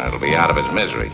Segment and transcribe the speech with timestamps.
[0.00, 1.12] That'll be out of its misery.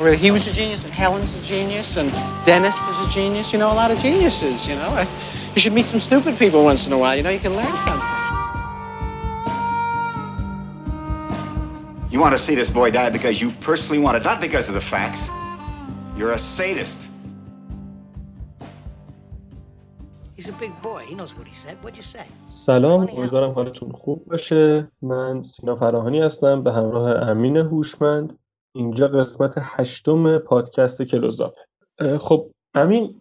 [0.00, 2.10] Well, he was a genius, and Helen's a genius, and
[2.44, 3.52] Dennis is a genius.
[3.52, 4.88] You know, a lot of geniuses, you know.
[4.88, 5.08] I,
[5.54, 7.16] you should meet some stupid people once in a while.
[7.16, 8.08] You know, you can learn something.
[12.10, 14.74] You want to see this boy die because you personally want it, not because of
[14.74, 15.30] the facts.
[16.16, 17.03] You're a sadist.
[22.48, 23.08] سلام.
[23.16, 24.88] امیدوارم حالتون خوب باشه.
[25.02, 26.62] من سینا فراهانی هستم.
[26.62, 28.38] به همراه امین هوشمند.
[28.74, 31.54] اینجا قسمت هشتم پادکست کلوزاپ.
[32.20, 33.20] خب امین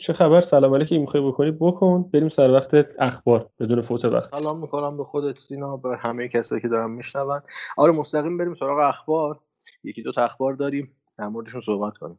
[0.00, 0.96] چه خبر؟ سلام علیکم.
[0.96, 2.02] می‌خوای بکنی؟ بکن.
[2.02, 3.48] بریم سر وقت اخبار.
[3.60, 4.38] بدون فوت وقت.
[4.38, 7.40] سلام می‌کنم به خودت سینا به همه کسایی که دارن میشنون.
[7.76, 9.40] آره مستقیم بریم سراغ اخبار.
[9.84, 10.96] یکی دو تا اخبار داریم.
[11.18, 12.18] در موردشون صحبت کنیم.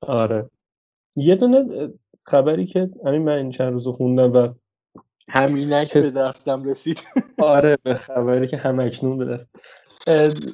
[0.00, 0.50] آره.
[1.16, 1.88] یه دونه
[2.28, 4.48] خبری که همین من این چند روز خوندم و
[5.28, 7.04] همینک به دستم رسید.
[7.38, 9.48] آره به خبری که همکنون به دست.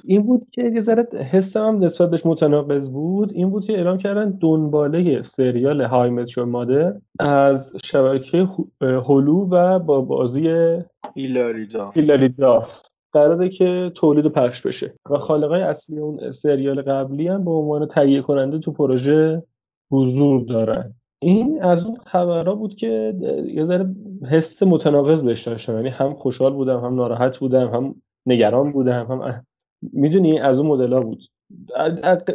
[0.05, 3.33] این بود که یه ذره حسم هم نسبت بهش متناقض بود.
[3.33, 8.49] این بود که اعلام کردن دنباله سریال های مترو مادر از شبکه
[8.81, 10.75] هلو و با بازی
[11.15, 14.95] هیلاریدا هیلاریداس قراره که تولید پخش بشه.
[15.11, 19.43] و خالقای اصلی اون سریال قبلی هم به عنوان تهیه کننده تو پروژه
[19.91, 20.95] حضور دارن.
[21.25, 23.15] این از اون خبرها بود که
[23.47, 23.95] یه ذره
[24.31, 25.77] حس متناقض بهش داشتم.
[25.77, 27.95] یعنی هم خوشحال بودم هم ناراحت بودم هم
[28.27, 29.47] نگران بودم هم
[29.83, 31.23] می‌دونی از اون مدل بود.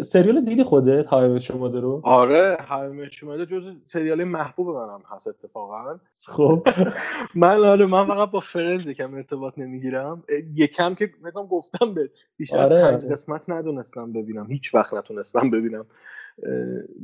[0.01, 5.99] سریال دیدی خودت؟ های شماده رو؟ آره های شماده جز سریال محبوب منم هست اتفاقا.
[6.27, 6.67] خب.
[7.35, 10.23] من آره من فقط با فرنز یکم ارتباط نمی‌گیرم.
[10.55, 12.81] یکم که مثلا گفتم به بیشتر آره.
[12.81, 14.47] پنج قسمت ندونستم ببینم.
[14.47, 15.85] هیچ وقت نتونستم ببینم.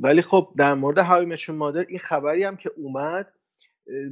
[0.02, 3.28] ولی خب در مورد های مشون مادر این خبری هم که اومد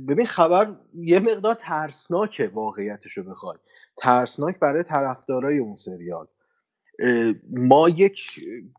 [0.08, 3.58] ببین خبر یه مقدار ترسناکه واقعیتشو بخوای.
[3.98, 6.28] ترسناک برای طرفدارای اون سریال.
[7.50, 8.22] ما یک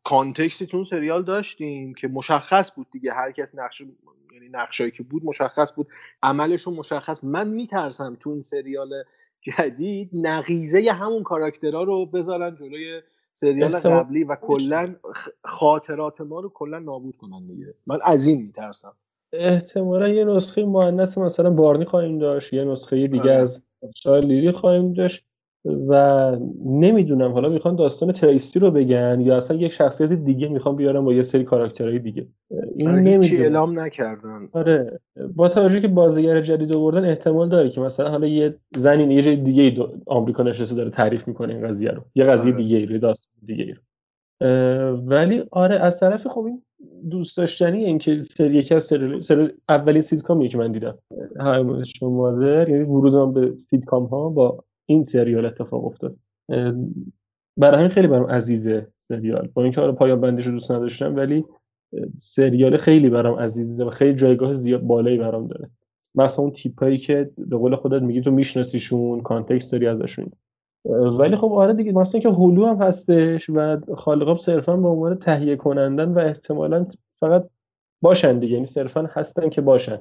[0.04, 3.12] کانتکستی تو اون سریال داشتیم که مشخص بود دیگه.
[3.12, 5.88] هر کس نقش یعنی نقشایی که بود مشخص بود.
[6.22, 7.24] عملشون مشخص.
[7.24, 9.04] من میترسم تو این سریال
[9.40, 13.02] جدید نقیزه همون کاراکترها رو بذارن جلوی
[13.36, 14.94] سریال قبلی و کلا
[15.44, 17.74] خاطرات ما رو کلا نابود کنن دیگه.
[17.86, 18.92] من از این میترسم.
[19.32, 23.62] احتمالا یه نسخه مهندس مثلا بارنی خواهیم داشت یه نسخه دیگه از
[23.94, 25.24] شاید لیلی خواهیم داشت.
[25.64, 31.04] و نمی‌دونم حالا می‌خوان داستان تریسی رو بگن یا اصلا یک شخصیت دیگه می‌خوان بیارن
[31.04, 32.26] با یه سری کاراکترهای دیگه.
[32.76, 33.42] این نمی‌دونم.
[33.42, 34.48] اعلام نکردن.
[34.52, 35.00] آره
[35.34, 39.36] با توجه که بازیگر جدید آوردن احتمال داره که مثلا حالا یه زنی یه جای
[39.36, 42.02] دیگه آمریکا نشسته داره تعریف می‌کنه این قضیه رو.
[42.14, 42.62] یه قضیه آره.
[42.62, 43.80] دیگه رو داستان دیگه رو.
[45.06, 46.62] ولی آره از طرف خب این
[47.10, 50.98] دوست داشتنی این که سری یکی از سری, سری اولین سیتکامیه که من دیدم.
[51.40, 51.62] How
[52.02, 56.16] I Met Your Mother یعنی ورودم به سیتکام ها با این سریال اتفاق افتاد.
[57.56, 59.48] برای همین خیلی برام عزیزه سریال.
[59.54, 61.44] با اینکه آره پایان بندیش رو دوست نداشتم ولی
[62.16, 65.70] سریال خیلی برام عزیزه و خیلی جایگاه زیاد بالایی برام داره.
[66.14, 70.30] مثلا اون تیپایی که به قول خودت میگی تو میشناسیشون context داری ازشون.
[71.18, 75.56] ولی خب آره دیگه مثلا که هلو هم هستش و خالقاب صرفا به عنوان تهیه
[75.56, 76.86] کنندن و احتمالا
[77.20, 77.48] فقط
[78.02, 78.54] باشن دیگه.
[78.54, 79.98] یعنی صرفا هستن که باشن.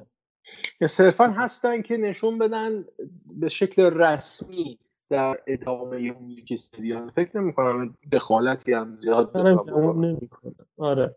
[0.80, 2.84] یا صرفا هستن که نشون بدن
[3.26, 4.78] به شکل رسمی
[5.10, 7.10] در ادامه اون یکی سریال.
[7.10, 11.16] فکر نمی کنم دخالتی هم زیاد نمی‌کنه آره.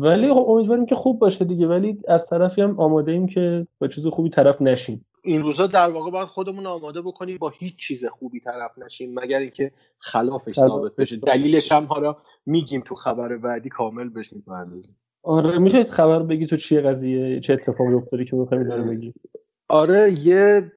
[0.00, 1.66] ولی خب امیدواریم که خوب باشه دیگه.
[1.66, 5.06] ولی از طرفی هم آماده ایم که با چیز خوبی طرف نشیم.
[5.24, 9.38] این روزا در واقع باید خودمون آماده بکنیم با هیچ چیز خوبی طرف نشیم مگر
[9.38, 11.16] اینکه خلافش ثابت بشه.
[11.16, 12.16] دلیلش هم حالا
[12.46, 14.96] میگیم تو خبر بعدی کامل بهش می‌پردازیم
[15.26, 19.14] آره میشه خبر بگی تو چیه قضیه؟ چه اتفاقی افتاده که می‌خوای داره بگی؟
[19.68, 20.72] آره یه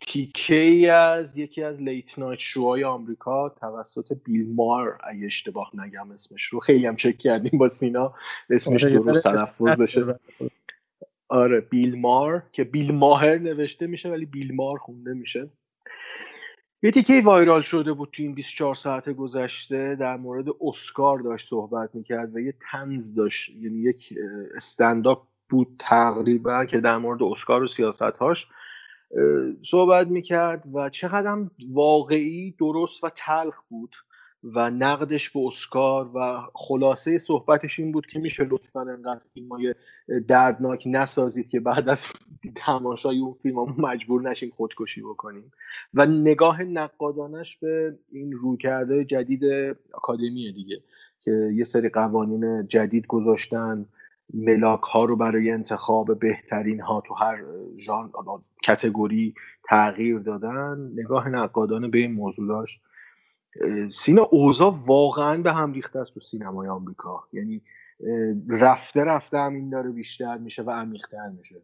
[0.00, 6.10] تیکه ای از یکی از لیت نایت شوهای آمریکا توسط بیل مار اگه اشتباه نگم
[6.10, 6.58] اسمش رو.
[6.58, 8.14] خیلی هم چک کردیم با سینا.
[8.50, 10.18] اسمش آره، درست تلفظ بشه.
[11.28, 15.48] آره بیل مار که بیل ماهر نوشته میشه ولی بیل مار خونده میشه.
[16.84, 21.94] یه تیکه وایرال شده بود تو این 24 ساعت گذشته؟ در مورد اسکار داشت صحبت
[21.94, 24.14] می‌کرد و یه تنز داشت یعنی یک
[24.56, 28.46] استنداپ بود تقریبا که در مورد اسکار و سیاستهاش
[29.62, 31.38] صحبت می‌کرد و چقدر
[31.72, 33.94] واقعی درست و تلخ بود.
[34.44, 39.74] و نقدش به اسکار و خلاصه صحبتش این بود که میشه لطفا انقدر فیلم های
[40.28, 42.06] دردناک نسازید که بعد از
[42.56, 45.52] تماشای اون فیلم ها مجبور نشیم خودکشی بکنیم.
[45.94, 49.44] و نگاه نقادانش به این رویکرده جدید
[49.94, 50.82] اکادمیه دیگه
[51.20, 53.86] که یه سری قوانین جدید گذاشتن.
[54.34, 57.42] ملاک ها رو برای انتخاب بهترین ها تو هر
[57.76, 58.12] ژان
[58.64, 59.34] کتگوری
[59.68, 60.92] تغییر دادن.
[60.94, 62.80] نگاه نقادانه به این موضوع داشت.
[63.90, 67.20] سینا اوضاع واقعا به هم ریخته است تو سینمای آمریکا.
[67.32, 67.62] یعنی
[68.48, 71.56] رفته رفته همین داره بیشتر میشه و عمیقتر میشه.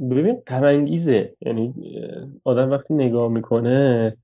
[0.00, 1.74] ببین غمانگیزه یعنی
[2.44, 4.16] آدم وقتی نگاه می‌کنه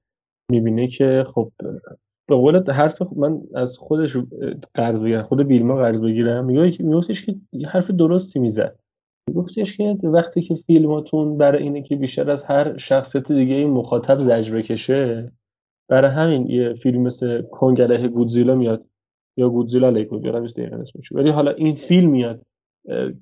[0.50, 1.52] می‌بینه که خب
[2.28, 4.16] به قول حرف من از خودش
[4.74, 7.36] قرض بگیرم خود بیلما قرض بگیرم میگفتش که
[7.68, 8.78] حرف درستی می‌زد.
[9.28, 14.20] میگفتش که وقتی که فیلماتون برای اینه که بیشتر از هر شخصیت دیگه این مخاطب
[14.20, 15.32] زجر بکشه
[15.92, 18.84] برای همین یه فیلم مثل کنگله گودزیلا میاد.
[19.36, 21.12] یا گودزیلا علیه گودزیلا نیست دقیقا اسمش.
[21.12, 22.42] ولی حالا این فیلم میاد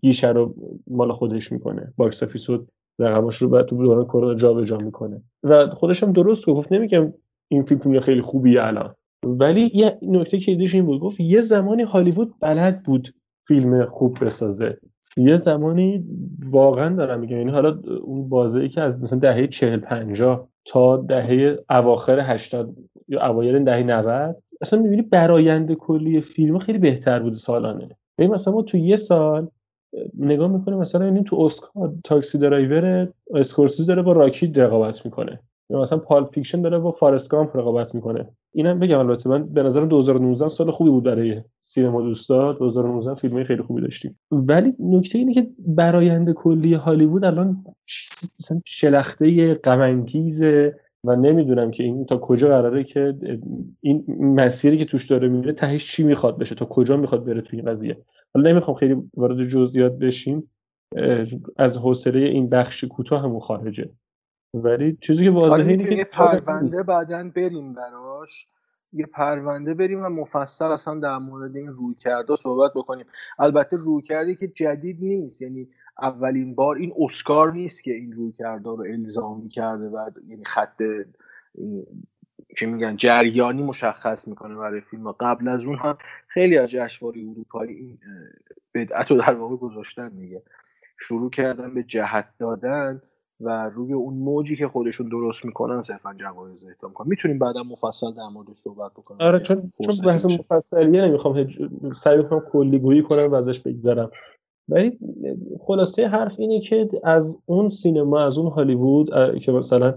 [0.00, 0.55] گیشه رو
[0.87, 1.93] مال خودش می‌کنه.
[1.97, 2.67] box office رو
[2.99, 5.22] رقمش رو بعد تو دوران کرونا جابجا می‌کنه.
[5.43, 7.12] و خودش هم درست گفت نمیگم
[7.49, 8.94] این فیلم خیلی خوبیه الان.
[9.25, 13.14] ولی یه نکته که این بود گفت یه زمانی هالیوود بلد بود
[13.49, 14.78] فیلم خوب بسازه.
[15.17, 16.05] یه زمانی
[16.50, 20.97] واقعا دارم میگم یعنی حالا اون بازه ای که از مثلا دهه 40 50 تا
[20.97, 22.77] دهه اواخر 80
[23.09, 27.89] یا اوایل دهه 90 اصلا می‌بینی برآیند کلی فیلم خیلی بهتر بود سالانه.
[28.19, 29.49] ببین مثلا ما تو یه سال
[30.19, 35.41] نگاه می‌کنی مثلا این تو اسکار Taxi Driver اسکورسیزی داره با راکی رقابت می‌کنه.
[35.70, 38.28] مثلا Pulp Fiction داره با Forrest Gump رقابت می‌کنه.
[38.52, 42.52] اینم بگم البته من به نظرم 2019 سال خوبی بود برای سینما دوستا.
[42.52, 44.19] 2019 فیلم خیلی خوبی داشتیم.
[44.31, 47.64] ولی نکته اینه که برآیند کلی هالیوود الان
[48.40, 50.06] مثلا شلخته غم
[51.05, 53.19] و نمی‌دونم که این تا کجا قراره که
[53.81, 57.56] این مسیری که توش داره میره تهش چی می‌خواد بشه تا کجا می‌خواد بره تو
[57.56, 57.99] این قضیه.
[58.34, 60.50] حالا نمی‌خوام خیلی وارد جزئیات بشیم
[61.56, 63.90] از حوصله این بخش کوتاه همون خارجه.
[64.55, 68.47] ولی چیزی که واضحه اینه که یه پرونده بعدا بریم براش
[68.93, 73.06] یه پرونده بریم و مفصل اصلا در مورد این روی کرده صحبت بکنیم.
[73.38, 75.69] البته روی کردی که جدید نیست یعنی
[76.02, 80.82] اولین بار این اسکار نیست که این روی کرده رو الزامی کرده و یعنی خط
[82.56, 85.12] که میگن جریانی مشخص می‌کنه برای فیلم.
[85.12, 85.99] قبل از اون هم
[86.29, 87.99] خیلی از جشنواره اروپایی این
[88.75, 90.43] بدعت رو در واقع گذاشتن دیگه.
[90.99, 93.03] شروع کردن به جهت دادن.
[93.41, 98.13] و روی اون موجی که خودشون درست می‌کنن صرفا جوایز اهدا کنن می‌تونیم بعدا مفصل
[98.13, 99.21] در موردش صحبت بکنیم.
[99.21, 101.59] آره چون چون بحث مفصلیه نمی‌خوام هج...
[101.97, 104.11] سعی کنم کلی گویی کنم و ازش بگذرم.
[104.69, 104.99] ولی
[105.67, 109.95] خلاصه حرف اینه که از اون سینما از اون هالیوود که مثلا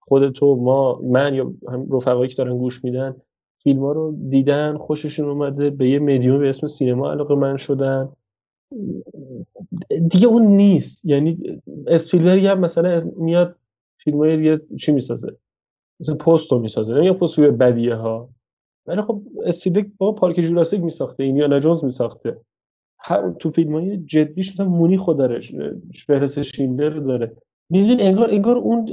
[0.00, 3.16] خود تو ما من یا هم رفقایی که دارن گوش میدن
[3.62, 8.08] فیلم ها رو دیدن خوششون اومده به یه مدیوم به اسم سینما علاقه من شدن.
[10.10, 11.04] دیگه اون نیست.
[11.04, 13.56] یعنی اسپیلبرگ هم مثلا میاد
[13.98, 15.36] فیلم های چی می‌سازه؟
[16.00, 16.94] مثلا پست رو می‌سازه.
[16.94, 18.28] نه پست روی بدیه ها.
[18.86, 22.40] ولی خب اسپیلبرگ با پارک جوراسیک میساخته اینیانا جونز میساخته.
[23.38, 25.40] تو فیلم های جدیش مثلا مونی داره
[26.06, 27.36] فهرست شیندر داره.
[27.70, 28.88] می‌دونی انگار انگار اون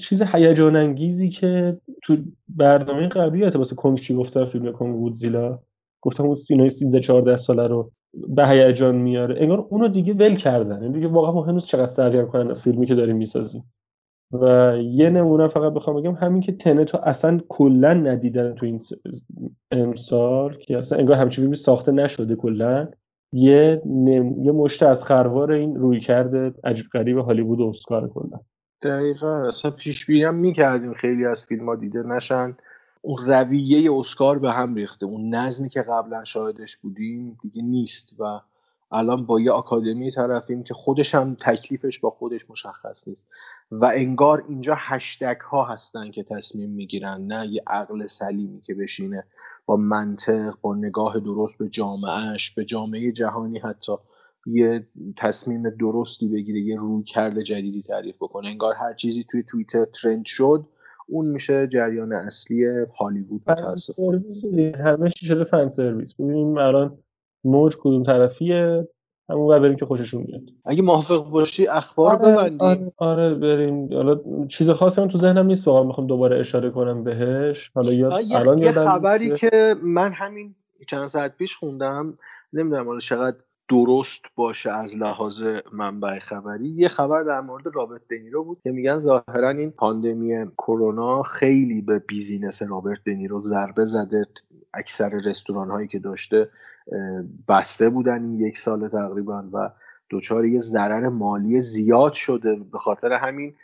[0.00, 2.16] چیز هیجان انگیزی که تو
[2.48, 5.58] برنامه قبلی واسه کنگ چی گفتم فیلم کنگ وودزیلا؟
[6.00, 7.90] گفتم اون سینای 13 14 ساله رو
[8.28, 9.36] به هیجان میاره.
[9.38, 10.82] انگار اونو دیگه ول کردن.
[10.82, 13.64] یعنی دیگه واقعا مهم نیست چقدر سرگرم کنن از فیلمی که داریم می‌سازیم.
[14.32, 18.80] و یه نمونه فقط بخوام بگم همین که تنتو اصلا کلا ندیدن تو این
[19.70, 22.88] امسال که اصلا انگار همچین فیلمی ساخته نشده کلا.
[23.32, 24.42] یه نم...
[24.42, 28.40] یه مشت از خروار این روی کرده عجیب غریب هالیوود اسکار کلا.
[28.82, 29.48] دقیقا.
[29.48, 32.56] اصلا پیش بینی می‌کردیم خیلی از فیلم ها دیده نشن.
[33.02, 35.06] اون رویه اسکار به هم ریخته.
[35.06, 38.40] اون نظمی که قبلا شاهدش بودیم دیگه نیست و
[38.92, 43.26] الان با یه آکادمی طرفیم که خودش هم تکلیفش با خودش مشخص نیست.
[43.70, 49.24] و انگار اینجا هشتگ ها هستن که تصمیم می‌گیرن نه یه عقل سلیمی که بشینه
[49.66, 53.92] با منطق با نگاه درست به جامعهش به جامعه جهانی حتی
[54.46, 54.86] یه
[55.16, 58.48] تصمیم درستی بگیره یه روی کرده جدیدی تعریف بکنه.
[58.48, 60.66] انگار هر چیزی توی توییتر ترند شد
[61.08, 62.64] اون میشه جریان اصلی
[63.00, 64.22] هالیوود متاسفانه.
[64.84, 66.14] همه شده فن سرویس.
[66.14, 66.98] ببینیم الان
[67.44, 68.88] موج کدوم طرفیه.
[69.30, 70.42] همون بریم که خوششون میاد.
[70.64, 73.94] اگه موافق باشی اخبار آره، ببندیم آره, آره بریم.
[73.94, 77.70] حالا چیز خاصی تو ذهنم نیست واقعا می‌خوام دوباره اشاره کنم بهش.
[77.74, 80.54] حالا یا الان یه خبری که من همین
[80.86, 82.18] چند ساعت پیش خوندم.
[82.52, 83.36] نمی‌دونم حالا چقدر
[83.68, 86.68] درست باشه از لحاظ منبع خبری.
[86.68, 91.98] یه خبر در مورد رابرت دنیرو بود که میگن ظاهرا این پاندمی کرونا خیلی به
[91.98, 94.26] business رابرت دنیرو ضربه زده.
[94.74, 96.48] اکثر رستوران هایی که داشته
[97.48, 99.70] بسته بودن این یک سال تقریبا و
[100.10, 102.56] دچار یه ضرر مالی زیاد شده.
[102.72, 103.54] به خاطر همین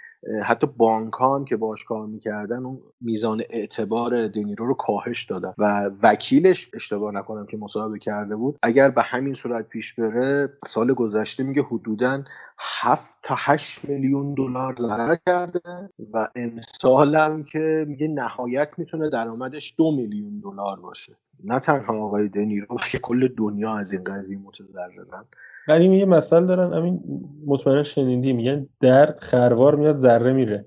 [0.45, 1.15] حتی بانک
[1.49, 7.47] که باش کار می‌کردن اون میزان اعتبار دنیرو رو کاهش دادن و وکیلش اشتباه نکنم
[7.47, 12.23] که مصاحبه کرده بود اگر به همین صورت پیش بره سال گذشته میگه حدودا
[12.59, 15.61] 7 تا 8 میلیون دلار ضرر کرده
[16.13, 21.17] و امسال هم که میگه نهایت می‌تونه درآمدش دو میلیون دلار باشه.
[21.45, 25.25] نه تنها آقای دنیرو که کل دنیا از این قضیه متضررن.
[25.69, 27.01] ولی یه مسئله دارن همین
[27.47, 30.67] مطمئنا شنیدی میگن درد خروار میاد ذره میره.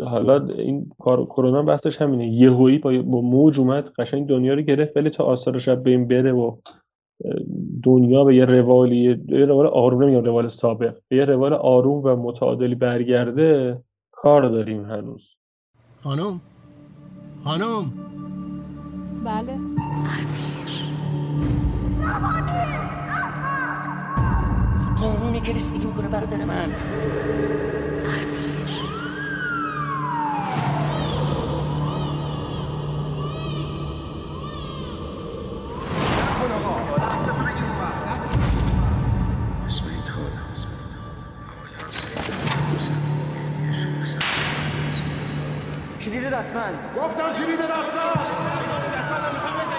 [0.00, 2.28] حالا این کرونا بحثش همینه.
[2.28, 6.32] یهویی با, با موج اومد قشنگ دنیا رو گرفت ولی تا آثارش به این بره
[6.32, 6.56] و
[7.82, 8.96] دنیا به یه روالی
[9.28, 13.78] یه روال آروم نمیگم روال سابق به یه روال آروم و متعادلی برگرده
[14.12, 15.28] کار داریم هنوز.
[16.02, 16.40] خانم؟
[17.44, 17.92] خانم؟
[19.24, 19.58] بله.
[25.02, 26.74] قانونی که رسیدگی می‌کنه برادر من.
[46.04, 46.78] کلید دستمند.
[46.96, 48.16] گفتم کلید دستمند.
[48.68, 49.71] قانون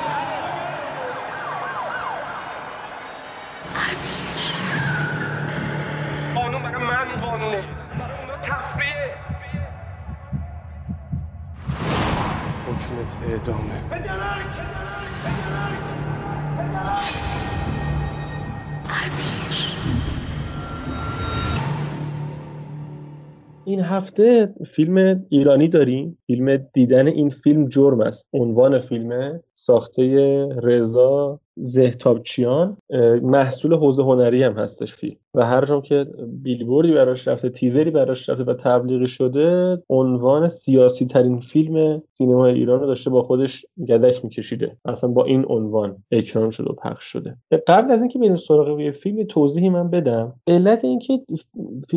[13.33, 14.03] اعدامه
[23.65, 26.17] این هفته فیلم ایرانی داریم.
[26.27, 28.27] فیلم دیدن این فیلم جرم است.
[28.33, 30.03] عنوان فیلم ساخته
[30.63, 32.77] رضا زهتابچیان
[33.21, 38.29] محصول حوزه هنری هم هستش فیلم و هر جام که بیلبوردی براش رفته تیزری براش
[38.29, 44.25] رفته و تبلیغی شده عنوان سیاسی ترین فیلم سینما ایران رو داشته با خودش گدک
[44.25, 44.77] میکشیده.
[44.85, 47.37] اصلا با این عنوان اکران شده و پخش شده.
[47.67, 51.19] قبل از اینکه بریم سراغ یه فیلم توضیحی من بدم علت اینکه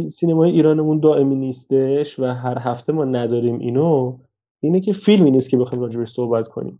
[0.09, 4.19] سینمای ایرانمون دائمی نیستش و هر هفته ما نداریم اینو
[4.61, 6.79] اینه که فیلمی نیست که بخوایم راجبش صحبت کنیم.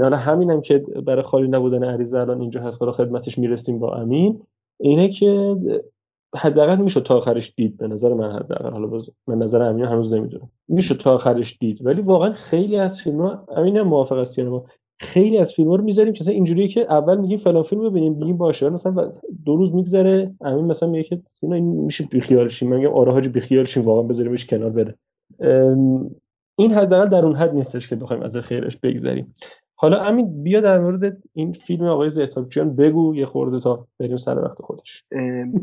[0.00, 2.82] حالا همینم که برای خالی نبودن عریضه الان اینجا هست.
[2.82, 4.40] حالا خدمتش می‌رسیم با امین.
[4.80, 5.56] اینه که
[6.36, 8.70] حداقل میشه تا آخرش دید به نظر من حداقل.
[8.70, 10.50] حالا باز من نظر امین هنوز نمی‌دونم.
[10.68, 11.86] میشه تا آخرش دید.
[11.86, 14.64] ولی واقعا خیلی از فیلم ها امین موافق است ما
[15.00, 18.36] خیلی از فیلم ها رو می‌ذاریم که اینجوریه که اول میگیم فلان فیلم ببینیم میگیم
[18.36, 18.70] باشه.
[18.70, 19.12] مثلا
[19.44, 22.70] دو روز میگذره امین مثلا میگه که اینا این میشه بیخیال شیم.
[22.70, 23.84] من میگم آره حاجی بیخیال شیم.
[23.84, 24.94] واقعا بذاریمش کنار بره.
[26.58, 29.34] این حداقل در اون حد نیستش که بخوایم از خیرش بگذریم.
[29.82, 34.44] حالا امین بیا در مورد این فیلم آقای زهتابچیان بگو یه خورده تا بریم سر
[34.44, 35.04] وقت خودش.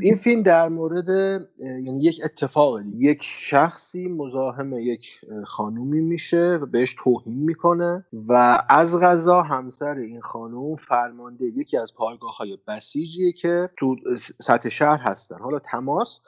[0.01, 1.07] این فیلم در مورد
[1.59, 8.99] یعنی یک اتفاق یک شخصی مزاحم یک خانومی میشه و بهش توهین می‌کنه و از
[8.99, 13.95] غذا همسر این خانوم فرمانده یکی از پایگاه های بسیجیه که تو
[14.41, 15.37] سطح شهر هستن.
[15.39, 16.19] حالا تماس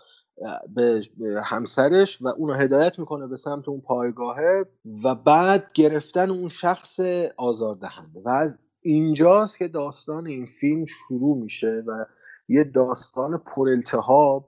[0.75, 1.01] به
[1.45, 4.65] همسرش و اونو هدایت می‌کنه به سمت اون پایگاهه
[5.03, 6.99] و بعد گرفتن اون شخص
[7.37, 8.21] آزاردهنده.
[8.25, 12.05] و از اینجاست که داستان این فیلم شروع میشه و
[12.47, 14.47] یه داستان پرالتهاب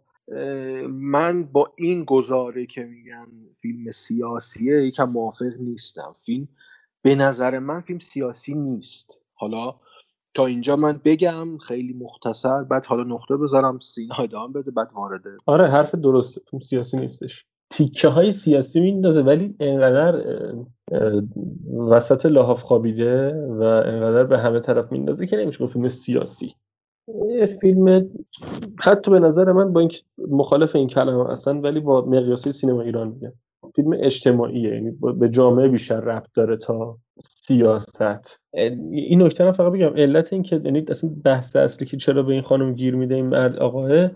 [0.88, 3.28] من با این گزاره که میگن
[3.62, 6.16] فیلم سیاسیه یکم موافق نیستم.
[6.26, 6.48] فیلم
[7.02, 9.20] به نظر من فیلم سیاسی نیست.
[9.34, 9.76] حالا
[10.34, 12.64] تا اینجا من بگم خیلی مختصر.
[12.64, 17.46] بعد حالا نقطه بذارم سینا ادامه بده بعد وارده آره حرف فیلم سیاسی نیستش.
[17.70, 20.24] تیکه های سیاسی میندازه ولی اینقدر
[21.90, 26.56] وسط لحاف خوابیده و اینقدر به همه طرف میندازه که نمیشه فیلم سیاسی.
[27.62, 28.10] فیلم
[28.80, 33.08] حتی به نظر من با این مخالف این کلمه هستن ولی با مقیاسی سینما ایران
[33.08, 33.34] میگم
[33.76, 38.40] فیلم اجتماعیه یعنی به جامعه بیشتر ربط داره تا سیاست.
[38.92, 42.42] این نکته فقط بگم علت این که یعنی اصلا بحث اصلی که چرا به این
[42.42, 44.10] خانم گیر میده این مرد آقاه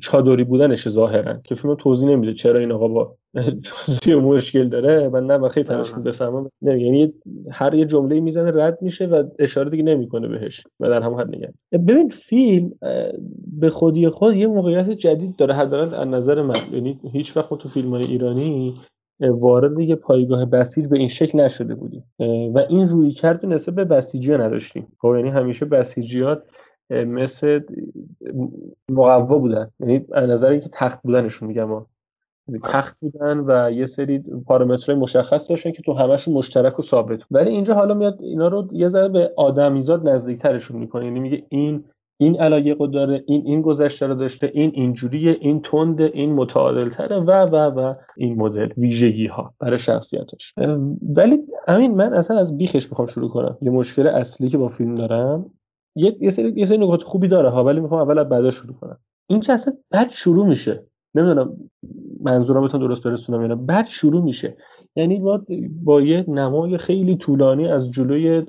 [0.00, 3.16] چادری بودنش ظاهرا که فیلم توضیح نمیده چرا این آقا با
[3.64, 5.08] چادری مشکل داره.
[5.08, 7.12] من نه خیلی تلاش بفهمم نه یعنی
[7.50, 11.36] هر یه جمله می‌زنه رد میشه و اشاره دیگه نمی‌کنه بهش و در هم حد
[11.36, 12.72] نگم ببین فیلم
[13.60, 15.54] به خودی خود یه موقعیت جدید داره.
[15.54, 16.54] حداقل از نظر من.
[16.72, 18.74] یعنی هیچ وقت تو فیلم های ایرانی
[19.20, 22.04] وارد یه پایگاه بسیج به این شکل نشده بودیم.
[22.54, 24.86] و این روی کرد نسبت به بسیجی ها نداشتیم.
[24.98, 26.42] خب یعنی همیشه بسیجیات
[26.90, 27.60] مثل
[28.88, 29.70] مقوا بودن.
[29.80, 31.86] یعنی از نظر اینکه تخت بودنشون میگم ها
[32.64, 37.50] تخت بودن و یه سری پارامترهای مشخص داشتن که تو همشون مشترک و ثابت ولی
[37.50, 41.04] اینجا حالا میاد اینا رو یه ذره به آدمیزاد نزدیکترشون می‌کنه.
[41.04, 41.84] یعنی میگه این
[42.20, 47.16] این علایق داره این این گذشته رو داشته این اینجوریه این تند این متعادل تره
[47.16, 50.54] و و و این مدل ویژگی ها برای شخصیتش.
[51.16, 53.58] ولی همین من اصلا از بیخش می‌خوام شروع کنم.
[53.62, 55.50] یه مشکل اصلی که با فیلم دارم.
[55.96, 58.74] یه یه سری یه سری نکات خوبی داره ها ولی می‌خوام اول از بعدا شروع
[58.74, 58.98] کنم.
[59.30, 60.86] این که اصلا بد شروع میشه.
[61.14, 61.56] نمی‌دونم
[62.20, 64.56] منظورم درست برسونم یا بعد شروع میشه.
[64.96, 65.42] یعنی با
[65.84, 68.42] با یه نمای خیلی طولانی از جلوی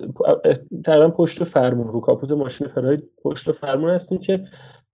[0.86, 4.44] تقریبا پشت فرمون رو کاپوت ماشین فرای پشت فرمون هستیم که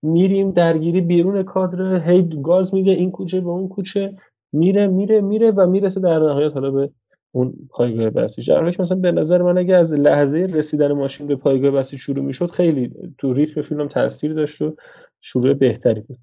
[0.02, 4.16] میریم درگیری بیرون کادر هی گاز میده این کوچه به اون کوچه
[4.52, 6.90] میره میره میره و می‌رسه در نهایت حالا به
[7.32, 11.70] اون پایگاه بسیج در مثلا به نظر من اگه از لحظه رسیدن ماشین به پایگاه
[11.70, 14.76] بسیج شروع می‌شد خیلی تو ریتم فیلم تاثیر داشت و
[15.20, 16.18] شروع بهتری بود.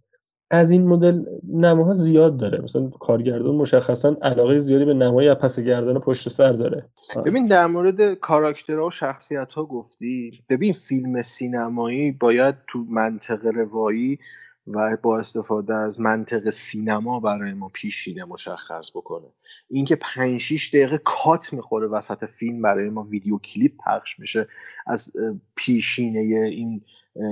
[0.51, 2.61] از این مدل نماها زیاد داره.
[2.61, 6.89] مثلا کارگردان مشخصا علاقه زیادی به نمای پس گردن پشت سر داره.
[7.25, 10.31] ببین در مورد کاراکترها و شخصیت ها گفتی.
[10.49, 14.19] ببین فیلم سینمایی باید تو منطق روایی
[14.67, 19.27] و با استفاده از منطق سینما برای ما پیشینه مشخص بکنه.
[19.69, 24.47] اینکه 5 6 دقیقه کات می‌خوره وسط فیلم برای ما ویدیو کلیپ پخش میشه
[24.87, 25.11] از
[25.55, 26.81] پیشینه این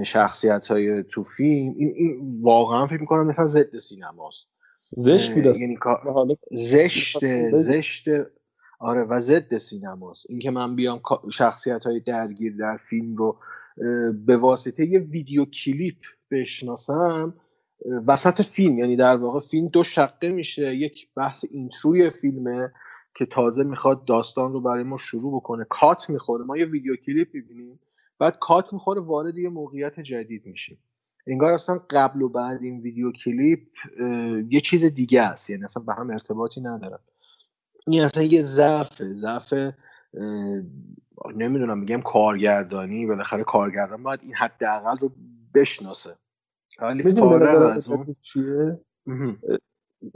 [0.04, 4.48] شخصیت های تو فیلم این, این واقعا فکر می‌کنم مثلا ضد سینماست.
[4.98, 5.78] زشت بود یعنی
[6.52, 8.06] زشت زشت
[8.80, 10.26] آره و ضد سینماست.
[10.30, 11.02] اینکه من بیام
[11.32, 13.38] شخصیت های درگیر در فیلم رو
[14.26, 15.98] به واسطه یه ویدیو کلیپ
[16.32, 17.34] بشناسم
[18.08, 18.80] وسط فیلم.
[18.80, 20.76] یعنی در واقع فیلم دو شقه میشه.
[20.76, 22.72] یک بحث اینتروی فیلمه
[23.16, 25.66] که تازه می‌خواد داستان رو برای ما شروع بکنه.
[25.70, 26.46] کات می‌خوره.
[26.46, 27.80] ما یه ویدیو کلیپ می‌بینیم.
[28.20, 30.78] بعد کات می‌خوره وارد یه موقعیت جدید میشیم
[31.28, 33.68] انگار اصلا قبل و بعد این ویدیو کلیپ
[34.50, 35.50] یه چیز دیگه است.
[35.50, 37.00] یعنی اصلا به هم ارتباطی ندارن.
[37.88, 39.54] این اصلا یه ضعف ضعف
[41.36, 43.06] نمی‌دونم میگم کارگردانی.
[43.06, 45.12] بالاخره کارگردان باید این حداقل رو
[45.54, 46.16] بشناسه.
[46.82, 48.80] ولی فارغ از اون چیه؟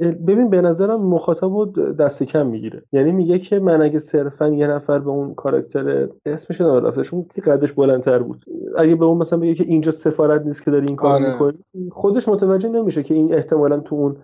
[0.02, 4.68] ببین به نظرم مخاطب رو دست کم می‌گیره یعنی میگه که من اگه صرفا یه
[4.68, 8.46] نفر به اون کاراکتر اسمش نمی‌دونم رفتش اون که قدش بلندتر بود
[8.78, 11.34] اگه به اون مثلا بگه که اینجا سفارت نیست که داری این کار آره.
[11.34, 11.60] می‌کنی
[11.92, 14.18] خودش متوجه نمیشه که این احتمالا تو اون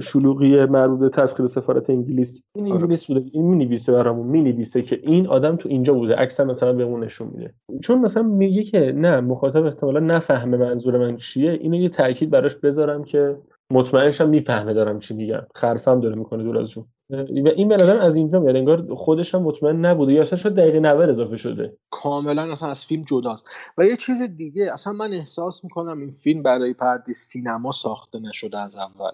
[0.00, 2.74] شلوغی مربوط به تسخیر سفارت انگلیس این آره.
[2.74, 7.04] انگلیس بوده این می‌نویسه برامون می‌نویسه که این آدم تو اینجا بوده اکثر مثلا بهمون
[7.04, 11.88] نشون میده چون مثلا میگه که نه مخاطب احتمالا نفهمه منظور من چیه اینو یه
[11.88, 13.36] تاکید براش بذارم که
[13.70, 15.42] مطمئنشم می‌فهمه دارم چی میگم.
[15.54, 16.84] خرفم داره می‌کنه دور از جون.
[17.10, 20.54] و این به نظر از اینجا میاد انگار خودش هم مطمئن نبوده یا اصلا شاید
[20.54, 21.76] دقیقه 90 اضافه شده.
[21.90, 23.48] کاملا اصلا از فیلم جداست.
[23.78, 28.58] و یه چیز دیگه اصلا من احساس می‌کنم این فیلم برای پرده سینما ساخته نشده
[28.58, 29.10] از اول.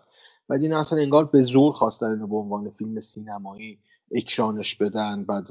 [0.48, 3.78] و این اصلا انگار به زور خواستن اینو به عنوان فیلم سینمایی.
[4.12, 5.48] اکرانش بدن بعد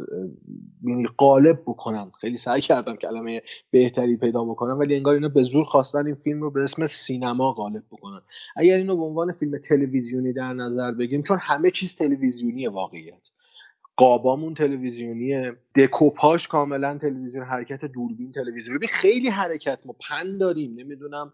[0.83, 2.11] یعنی قالب بکنن.
[2.21, 3.41] خیلی سعی کردم کلمه
[3.71, 7.53] بهتری پیدا بکنم ولی انگار اینا به زور خواستن این فیلم رو به اسم سینما
[7.53, 8.21] غالب بکنن.
[8.55, 13.29] اگر اینو به عنوان فیلم تلویزیونی در نظر بگیریم چون همه چیز تلویزیونی واقعیت.
[13.97, 21.33] قابامون تلویزیونیه دکوپاش کاملا تلویزیون حرکت دوربین تلویزیون ببین خیلی حرکت ما پن داریم نمی‌دونم.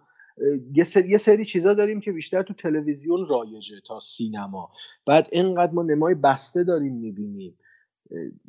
[0.73, 4.69] یه سری, یه سری چیزا داریم که بیشتر تو تلویزیون رایجه تا سینما.
[5.05, 7.57] بعد اینقدر ما نمای بسته داریم می‌بینیم.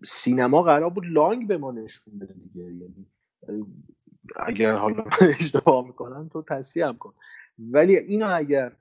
[0.05, 2.65] سینما قرار بود لانگ به ما نشون بده دیگه.
[2.65, 3.07] یعنی
[4.37, 5.05] اگر حالا
[5.41, 7.13] اشتباه می‌کنم تو تصحیح کن.
[7.59, 8.73] ولی اینو اگر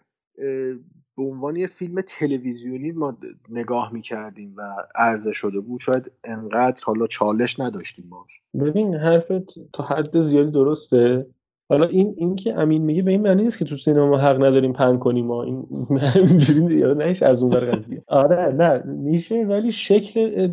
[1.18, 3.18] به عنوان یه فیلم تلویزیونی ما
[3.50, 4.62] نگاه می‌کردیم و
[4.96, 8.42] عرضه شده بود شاید انقدر حالا چالش نداشتیم باش.
[8.60, 11.28] ببین حرفت تا حد زیادی درسته.
[11.70, 14.74] حالا این این که امین میگه به این معنی نیست که تو سینما حق نداریم
[14.74, 15.44] پن کنیم ما.
[15.44, 15.66] این
[16.16, 18.04] اینجوری نهش از اون قضیه.
[18.08, 20.48] آره نه میشه ولی شکل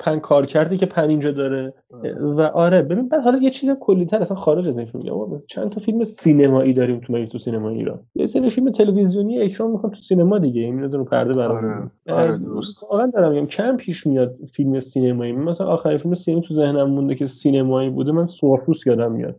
[0.00, 1.74] پن کار کرده که پن اینجا داره
[2.20, 5.70] و آره ببین بعد حالا یه چیز کلیتر اصلا خارج از این فیلم میگم چند
[5.70, 8.00] تا فیلم سینمایی داریم تو تو سینما ایران.
[8.14, 12.38] یه سری فیلم تلویزیونی اکران می‌کنم تو سینما دیگه این رو پرده برام آره, آره
[12.38, 12.82] درست.
[12.82, 15.32] واقعا دارم میگم کم پیش میاد فیلم سینمایی.
[15.32, 19.36] مثلا آخرین فیلم سینما تو ذهنم مونده که سینمایی بوده من سرخپوست یادم میاد.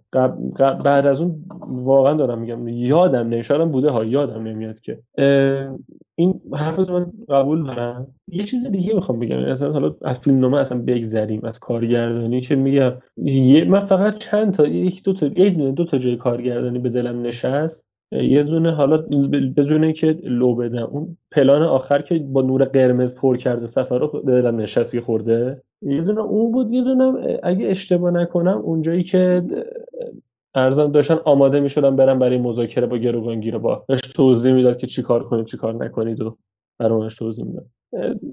[0.83, 1.35] بعد از اون
[1.67, 4.99] واقعا دارم میگم یادم نمیاد بوده ها یادم نمیاد که.
[6.19, 8.07] این حرف من قبول دارم.
[8.27, 9.51] یه چیز دیگه می‌خوام بگم.
[9.51, 12.93] مثلا حالا از فیلم نامه اصلا بگذریم از کارگردانی که میگم
[13.67, 17.89] من فقط چند تا یک دو تا یک دو تا جای کارگردانی به دلم نشست.
[18.11, 18.97] یه دونه حالا
[19.57, 20.87] بدون که لو بدم.
[20.91, 25.61] اون پلان آخر که با نور قرمز پر کرده سفر رو به دلم نشستی خورده.
[25.81, 29.43] یه دونه اون بود یه دونه اگه اشتباه نکنم اونجایی که
[30.55, 33.85] ارزم داشتن آماده می‌شدن برن برای مذاکره با گروگانگیر با.
[33.87, 36.37] بهش توضیح می‌داد که چیکار کنید چیکار نکنید و
[36.79, 37.65] برامش توضیح می‌داد.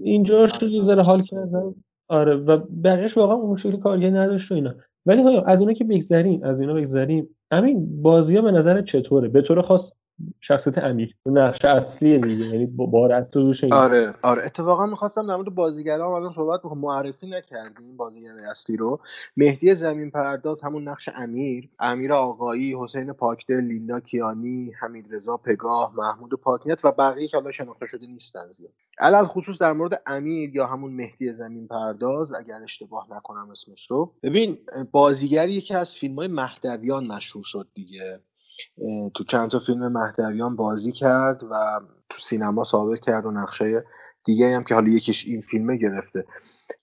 [0.03, 1.75] اینجا شد یه ذره حال کردم.
[2.09, 4.75] آره و بقیهش واقعا اون شکلی کارگری نداشت و اینا.
[5.07, 7.29] ولی از اینا که بگذریم از اینا بگذریم.
[7.53, 9.93] همین بازی ها به نظر چطوره؟ به طور خاص
[10.41, 11.15] شخصیت امیر.
[11.27, 14.45] نقش اصلی دیگه یعنی بار اصلی روش آره آره.
[14.45, 16.81] اتفاقا می‌خواستم در مورد بازیگرا الان صحبت بکنم.
[16.81, 19.01] معرفی نکردیم بازیگر اصلی رو.
[19.37, 21.69] مهدی زمین پرداز همون نقش امیر.
[21.79, 27.53] امیر آقایی حسین پاکدل لیندا کیانی حمید رضا پگاه محمود پاکنیت و بقیه که حالا
[27.53, 28.73] شناخته شده نیستن زیاد.
[28.99, 34.13] علل خصوص در مورد امیر یا همون مهدی زمین پرداز اگر اشتباه نکنم اسمش رو.
[34.23, 34.59] ببین
[34.93, 38.21] بازیگری یکی از فیلم های مهدویان مشهور شد دیگه.
[39.15, 43.85] تو چند تا فیلم مهدویان بازی کرد و تو سینما ثابت کرد و نقشه
[44.25, 46.25] دیگه هم که حالا یکیش این فیلمه گرفته.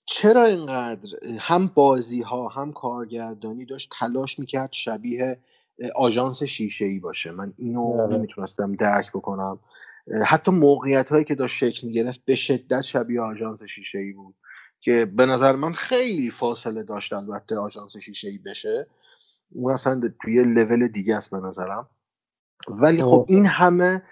[0.06, 5.40] چرا اینقدر هم بازی ها هم کارگردانی داشت تلاش می‌کرد شبیه
[5.96, 8.16] آژانس شیشه ای باشه؟ من اینو آره.
[8.16, 9.58] نمی‌تونستم درک بکنم.
[10.26, 14.34] حتی موقعیت هایی که داشت شکل می‌گرفت به شدت شبیه آژانس شیشه ای بود
[14.80, 18.86] که به نظر من خیلی فاصله داشت البته آژانس شیشه ای بشه.
[19.52, 21.88] اون اصلا توی لول دیگه است به نظرم.
[22.68, 24.02] ولی خب این همه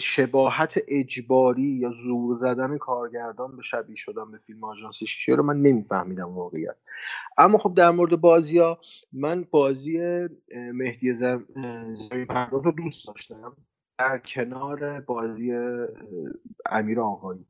[0.00, 5.56] شباهت اجباری یا زور زدن کارگردان به شبیه شدن به فیلم آژانس شیشه رو من
[5.56, 6.76] نمیفهمیدم واقعیت.
[7.38, 8.78] اما خب در مورد بازی ها
[9.12, 9.98] من بازی
[10.54, 13.56] مهدی زمین پرداز رو دوست داشتم
[13.98, 15.52] در کنار بازی
[16.70, 17.46] امیر آقایی.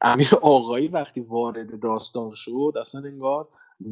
[0.00, 3.48] امیر آقایی وقتی وارد داستان شد اصلا انگار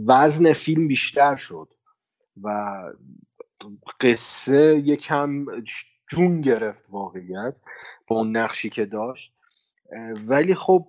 [0.07, 1.69] وزن فیلم بیشتر شد
[2.43, 2.73] و
[4.01, 5.47] قصه یکم
[6.11, 7.61] جون گرفت واقعیت
[8.07, 9.35] با اون نقشی که داشت.
[10.27, 10.89] ولی خب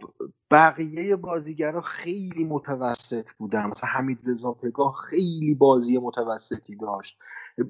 [0.52, 3.66] بقیه بازیگرا خیلی متوسط بودن.
[3.66, 7.20] مثلا حمید رضا پگاه خیلی بازی متوسطی داشت.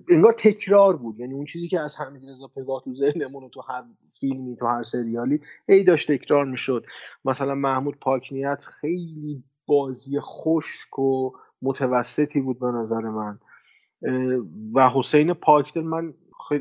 [0.09, 1.19] انگار تکرار بود.
[1.19, 3.83] یعنی اون چیزی که از حمید رضا پگاه تو ذهنمون تو هر
[4.19, 6.85] فیلمی تو هر سریالی هی داشت تکرار می‌شد.
[7.25, 13.39] مثلا محمود پاکنیت خیلی بازی خشک و متوسطی بود به نظر من.
[14.73, 16.13] و حسین پاکدل من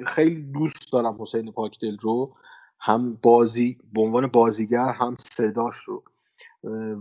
[0.07, 2.37] خیلی دوست دارم حسین پاکدل رو.
[2.79, 6.03] هم بازی به عنوان بازیگر هم صداش رو.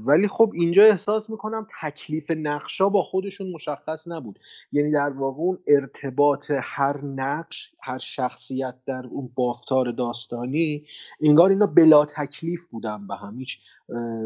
[0.06, 4.40] ولی خب اینجا احساس می‌کنم تکلیف نقشا با خودشون مشخص نبود.
[4.72, 10.86] یعنی در واقع اون ارتباط هر نقش هر شخصیت در اون بافتار داستانی
[11.22, 13.40] انگار اینا بلا تکلیف بودن به هم.
[13.40, 13.60] هیچ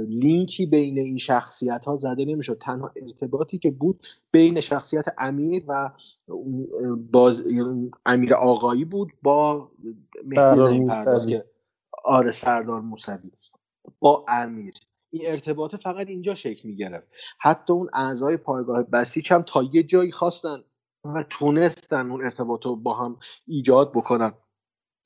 [0.07, 2.57] لینکی بین این شخصیت ها زده نمی‌شد.
[2.61, 5.91] تنها ارتباطی که بود بین شخصیت امیر و
[7.11, 7.43] باز
[8.05, 9.71] امیر آقایی بود با
[10.25, 11.45] مهدی زمین پرداز که
[12.03, 13.31] آره سردار موسوی.
[13.99, 14.73] با امیر.
[15.15, 17.07] این ارتباط فقط اینجا شکل می‌گرفت.
[17.39, 20.57] حتی اون اعضای پایگاه بسیج هم تا یه جایی خواستن
[21.03, 24.31] و تونستن اون ارتباط رو با هم ایجاد بکنن.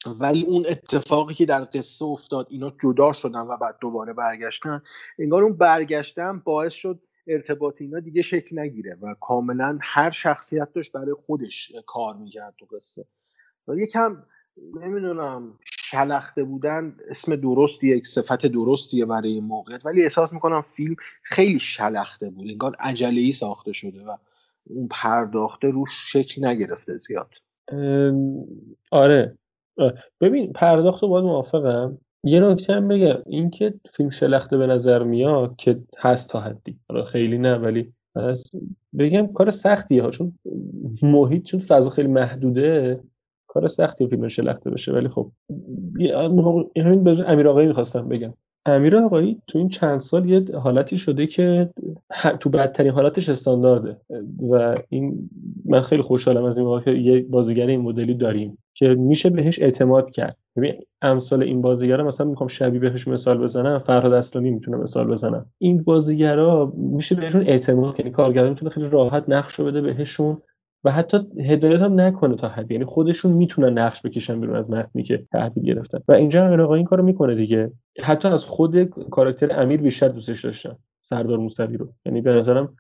[0.06, 4.82] ولی اون اتفاقی که در قصه افتاد اینا جدا شدن و بعد دوباره برگشتن
[5.20, 10.92] انگار اون برگشتن باعث شد ارتباط اینا دیگه شکل نگیره و کاملا هر شخصیت داشت
[10.92, 13.06] برای خودش کار می‌کرد تو قصه.
[13.68, 14.24] و یکم
[14.82, 15.54] نمی‌دونم.
[15.66, 19.86] شلخته بودن اسم درستیه صفت درستیه برای این موقعیت.
[19.86, 22.48] ولی احساس می‌کنم فیلم خیلی شلخته بود.
[22.50, 24.16] انگار عجله ای ساخته شده و
[24.70, 27.30] اون پرداخته روش شکل نگرفته زیاد.
[28.92, 29.38] آره.
[30.22, 31.98] ببین پرداخت باید موافقم.
[32.24, 33.22] یه نکته هم بگم.
[33.26, 36.80] اینکه فیلم شلخته به نظر میاد که هست تا حدی.
[37.12, 37.94] خیلی نه ولی
[39.00, 40.04] بگم کار سختیه.
[40.04, 40.40] ها چون
[41.02, 43.00] محیط چون فضا خیلی محدوده.
[43.50, 45.32] کار سختی فیلم شلخته بشه ولی خب
[46.78, 48.34] همین به امیر آقایی می‌خواستم بگم.
[48.66, 51.70] امیر آقایی تو این چند سال یه حالتی شده که
[52.40, 53.98] تو بدترین حالاتش استاندارده.
[54.52, 55.30] و این
[55.66, 60.12] من خیلی خوشحالم از این که یه بازیگر این مدلی داریم که میشه بهش اعتماد
[60.12, 60.38] کرد.
[60.56, 65.46] ببین امثال این بازیگرا مثلا می‌خوام شبیه بهش مثال بزنم فرهاد اصلانی می‌تونه مثال بزنم.
[65.58, 70.38] این بازیگرا میشه بهشون اعتماد کنی کارگردان می‌تونه خیلی راحت نقش بده بهشون.
[70.84, 72.74] و حتی هدایت هم نکنه تا حدی.
[72.74, 76.00] یعنی خودشون می‌تونن نقش بکشن بیرون از متنی که تحویل گرفتن.
[76.08, 77.72] و اینجا امیر آقا این کارو می‌کنه دیگه.
[78.02, 81.94] حتی از خود کاراکتر امیر بیشتر دوستش داشتم سردار موسوی رو.
[82.06, 82.76] یعنی به نظرم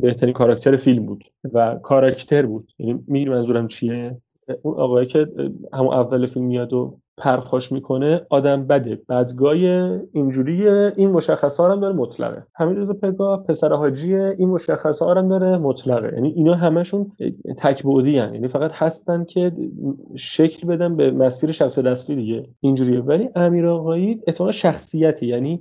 [0.00, 2.72] بهترین کاراکتر فیلم بود و کاراکتر بود.
[2.78, 4.16] یعنی میگی منظورم چیه؟
[4.62, 5.26] اون آقایی که
[5.72, 8.98] همون اول فیلم میاد و پرخاش می‌کنه آدم بده.
[9.08, 9.66] بدگای
[10.12, 12.42] اینجوری این مشخص ها هم داره مطلقه.
[12.54, 16.14] همین روز پگاه پسر حاجی این مشخص ها هم داره مطلقه.
[16.14, 17.12] یعنی اینا همشون
[17.58, 19.52] تک بعدی یعنی فقط هستن که
[20.16, 22.44] شکل بدن به مسیر شخص اصلی دیگه.
[22.60, 23.00] اینجوریه.
[23.00, 25.26] ولی امیر آقایی اتفاقا شخصیتی.
[25.26, 25.60] یعنی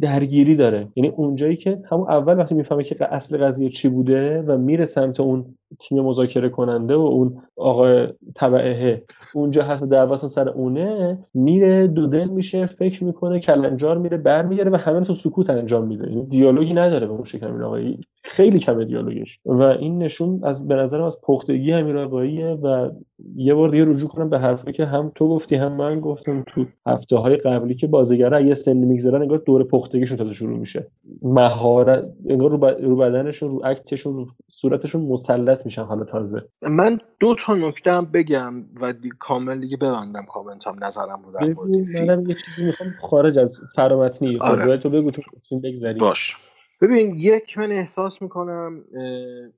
[0.00, 0.88] درگیری داره.
[0.96, 5.20] یعنی اونجایی که همون اول وقتی می‌فهمه که اصل قضیه چی بوده و میره سمت
[5.20, 5.44] اون
[5.80, 9.02] تیم مذاکره کننده و اون آقا تبعه
[9.34, 10.85] اونجا هست درواز سر اونه
[11.34, 16.08] میره دودل میشه فکر می‌کنه کلنجار میره برمیگره و همه تو سکوت انجام میده.
[16.08, 19.38] یعنی دیالوگی نداره به اون شکل این آقایی خیلی کمه دیالوگش.
[19.44, 22.90] و این نشون از به نظرم از پختگی امیر آقاییه و
[23.36, 26.64] یه بار دیگه رجوع کنم به حرفی که هم تو گفتی هم من گفتم تو
[26.86, 30.86] هفته های قبلی که بازیگرا یه سنی میگذرن انگار دور پختگیشون تازه شروع میشه.
[31.22, 32.64] مهارت انگار رو, ب...
[32.64, 36.42] رو بدنشون رو اکتشون رو صورتشون مسلط میشن حالا تازه.
[36.62, 39.10] من دو تا نکته هم بگم و دی...
[39.18, 41.58] کامل دیگه ببندم کامنتم نظرم مورد
[41.94, 44.76] منم یه چیزی می‌خوام خارج از فرامتنی آره.
[44.76, 45.10] تو بگو
[45.48, 46.36] چون بگذری باش.
[46.80, 48.84] ببین یک من احساس می‌کنم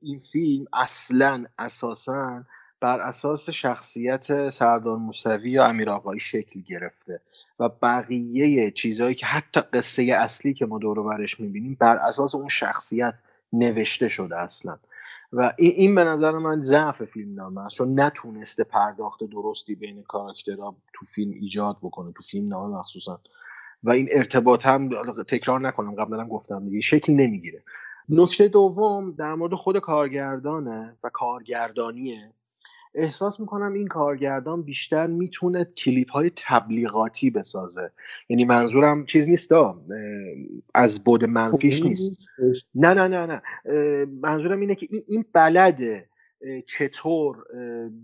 [0.03, 2.45] این فیلم اصلا اساسا
[2.81, 7.21] بر اساس شخصیت سردار موسوی یا امیر آقایی شکل گرفته
[7.61, 12.49] و بقیه چیزهایی که حتی قصه اصلی که ما دور برش می‌بینیم بر اساس اون
[12.49, 13.15] شخصیت
[13.53, 14.79] نوشته شده اصلا.
[15.33, 17.77] و این به نظر من ضعف فیلم نامه است.
[17.77, 23.21] چون نتونسته پرداخت درستی بین کاراکترها تو فیلم ایجاد بکنه تو فیلم نامه مخصوصا.
[23.83, 24.91] و این ارتباط هم
[25.29, 27.63] تکرار نکنم قبلا هم گفتم دیگه شکل نمی‌گیره.
[28.09, 32.33] نکته دوم در مورد خود کارگردانه و کارگردانیه.
[32.95, 37.91] احساس می‌کنم این کارگردان بیشتر می‌تونه کلیپ های تبلیغاتی بسازه.
[38.29, 39.53] یعنی منظورم چیز نیست
[40.75, 42.31] از بود منفیش نیست.
[42.75, 43.43] نه نه نه نه.
[44.05, 46.09] منظورم اینه که این بلده
[46.67, 47.37] چطور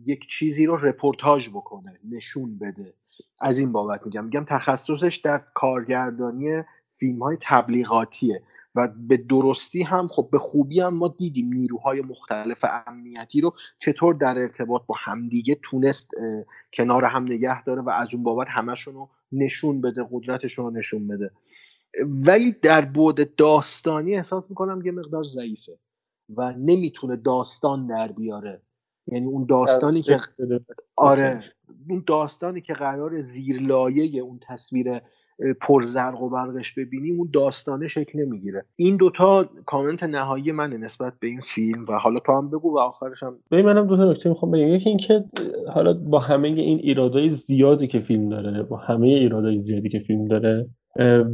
[0.05, 2.95] یک چیزی رو رپورتاج بکنه نشون بده.
[3.41, 4.25] از این بابت میگم.
[4.25, 6.63] میگم تخصصش در کارگردانی
[6.97, 8.43] فیلم های تبلیغاتیه
[8.75, 14.15] و به درستی هم خب به خوبی هم ما دیدیم نیروهای مختلف امنیتی رو چطور
[14.15, 16.11] در ارتباط با همدیگه تونست
[16.73, 21.09] کنار هم نگه داره و از اون بابت همشون رو نشون بده قدرتشون رو نشون
[21.09, 21.31] بده.
[22.05, 25.79] ولی در بود داستانی احساس می‌کنم یه مقدار ضعیفه
[26.37, 28.63] و نمی‌تونه داستان در بیاره.
[29.07, 30.19] یعنی اون داستانی که
[30.97, 31.41] آره
[31.91, 35.01] اون داستانی که قرار زیرلایه اون تصویر
[35.61, 38.65] پرزرق و برقش ببینیم اون داستانه شکل نمی‌گیره.
[38.77, 42.79] این دوتا کامنت نهایی منه نسبت به این فیلم و حالا تو هم بگو و
[42.79, 44.69] آخرش هم ببین منم دو تا نکته می‌خوام بگم.
[44.69, 45.25] یکی اینکه
[45.75, 50.25] حالا با همه این ایرادای زیادی که فیلم داره با همه ایرادای زیادی که فیلم
[50.25, 50.69] داره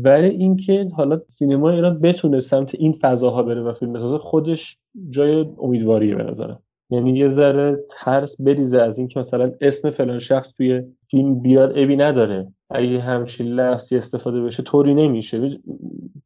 [0.05, 4.79] ولی اینکه حالا سینما ایران بتونه سمت این فضاها بره و فیلم بسازه خودش
[5.11, 6.63] جای امیدواریه به نظرم.
[6.91, 11.97] یعنی یه ذره ترس بریزه از اینکه مثلا اسم فلان شخص توی فیلم بیاد ابی
[11.97, 12.53] نداره.
[12.71, 15.61] اگه همچین لفظی استفاده بشه طوری نمیشه.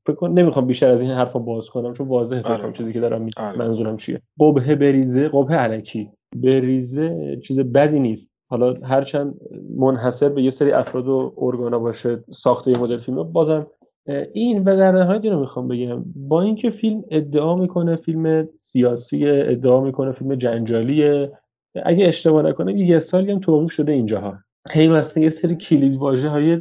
[0.07, 3.59] فکر نمی‌خوام بیشتر از این حرفا باز کنم چون واضحه فکر چیزی که دارم آره.
[3.59, 6.11] منظورم چیه؟ قبه بریزه قبه علکی.
[6.37, 8.31] بریزه چیز بدی نیست.
[8.50, 9.35] حالا هرچند
[9.77, 13.66] منحصر به یه سری افراد و ارگانا باشه ساخته مدل فیلم بازم
[14.33, 16.05] این و در نهایت رو می‌خوام بگم.
[16.17, 21.33] با اینکه فیلم ادعا می‌کنه فیلم سیاسی ادعا می‌کنه فیلم جنجالیه.
[21.85, 24.38] اگه اشتباه نکنم یه سالی هم توقیف شده اینجاها.
[24.71, 26.61] هی مثلا یه سری کلید واژه های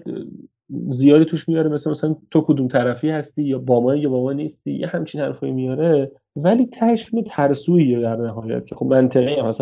[0.87, 1.69] زیادی توش میاره.
[1.69, 4.71] مثل مثلا تو کدوم طرفی هستی یا با ما یا با ما نیستی.
[4.71, 6.11] یه همچین حرفایی میاره.
[6.35, 9.61] ولی تهش فیلم ترسوییه در نهایت که خب منطقی هم هست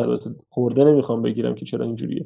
[0.49, 2.25] خورده نمی‌خوام بگیرم که چرا اینجوریه.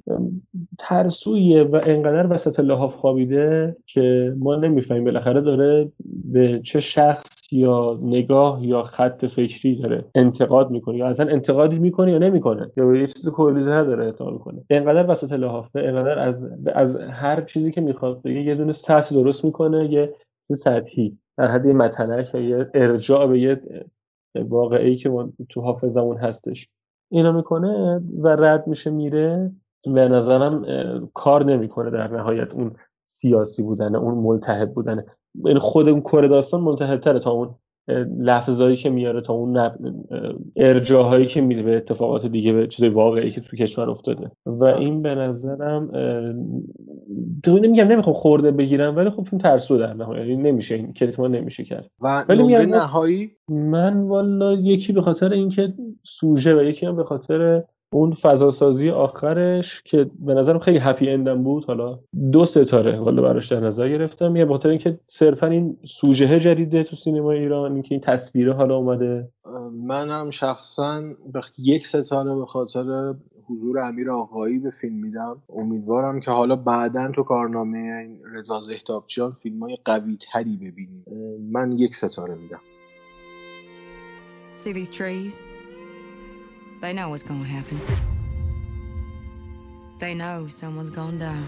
[0.79, 5.91] ترسوییه و انقدر وسط لحاف خوابیده که ما نمی‌فهمیم بالاخره داره
[6.31, 12.12] به چه شخص یا نگاه یا خط فکری داره انتقاد می‌کنه یا اصلا انتقادی می‌کنه
[12.12, 14.63] یا نمی‌کنه یا یه چیز کلیتر داره اعطا می‌کنه.
[14.69, 16.43] انقدر وسط لحافه انقدر از
[16.75, 20.13] از هر چیزی که می‌خواد بگه یه دونه سطح درست می‌کنه یه
[20.51, 23.62] سطحی در حد متنک یا یه ارجاع به یه
[24.36, 25.10] واقعی که
[25.50, 26.69] تو حافظمون هستش.
[27.12, 29.52] اینا می‌کنه و رد میشه میره.
[29.84, 30.65] به نظرم
[31.13, 32.76] کار نمی‌کنه در نهایت اون
[33.08, 35.06] سیاسی بودنه اون ملتحب بودنه
[35.45, 37.56] این خود اون کره داستان ملتهبتره تا اون
[38.19, 39.71] لفظایی که میاره تا اون
[40.56, 44.32] ارجاهایی که میده به اتفاقات دیگه به چیز واقعی که تو کشور افتاده.
[44.45, 45.91] و این به نظرم
[47.43, 51.36] تو نمیگم نمی‌خوام خورده بگیرم ولی خب فیلم ترسو در نهایت یعنی نمیشه این کتمان
[51.36, 51.89] نمیشه کرد.
[52.02, 57.63] و ولی نهایی؟ من والا یکی به خاطر اینکه سوژه و یکی هم به خاطر
[57.95, 61.99] اون فضاسازی آخرش که به نظرم خیلی هپی اندم بود حالا
[62.31, 64.36] دو ستاره والا براش در نظر گرفتم.
[64.36, 69.29] یه بخاطر اینکه صرفا این سوژه جدیده تو سینما ایران اینکه این تصویره حالا اومده.
[69.88, 71.03] منم شخصا
[71.58, 73.13] یک ستاره به خاطر
[73.49, 75.41] حضور امیر آقایی به فیلم میدم.
[75.55, 81.05] امیدوارم که حالا بعدا تو کارنامه رضا زهتابچیان فیلم های قوی تری ببینیم.
[81.51, 82.60] من یک ستاره میدم.
[84.58, 85.55] See these trees?
[86.86, 87.82] They know what's gonna happen.
[89.98, 91.48] They know someone's gonna die.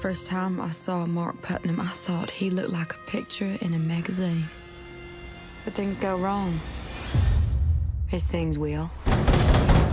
[0.00, 3.78] First time I saw Mark Putnam, I thought he looked like a picture in a
[3.78, 4.48] magazine.
[5.66, 6.58] But things go wrong.
[8.12, 8.90] As things will.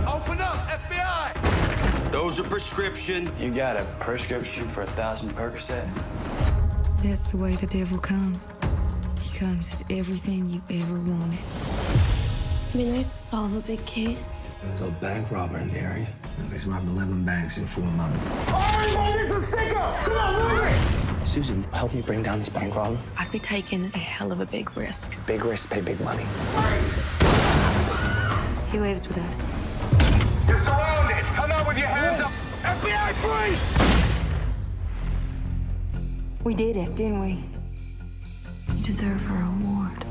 [0.06, 2.10] Open up, FBI!
[2.10, 3.30] Those are prescription.
[3.38, 5.86] You got a prescription for a thousand Percocet?
[7.02, 8.48] That's the way the devil comes.
[9.20, 11.38] He comes as everything you ever wanted.
[12.68, 14.54] It'd be nice to solve a big case.
[14.62, 16.06] There's a bank robber in the area.
[16.52, 18.24] He's robbed 11 banks in four months.
[18.24, 19.74] Hey, this is Stinker!
[19.74, 21.26] Come on, move it!
[21.26, 22.98] Susan, help me bring down this bank robber.
[23.16, 25.16] I'd be taking a hell of a big risk.
[25.26, 26.26] Big risk, pay big money.
[28.70, 29.46] He lives with us.
[30.46, 31.24] You're surrounded!
[31.24, 32.32] Come out with your hands up!
[32.64, 33.64] FBI, freeze!
[36.44, 37.42] We did it, didn't we?
[38.76, 40.04] You deserve a reward.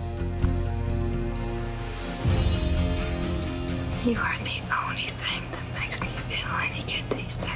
[4.07, 7.49] You are the only thing that makes me feel any good these days.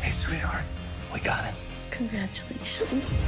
[0.00, 0.64] Hey, sweetheart,
[1.12, 1.54] we got him.
[1.90, 3.26] Congratulations.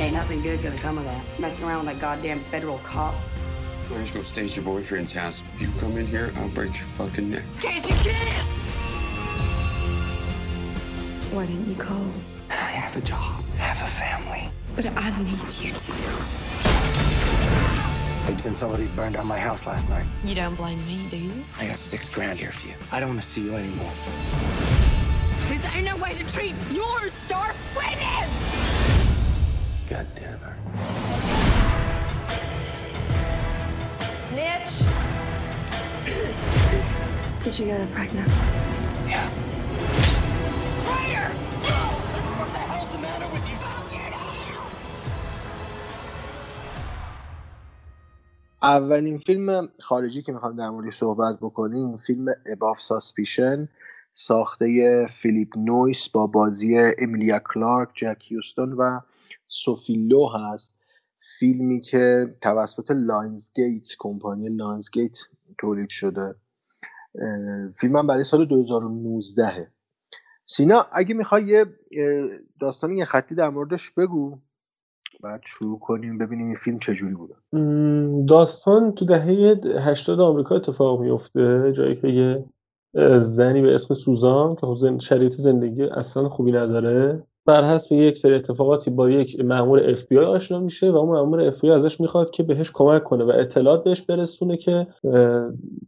[0.00, 1.22] Ain't nothing good gonna come of that.
[1.38, 3.12] Messing around with that goddamn federal cop.
[3.12, 5.42] Why don't you go stay at your boyfriend's house?
[5.52, 7.44] If you come in here, I'll break your fucking neck.
[7.60, 8.48] Case you can't!
[11.30, 12.06] Why didn't you call?
[12.48, 14.50] I have a job, I have a family.
[14.74, 17.13] But I need you to.
[18.26, 20.06] They'd send somebody to burn down my house last night.
[20.22, 21.44] You don't blame me, do you?
[21.58, 22.74] I got six grand here for you.
[22.90, 23.92] I don't want to see you anymore.
[25.48, 28.30] This ain't no way to treat your star witness!
[29.88, 30.56] God damn her.
[34.00, 34.88] Snitch!
[37.44, 38.28] Did you get her pregnant?
[39.06, 39.53] Yeah.
[48.64, 53.68] اولین فیلم خارجی که می‌خوام در موردش صحبت بکنیم فیلم Above Suspicion
[54.14, 59.00] ساخته فیلیپ نویس با بازی امیلیا کلارک، جک هیوستون و
[59.48, 60.74] سوفی لو هست.
[61.38, 64.88] فیلمی که توسط لاینز گیت کمپانی لاینز
[65.58, 66.34] تولید شده.
[67.76, 69.72] فیلم هم برای سال 2019
[70.46, 71.66] سینا اگه می‌خوای یه
[72.60, 74.38] داستان یه خطی در موردش بگو.
[75.24, 77.34] بعد شروع کنیم ببینیم این فیلم چجوری بوده.
[78.26, 82.44] داستان تو دهه 80 آمریکا اتفاق میفته جایی که یه
[83.18, 88.34] زنی به اسم سوزان که خب شرایط زندگی اصلا خوبی نداره بر حسب یک سری
[88.34, 91.70] اتفاقاتی با یک مأمور اف بی آی آشنا میشه و اون مأمور اف بی آی
[91.70, 94.86] ازش می‌خواد که بهش کمک کنه و اطلاعات بهش برسونه که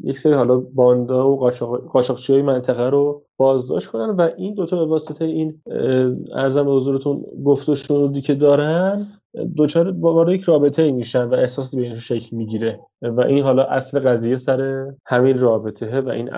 [0.04, 1.50] یک سری حالا باندا و
[1.92, 5.62] قاچاقچی های منطقه رو بازداشت کنن و این دوتا به واسطه این
[6.34, 9.06] ارزم به حضورتون گفت و که دارن
[9.56, 12.80] دوچار وارد یک رابطه ای میشن و احساس بینشون شکل می‌گیره.
[13.02, 16.30] و این حالا اصل قضیه سر همین رابطه و این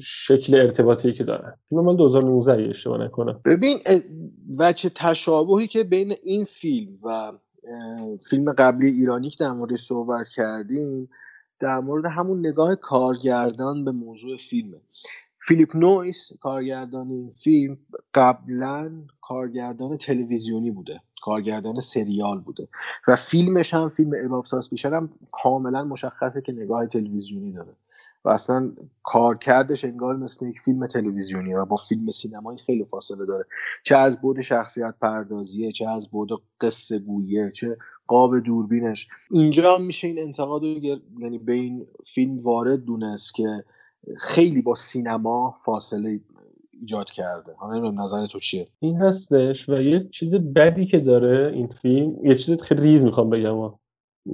[0.00, 1.54] شکل ارتباطی که دارن.
[1.68, 3.40] فیلم من 2019 اشتباه نکنم.
[3.44, 3.78] ببین
[4.58, 7.32] وچه تشابهی که بین این فیلم و
[8.30, 11.08] فیلم قبلی ایرانی که در مورد صحبت کردیم
[11.60, 14.80] در مورد همون نگاه کارگردان به موضوع فیلمه.
[15.46, 17.78] فیلیپ نویس کارگردان این فیلم
[18.14, 21.00] قبلا کارگردان تلویزیونی بوده.
[21.24, 22.68] کارگردان سریال بوده.
[23.08, 27.72] و فیلمش هم فیلم Above Suspicion هم کاملا مشخصه که نگاه تلویزیونی داره.
[28.24, 33.44] و اصلا کارکردش انگار مثل یک فیلم تلویزیونی و با فیلم سینمایی خیلی فاصله داره.
[33.82, 39.08] چه از بود شخصیت پردازیه چه از بود قصه گویه چه قاب دوربینش.
[39.30, 40.68] اینجا میشه این انتقاد رو
[41.18, 43.64] یعنی به این فیلم وارد دونست که
[44.18, 46.20] خیلی با سینما فاصله
[46.84, 47.52] ایجاد کرده.
[47.56, 52.26] حالا نمی‌دونم نظر تو چیه؟ این هستش و یه چیز بدی که داره این فیلم
[52.26, 53.58] یه چیز خیلی ریز می‌خوام بگم.
[53.58, 53.78] ها.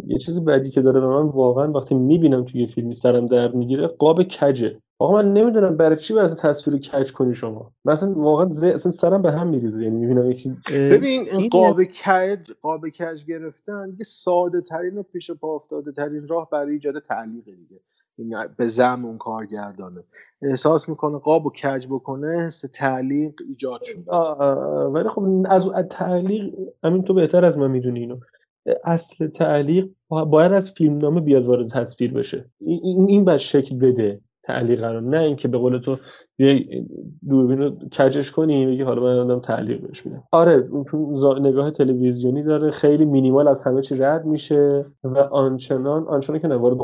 [0.07, 3.87] یه چیز بدی که داره و من واقعا وقتی می‌بینم توی فیلمی سرم درد می‌گیره
[3.87, 4.79] قاب کجه.
[4.99, 7.73] آقا من نمی‌دونم برای چی باید تصویر کج کنی شما.
[7.85, 8.63] مثلا واقعا ز...
[8.63, 9.83] اصلا سرم به هم میریزه.
[9.83, 15.31] یعنی می‌بینم یکی ببین این قاب کج قاب کج گرفتن یه ساده ترین و پیش
[15.31, 17.81] پا افتاده ترین راه برای ایجاد تعلیق دیگه.
[18.57, 20.05] به زم اون کارگردانه.
[20.43, 24.13] احساس می‌کنه قاب و کج بکنه حس تعلیق ایجاد شده.
[24.93, 26.55] ولی خب از تعلیق
[26.85, 28.19] همین تو بهتر از من می‌دونی اینو.
[28.85, 32.51] اصل تعلیق باید از فیلمنامه بیاد وارد تصویر بشه.
[32.61, 34.21] این این باید شکل بده.
[34.43, 35.97] تعلیق رو نه اینکه به قول تو
[36.37, 36.87] بیای
[37.29, 40.23] دوربین رو کجش کنی بگی حالا من دارم تعلیق بهش میدم.
[40.33, 40.69] آره
[41.41, 46.79] نگاه تلویزیونی داره خیلی مینیمال از همه چی رد میشه و آنچنان آنچنان که وارد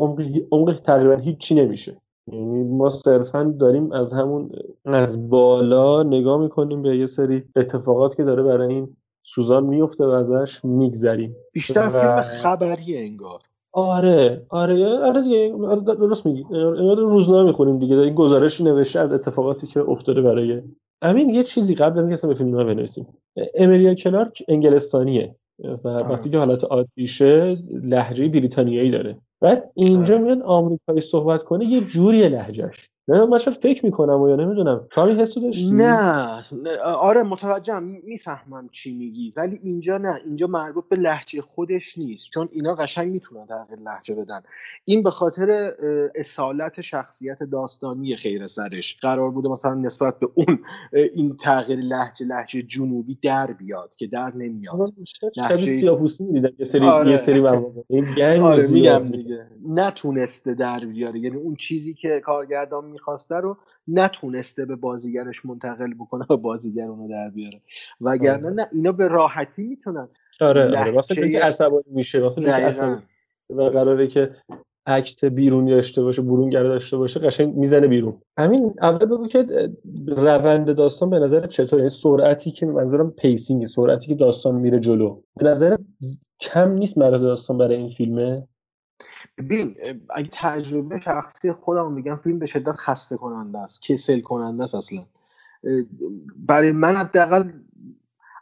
[0.52, 1.96] عمق تقریبا هیچی نمیشه.
[2.32, 4.50] یعنی ما صرفا داریم از همون
[4.84, 10.08] از بالا نگاه می‌کنیم به یه سری اتفاقات که داره برای این سوزان میفته و
[10.08, 11.36] ازش میگذریم.
[11.52, 13.40] بیشتر فیلم خبری انگار.
[13.76, 16.44] آره آره آره دیگه آره درست میگی.
[16.54, 20.62] آره روزنامه می‌خونیم دیگه این گزارش نوشته از اتفاقاتی که افتاده برای
[21.04, 23.06] همین یه چیزی قبل از اینکه به فیلم بنویسیم
[23.54, 25.34] امریا کلارک انگلستانیه
[25.84, 29.16] و وقتی که حالت عادیشه لهجه بریتانیایی داره.
[29.40, 34.28] بعد اینجا میاد آمریکایی صحبت کنه یه جوری لهجهش نه من شاید فکر می‌کنم و
[34.28, 34.86] یا نمی‌دونم.
[34.90, 36.42] تو همین حسو داشتی؟ نه,
[36.84, 37.82] آره متوجهم.
[37.82, 40.20] می‌فهمم چی میگی ولی اینجا نه.
[40.26, 42.30] اینجا مربوط به لحجه خودش نیست.
[42.30, 44.40] چون اینا قشنگ می‌تونن تغییر لحجه بدن.
[44.84, 45.70] این به خاطر
[46.14, 48.98] اصالت شخصیت داستانی خیر سرش.
[49.02, 50.58] قرار بوده مثلا نسبت به اون
[51.14, 54.92] این تغییر لحجه لحجه جنوبی در بیاد که در نمیاد.
[55.34, 57.10] شبیه لهجه- سیاپوسی می‌دیدم یه سری آره.
[57.10, 57.46] یه سری
[57.88, 58.06] این
[58.42, 59.46] آره میگم دیگه.
[59.68, 61.18] نتونسته در بیاره.
[61.18, 63.56] یعنی اون چیزی که کارگردان می‌خواسته رو
[63.88, 67.60] نتونسته به بازیگرش منتقل بکنه و بازیگر اونو در بیاره.
[68.00, 70.08] وگرنه نه اینا به راحتی می‌تونن.
[70.40, 70.92] آره آره.
[70.92, 72.42] واسه اینکه عصبانی میشه واسه.
[72.42, 73.02] عصبانی
[73.50, 74.30] و قراره که
[74.86, 78.22] act بیرونی داشته باشه برونگرا داشته باشه قشنگ می‌زنه بیرون.
[78.38, 79.70] همین اول بگو که
[80.06, 85.20] روند داستان به نظر چطور یعنی سرعتی که منظورم pacing سرعتی که داستان میره جلو.
[85.36, 85.76] به نظر
[86.40, 88.48] کم نیست مرز داستان برای این فیلمه؟
[89.38, 89.76] ببین
[90.14, 95.04] اگه تجربه شخصی خودم میگم فیلم به شدت خسته کننده است کسل کننده است اصلا.
[96.36, 97.50] برای من حداقل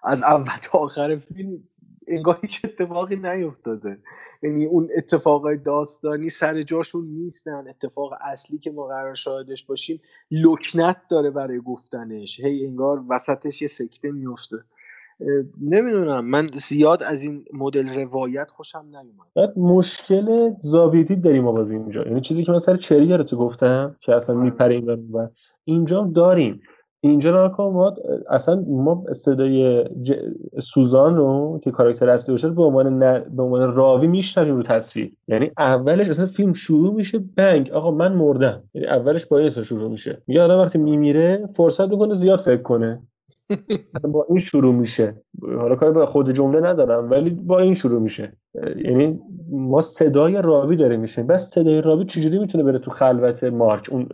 [0.03, 1.63] از اول تا آخر فیلم
[2.09, 3.99] انگار هیچ اتفاقی نیفتاده.
[4.43, 10.01] یعنی اون اتفاقای داستانی سر جاشون نیستن اتفاق اصلی که ما قرار شاهدش باشیم
[10.31, 12.41] لکنت داره برای گفتنش.
[12.41, 14.57] هی انگار وسطش یه سکته میفته
[15.63, 16.25] نمی‌دونم.
[16.25, 19.27] من زیاد از این مدل روایت خوشم نیومد.
[19.35, 22.03] بعد مشکل زاویدی داریم آواز اینجا.
[22.03, 25.31] یعنی چیزی که من سر چریه رو تو گفتم که اصلا میپره این ور.
[25.65, 26.61] اینجا داریم.
[27.01, 27.95] اینجا نکن ما
[28.31, 30.13] اصلا ما صدای ج...
[30.61, 33.21] سوزان رو که کاراکتر اصلی باشه به عنوان ن...
[33.37, 35.17] به عنوان راوی میشنویم رو تصویر.
[35.29, 38.63] یعنی اولش اصلا فیلم شروع میشه بنگ آقا من مردم.
[38.75, 40.23] یعنی اولش با شروع میشه.
[40.27, 43.03] میگه آدم وقتی میمیره فرصت می‌کنه زیاد فکر کنه.
[43.95, 45.23] اصلا با این شروع میشه.
[45.43, 48.33] حالا کار به خود جمله ندارم ولی با این شروع میشه.
[48.77, 49.21] یعنی
[49.51, 54.09] ما صدای راوی داره میشه بس صدای راوی چجوری می‌تونه بره تو خلوت مارک؟ اون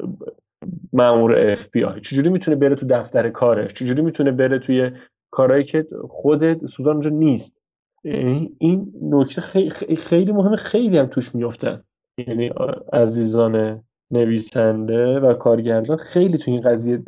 [0.92, 4.90] مامور اف بی آی چجوری می‌تونه بره تو دفتر کارش؟ چجوری می‌تونه بره توی
[5.30, 7.60] کارهایی که خود سوزان اونجا نیست؟
[8.04, 10.56] یعنی این نکته خیلی, خیلی مهمه.
[10.56, 11.82] خیلی هم توش میفتن
[12.28, 12.50] یعنی
[12.92, 17.02] عزیزان نویسنده و کارگردان خیلی تو این قضیه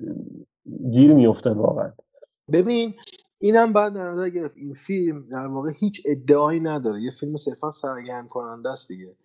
[0.92, 1.92] گیر میفتن واقعا.
[2.52, 2.94] ببین
[3.38, 7.02] اینم بعد در نظر گرفت این فیلم در واقع هیچ ادعایی نداره.
[7.02, 9.16] یه فیلم صرفا سرگرم کننده است دیگه.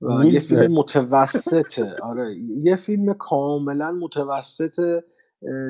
[0.00, 1.96] و یه فیلم متوسطه.
[2.02, 5.04] آره یه فیلم کاملا متوسط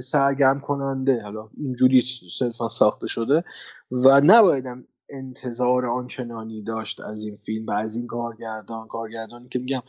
[0.03, 2.03] سرگرم کننده حالا اینجوری
[2.39, 3.45] صرفا ساخته شده.
[3.91, 8.89] و نبایدم انتظار آنچنانی داشت از این فیلم و از این کارگردان.
[8.89, 9.83] کارگردانی که میگم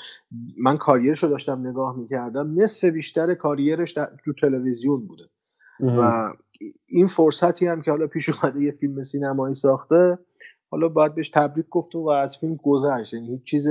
[0.57, 5.23] من کاریرش رو داشتم نگاه می‌کردم نصف بیشتر کاریرش تو تلویزیون بوده.
[5.79, 6.31] و
[6.87, 10.17] این فرصتی هم که حالا پیش اومده یه فیلم سینمایی ساخته
[10.71, 13.13] حالا باید بهش تبریک گفت و از فیلم گذشت.
[13.13, 13.67] یعنی هیچ چیز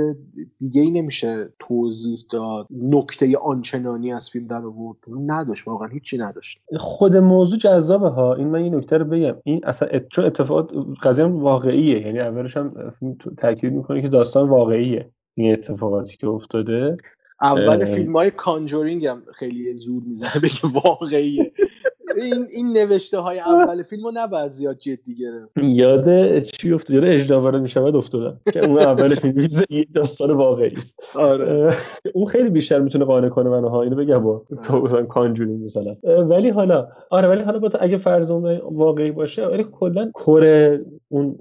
[0.59, 4.97] دیگه ای نمیشه توضیح داد نکته آنچنانی از فیلم در آورد.
[5.25, 6.59] نداشت واقعا هیچی نداشت.
[6.77, 8.35] خود موضوع جذابه ها.
[8.35, 9.35] این من این نکته رو بگم.
[9.43, 10.71] این اصلا چون اتفاقات
[11.03, 12.01] قضیه واقعیه.
[12.01, 12.73] یعنی اولش هم
[13.37, 15.11] تاکید می‌کنه که داستان واقعیه.
[15.35, 16.97] این اتفاقاتی که افتاده.
[17.41, 21.51] اول فیلم های کانجورینگ هم خیلی زور می‌زنه بگه واقعیه.
[22.17, 25.57] این این نوشته های اول فیلم رو نباید زیاد جدی گرفت.
[25.57, 30.99] یاد چی افتاد یاد اجداواره می‌شود افتادم که اون اولش می‌نویسه یه داستان واقعی است.
[31.15, 31.77] آره.
[32.13, 34.23] اون خیلی بیشتر می‌تونه قانع کنه منو ها اینو بگم.
[34.23, 35.95] با تو مثلا کانجورینگ مثلا.
[36.03, 38.31] ولی حالا آره ولی حالا با تو اگه فرض
[38.71, 40.85] واقعی باشه ولی کلا کره
[41.15, 41.35] اون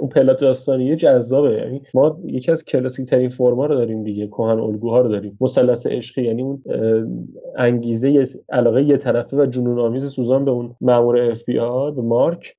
[0.00, 1.52] اون پلات داستانی جذابه.
[1.52, 5.36] یعنی ما یکی از کلاسیک ترین فرما رو داریم دیگه کهن الگوها رو داریم.
[5.40, 6.62] مثلث عشقی یعنی اون
[7.56, 11.52] انگیزه علاقه یه طرفه و جنون آمیز سوزان به اون مامور اف بی آی
[11.96, 12.56] به مارک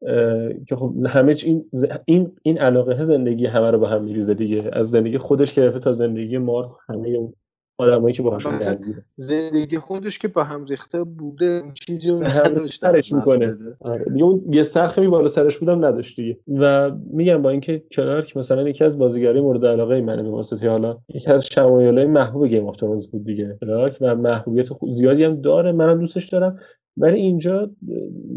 [0.68, 1.66] که خب همه این
[2.06, 4.70] این این علاقه زندگی همه رو به هم میریزه دیگه.
[4.74, 7.34] از زندگی خودش گرفته تا زندگی مارک همه اون
[7.78, 12.24] آدمایی که باهاشون درگیره زندگی خودش که به هم ریخته بوده چیزی رو
[12.84, 13.58] نداشت می‌کنه.
[13.80, 14.06] آره.
[14.14, 16.38] دیگه اون یه سقفی بالا سرش بود اونم نداشت دیگه.
[16.48, 20.98] و میگم با اینکه کلارک مثلا یکی از بازیگرای مورد علاقه منه به واسطه حالا
[21.10, 23.58] یکی از شمایلای محبوب Game of Thrones بود دیگه.
[23.62, 26.60] کلارک و محبوبیت زیادی هم داره منم دوستش دارم.
[26.98, 27.70] ولی اینجا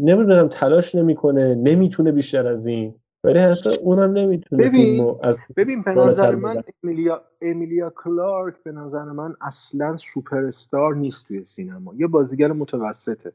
[0.01, 2.95] نمی‌دونم تلاش نمی‌کنه نمی‌تونه بیشتر از این.
[3.23, 9.03] ولی حتی اونم نمی‌تونه ببین از ببین به نظر من امیلیا امیلیا کلارک به نظر
[9.03, 11.93] من اصلا سوپر استار نیست توی سینما.
[11.97, 13.33] یه بازیگر متوسطه.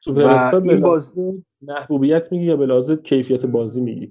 [0.00, 1.14] سوپر استار به باز...
[1.62, 4.10] محبوبیت میگی یا به کیفیت بازی میگی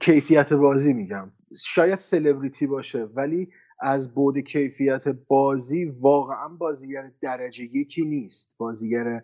[0.00, 1.30] کیفیت بازی میگم.
[1.64, 3.48] شاید سلبریتی باشه ولی
[3.80, 8.50] از بعد کیفیت بازی واقعا بازیگر درجه یکی نیست.
[8.58, 9.22] بازیگر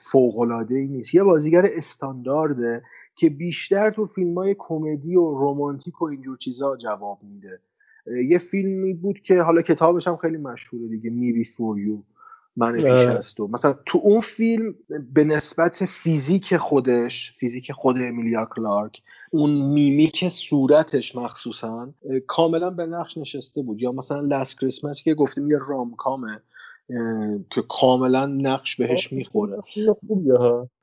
[0.00, 1.14] فوق العاده ای نیست.
[1.14, 2.82] یه بازیگر استاندارده
[3.18, 7.60] که بیشتر تو فیلم های کمدی و رومانتیک و اینجور چیزا جواب میده.
[8.28, 11.98] یه فیلمی بود که حالا کتابش هم خیلی مشهوره دیگه Me Before You
[12.56, 13.48] من پیش از تو.
[13.48, 14.74] مثلا تو اون فیلم
[15.14, 21.92] به نسبت فیزیک خودش فیزیک خود امیلیا کلارک اون میمیک صورتش مخصوصا
[22.26, 23.82] کاملا به نقش نشسته بود.
[23.82, 26.40] یا مثلا Last Christmas که گفتیم یه romcom ه
[27.50, 29.58] که کاملا نقش بهش می‌خوره.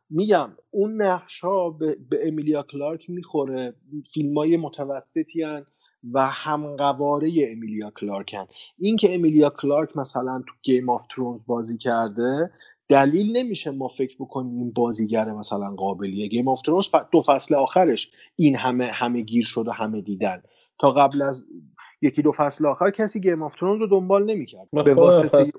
[0.10, 3.76] میگم اون نقش ها به, به امیلیا کلارک می‌خوره.
[4.14, 5.66] فیلم های متوسطی هن
[6.14, 8.45] و هم قواره امیلیا کلارکن
[8.80, 12.51] این که امیلیا کلارک مثلا تو Game of Thrones بازی کرده
[12.89, 16.28] دلیل نمیشه ما فکر بکنیم این بازیگر مثلا قابلیه.
[16.28, 20.43] Game of Thrones دو فصل آخرش این همه همه گیر شد و همه دیدن.
[20.80, 21.45] تا قبل از
[22.06, 24.68] یکی دو فصل آخر کسی Game of Thrones رو دنبال نمی‌کرد.
[24.72, 25.51] به واسطه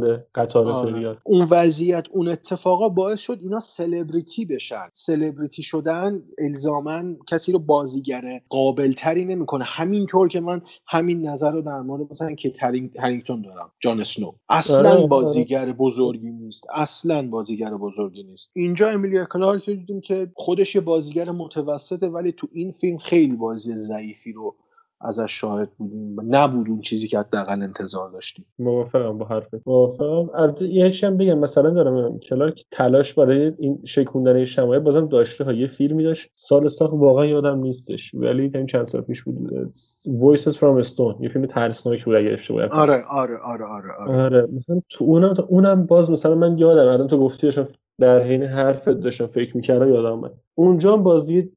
[0.00, 1.16] به خاطر سریال.
[1.24, 4.88] اون وضعیت اون اتفاقا باعث شد اینا سلبریتی بشن.
[4.92, 9.64] سلبریتی شدن الزاما کسی رو بازیگر قابل تری نمی‌کنه.
[9.64, 12.52] همینطور که من همین نظر رو در مورد مثلا کیت
[12.98, 16.64] هرینگتون دارم جان اسنو اصلا بازیگر بزرگی نیست.
[16.74, 18.50] اصلا بازیگر بزرگی نیست.
[18.52, 23.76] اینجا امیلیا کلارک دیدیم که خودش یه بازیگر متوسطه ولی تو این فیلم خیلی بازی
[23.76, 24.54] ضعیفی رو
[25.00, 26.16] ازش شاهد بودیم.
[26.16, 28.46] و نبود اون چیزی که حداقل انتظار داشتیم.
[28.58, 29.66] موافقم با حرفت.
[29.66, 30.30] موافقم.
[30.34, 35.52] البته یه هم بگم مثلا دارم کلارک تلاش برای این شکوندن شمایل بازم داشته ها
[35.52, 36.30] یه فیلمی داشت.
[36.34, 36.92] سال ساخت.
[36.92, 38.14] واقعا یادم نیستش.
[38.14, 39.70] ولی همین چند سال پیش بود.
[40.04, 41.20] Voices from Stone.
[41.20, 44.48] یه فیلم ترسناک بود اگه اشتباه آره آره آره آره آره, آره.
[44.52, 47.68] مثلا تو اونم اونم باز مثلا من یادم الان تو گفتی داشتم
[47.98, 50.30] در حین حرف داشتم فکر می‌کردم یادم اومد.
[50.54, 51.50] اونجا بازی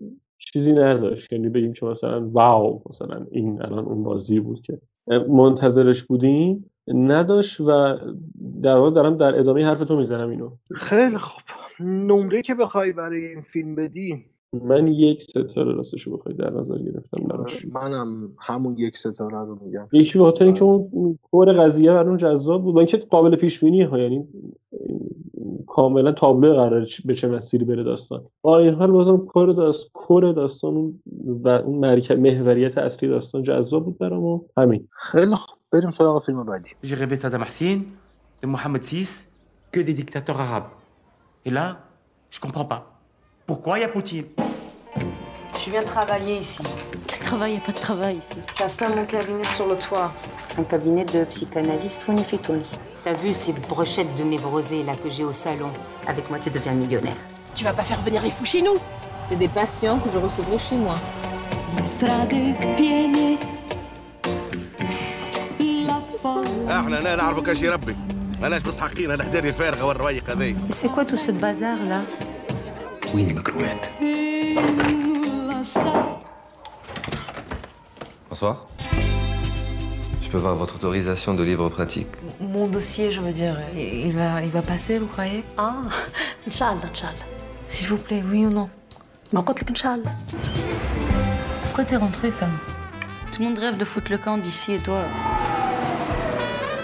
[0.53, 1.33] چیزی نداشت.
[1.33, 4.81] یعنی بگیم که مثلا واو مثلا این الان اون بازی بود که
[5.29, 7.97] منتظرش بودیم نداشت و
[8.61, 10.51] در واقع دارم در ادامه حرف تو می‌زنم اینو.
[10.75, 11.43] خیلی خوب.
[11.79, 17.23] نمره که بخوای برای این فیلم بدی؟ من یک ستاره راستشو بخوای در نظر گرفتم
[17.27, 17.65] براش.
[17.65, 19.87] منم همون یک ستاره رو میگم.
[19.91, 22.75] یکی به خاطر اینکه اون کور قضیه برام جذاب بود.
[22.75, 24.27] و اینکه قابل پیش بینی ها یعنی
[25.67, 28.23] کاملا تابلو قرار به چه مسیری بره داستان.
[28.41, 30.93] با این حال بازم کور داست کور داستان
[31.25, 34.87] و اون مرکز محوریت اصلی داستان جذاب بود برام همین.
[34.91, 35.57] خیلی خوب.
[35.71, 36.69] بریم سراغ فیلم بعدی.
[36.83, 37.79] De Saddam Hussein,
[38.41, 39.05] de Mohamed VI,
[39.71, 40.71] que des dictateurs arabes.
[41.45, 41.77] Et là,
[42.29, 43.00] je comprends pas.
[43.45, 44.25] Pourquoi y a Poutine?
[45.63, 46.63] Je viens travailler ici.
[47.07, 47.53] Quel travail?
[47.53, 48.37] Y a pas de travail ici.
[48.57, 50.11] J'installe mon cabinet sur le toit.
[50.57, 52.15] Un cabinet de psychanalyste ou
[53.03, 55.71] T'as vu ces brochettes de névrosés là que j'ai au salon?
[56.07, 57.15] Avec moi, tu deviens millionnaire.
[57.55, 58.77] Tu vas pas faire venir les fous chez nous?
[59.23, 60.95] C'est des patients que je recevrai chez moi.
[70.69, 72.01] C'est quoi tout ce bazar là?
[73.14, 73.86] وين المكروهات؟
[78.30, 78.66] Bonsoir.
[80.22, 82.08] Je peux voir votre autorisation de libre pratique
[82.40, 85.76] Mon dossier, je veux dire, il va, il va passer, vous croyez Ah,
[86.46, 87.26] Inch'Allah, Inch'Allah.
[87.66, 88.68] S'il vous plaît, oui ou non
[89.32, 90.10] ما قلت لك Inch'Allah.
[91.62, 92.50] Pourquoi t'es rentrée, Sam
[93.32, 95.00] Tout le monde rêve de foutre le camp d'ici et toi.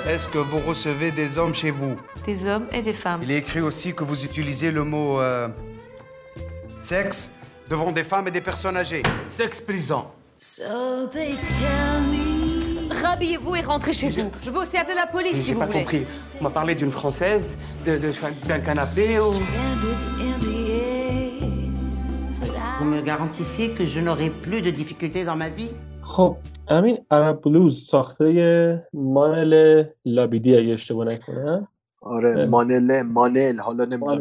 [0.09, 1.97] Est-ce que vous recevez des hommes chez vous
[2.27, 3.20] Des hommes et des femmes.
[3.23, 5.49] Il est écrit aussi que vous utilisez le mot euh,
[6.87, 7.31] sexe
[7.68, 9.03] devant des femmes et des personnes âgées.
[9.29, 10.05] Sexe prison.
[10.39, 12.93] So they tell me.
[13.03, 14.31] Rhabillez-vous et rentrez chez vous.
[14.43, 15.79] Je veux aussi appeler la police si J'ai vous pas voulez.
[15.81, 16.03] compris.
[16.41, 17.57] On m'a parlé d'une française,
[17.87, 18.12] de- de-
[18.49, 19.33] d'un canapé ou.
[22.79, 25.70] Vous me garantissiez que je n'aurai plus de difficultés dans ma vie
[26.03, 26.37] خب
[26.70, 31.68] همین عرب بلوز ساخته مانل لابیدی اگه اشتباه نکنم
[32.08, 34.20] آره مانله مانل حالا نمی‌دونم.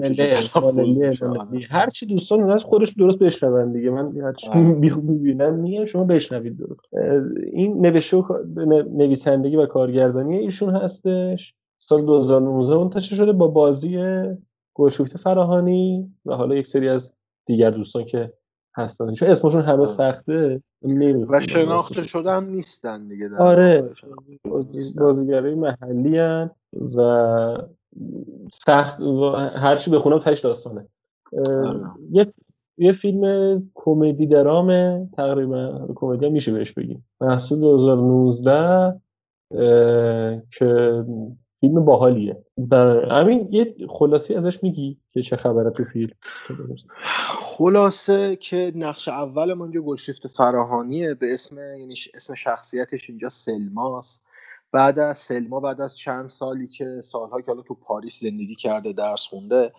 [1.23, 1.63] مانلی.
[1.71, 4.61] هر چی دوستان از خودش درست بشنون دیگه من هر چی آره.
[5.09, 6.81] می‌بینم میگم شما بشنوید درست
[7.53, 8.23] این نوشته
[8.93, 13.99] نویسندگی و کارگردانی ایشون هستش سال 2019 منتشر شده با بازی
[14.75, 17.13] گلشوفت فراهانی و حالا یک سری از
[17.47, 18.33] دیگر دوستان که
[18.77, 19.15] هستن.
[19.15, 20.61] چون اسمشون همه سخته
[21.31, 23.91] و شناخته هم نیستن دیگه در آره.
[24.97, 26.51] بازیگرای محلی هن
[26.97, 27.59] و
[28.67, 30.87] سخت و هرچی بخونم تهش داستانه.
[31.33, 32.33] اه، یه
[32.79, 37.07] یه فیلم کمدی درامه تقریبا کمدی میشه بهش بگیم.
[37.21, 41.05] محصول 2019 اه، که
[41.67, 42.45] فیلم باحالیه.
[43.11, 46.13] همین یه خلاصی ازش میگی که چه خبره تو فیلم؟
[47.27, 54.23] خلاصه که نقش اول ما اینجا گلشیفت فراهانیه به اسم یعنی اسم شخصیتش اینجا سلماست
[54.73, 58.93] بعد از سلما بعد از چند سالی که سالها که حالا تو پاریس زندگی کرده
[58.93, 59.73] درس خونده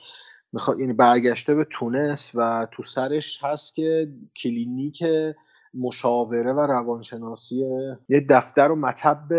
[0.54, 4.12] می‌خواد یعنی برگشته به تونس و تو سرش هست که
[4.44, 5.04] کلینیک
[5.78, 7.66] مشاوره و روانشناسی
[8.10, 9.34] یه دفتر و مطب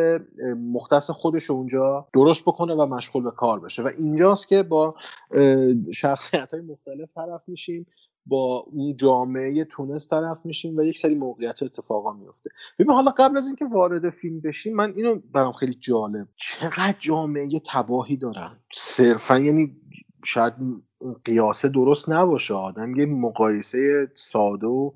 [0.73, 3.83] مختص خودش اونجا درست بکنه و مشغول به کار بشه.
[3.83, 4.95] و اینجاست که با
[5.95, 7.87] شخصیت های مختلف طرف میشیم
[8.27, 12.51] با اون جامعه تونس طرف میشیم و یک سری موقعیت اتفاقا میفته.
[12.79, 16.29] ببین حالا قبل از اینکه وارد فیلم بشیم من اینو برام خیلی جالب.
[16.37, 19.77] چقدر جامعه تباهی دارن؟ صرفا یعنی
[20.25, 20.53] شاید
[21.25, 22.55] قیاسه درست نباشه.
[22.55, 24.91] آدم یه مقایسه ساده و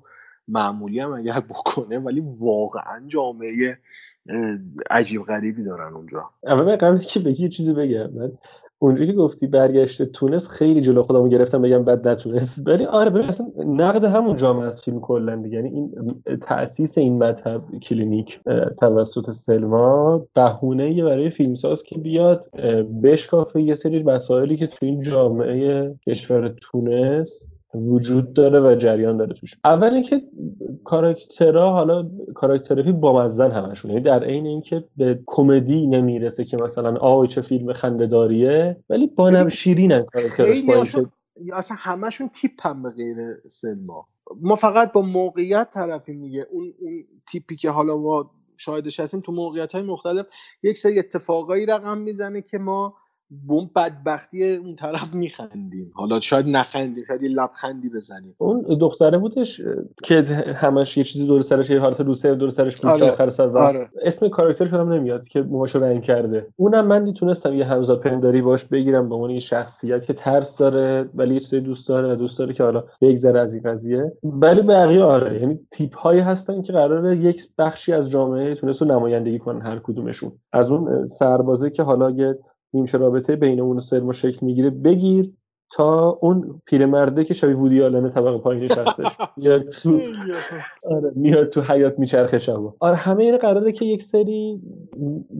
[0.47, 3.77] معمولی هم اگر بکنه ولی واقعا جامعه
[4.89, 6.23] عجیب غریبی دارن اونجا.
[6.43, 8.09] اول قبل که بگی چیزی بگم.
[8.13, 8.31] من
[8.79, 12.67] اونجا که گفتی برگشت تونس خیلی جلو خودمو گرفتم بگم بد نتونست.
[12.67, 15.55] ولی آره ببین اصلا نقد همون جامعه از فیلم کلا دیگه.
[15.55, 15.91] یعنی این
[16.41, 18.39] تاسیس این مطب کلینیک
[18.79, 22.51] توسط سلما بهونه برای فیلمساز که بیاد
[23.03, 29.33] بشکافه یه سری مسائلی که تو این جامعه کشور تونس وجود داره و جریان داره
[29.33, 29.55] توش.
[29.63, 30.21] اول اینکه
[30.83, 33.91] کاراکترها حالا کاراکترهای بامزن همشون.
[33.91, 39.49] یعنی در عین اینکه به کمدی نمی‌رسه که مثلا آه چه فیلم خنده‌داریه ولی با
[39.49, 40.85] شیرینن کاراکترش با
[41.53, 43.17] اصلا همشون تیپ هم به غیر
[43.47, 44.07] سلما
[44.41, 49.31] ما فقط با موقعیت طرفیم میگه اون اون تیپی که حالا ما شاهدش هستیم تو
[49.31, 50.25] موقعیت های مختلف
[50.63, 52.95] یک سری اتفاقایی رقم می‌زنه که ما
[53.47, 55.91] بوم بدبختی اون طرف میخندیم.
[55.93, 58.35] حالا شاید نخندیم شاید یه لبخندی بزنیم.
[58.37, 59.61] اون دختره بودش
[60.03, 60.21] که
[60.55, 63.11] همش یه چیزی دور سرش یه حالت روسه دور سرش بود آره.
[63.11, 63.89] آخر سر آره.
[64.03, 66.47] اسم کاراکترش هم نمیاد که موهاشو رنگ کرده.
[66.55, 71.09] اونم من می‌تونستم یه همزاد پنداری باش بگیرم به عنوان یه شخصیت که ترس داره
[71.15, 74.11] ولی یه چیزی دوست داره و دوست داره که حالا بگذره از این قضیه.
[74.23, 78.87] ولی بقیه آره یعنی تیپ هایی هستن که قراره یک بخشی از جامعه تونست رو
[78.87, 80.31] نمایندگی کنن هر کدومشون.
[80.53, 82.37] از اون سربازه که حالا یه
[82.73, 85.31] نیمچه رابطه بین اون سرما شکل می‌گیره بگیر
[85.71, 89.05] تا اون پیرمرده که شبیه وودی آلن طبقه پایینش هستش.
[89.37, 89.99] میاد تو
[90.83, 92.75] آره میاد تو حیات میچرخه شبا.
[92.79, 94.61] آره همه این قراره که یک سری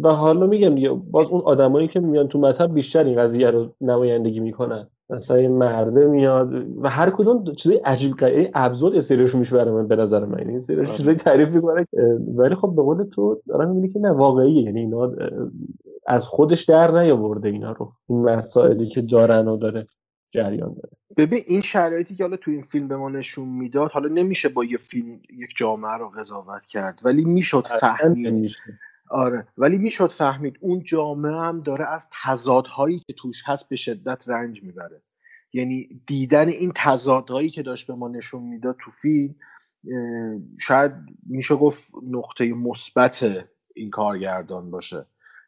[0.01, 3.67] و حالا میگم دیگه باز اون آدمایی که میان تو مطب بیشتر این قضیه رو
[3.81, 4.87] نمایندگی می‌کنن.
[5.09, 9.87] مثلا این مرده میاد و هر کدوم چیزای عجیب غریبی ابزود سریشون میشه برای من
[9.87, 10.49] به نظر من.
[10.49, 10.87] این سری آره.
[10.87, 11.87] چیزای تعریف می‌کنه
[12.35, 14.63] ولی خب به قول تو دارم می‌بینی که نه واقعیه.
[14.63, 15.11] یعنی اینا
[16.07, 17.93] از خودش در نیاورده اینا رو.
[18.09, 19.87] این مسائلی که دارن و داره
[20.31, 20.97] جریان داره.
[21.17, 24.65] ببین این شرایطی که حالا تو این فیلم به ما نشون می‌داد حالا نمیشه با
[24.65, 28.51] یه فیلم یک جامعه رو قضاوت کرد ولی می‌شد فهمید.
[29.09, 30.57] آره ولی می‌شد فهمید.
[30.61, 35.01] اون جامعه هم داره از تضادهایی که توش هست به شدت رنج می‌بره.
[35.53, 39.35] یعنی دیدن این تضادهایی که داشت به ما نشون می‌داد تو فیلم
[40.59, 40.91] شاید
[41.25, 45.05] میشه گفت نقطه مثبت این کارگردان باشه.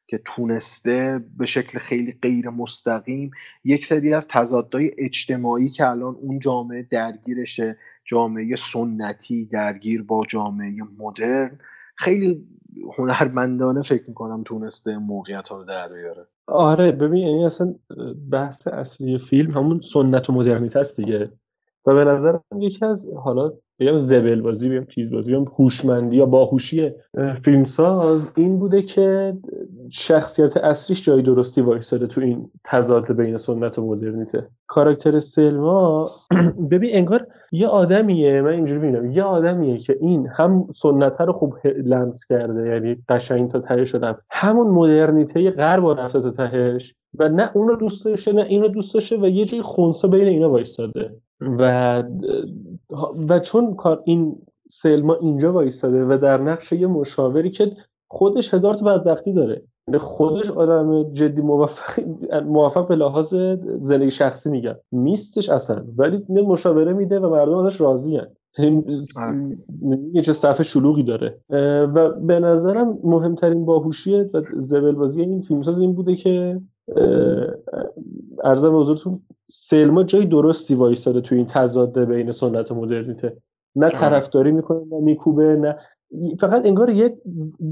[0.07, 3.31] که تونسته به شکل خیلی غیر مستقیم
[3.63, 10.73] یک سری از تضادهای اجتماعی که الان اون جامعه درگیرشه جامعه سنتی درگیر با جامعه
[10.97, 11.59] مدرن
[11.95, 12.47] خیلی
[12.97, 16.27] هنرمندانه فکر می‌کنم تونسته موقعیت ها رو در بیاره.
[16.47, 17.75] آره ببین یعنی اصلا
[18.31, 21.31] بحث اصلی فیلم همون سنت و مدرنیت است دیگه.
[21.85, 26.25] و به نظرم یکی از حالا بگم زبل بازی بگم چیز بازی بگم هوشمندی یا
[26.25, 26.91] باهوشی
[27.43, 29.37] فیلمساز این بوده که
[29.89, 34.47] شخصیت اصلیش جای درستی وایساده تو این تضاد بین سنت و مدرنیته.
[34.67, 36.11] کاراکتر سلما
[36.71, 41.55] ببین انگار یه آدمیه من اینجوری ببینم یه آدمیه که این هم سنت رو خوب
[41.65, 47.51] لمس کرده یعنی قشنگ تا ته شدم همون مدرنیته غرب رفته تا تهش و نه
[47.53, 50.49] اون رو دوست داشته نه این رو دوست داشته و یه جای خونسا بین اینا
[50.49, 51.11] وایستاده
[51.41, 52.03] و
[53.29, 54.37] و چون کار این
[54.69, 57.77] سلما اینجا وایستاده و در نقش یه مشاوری که
[58.07, 61.99] خودش هزار تا بدبختی داره یعنی خودش آدم جدی موفق
[62.45, 63.33] موفق به لحاظ
[63.81, 68.21] زندگی شخصی میگم نیستش اصلا ولی مشاوره میده و مردم ازش راضی
[68.57, 68.83] هن.
[69.21, 69.57] آره.
[70.13, 71.39] یه چه صفحه شلوغی داره
[71.95, 76.61] و به نظرم مهمترین باهوشی و زبل بازی این فیلمساز این بوده که
[78.43, 83.37] ارزم حضورتون سلما جای درستی وایستاده توی این تضاد بین سنت و مدرنیته.
[83.75, 85.77] نه طرفداری می‌کنه نه میکوبه نه
[86.39, 87.17] فقط انگار یه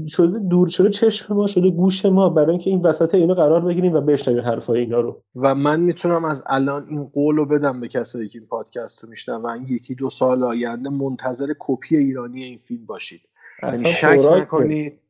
[0.08, 3.92] شده دور شده چشم ما شده گوش ما برای اینکه این وسط اینو قرار بگیریم
[3.92, 5.22] و بشنویم حرفای اینا رو.
[5.36, 9.10] و من می‌تونم از الان این قول رو بدم به کسایی که این پادکست رو
[9.10, 9.66] میشنون.
[9.68, 13.20] یکی دو سال آینده منتظر کپی ایرانی این فیلم باشید.
[13.62, 15.00] یعنی شک نکنید.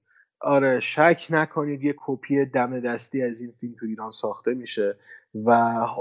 [0.44, 4.96] آره شک نکنید یه کپی دم دستی از این فیلم تو ایران ساخته میشه
[5.34, 5.50] و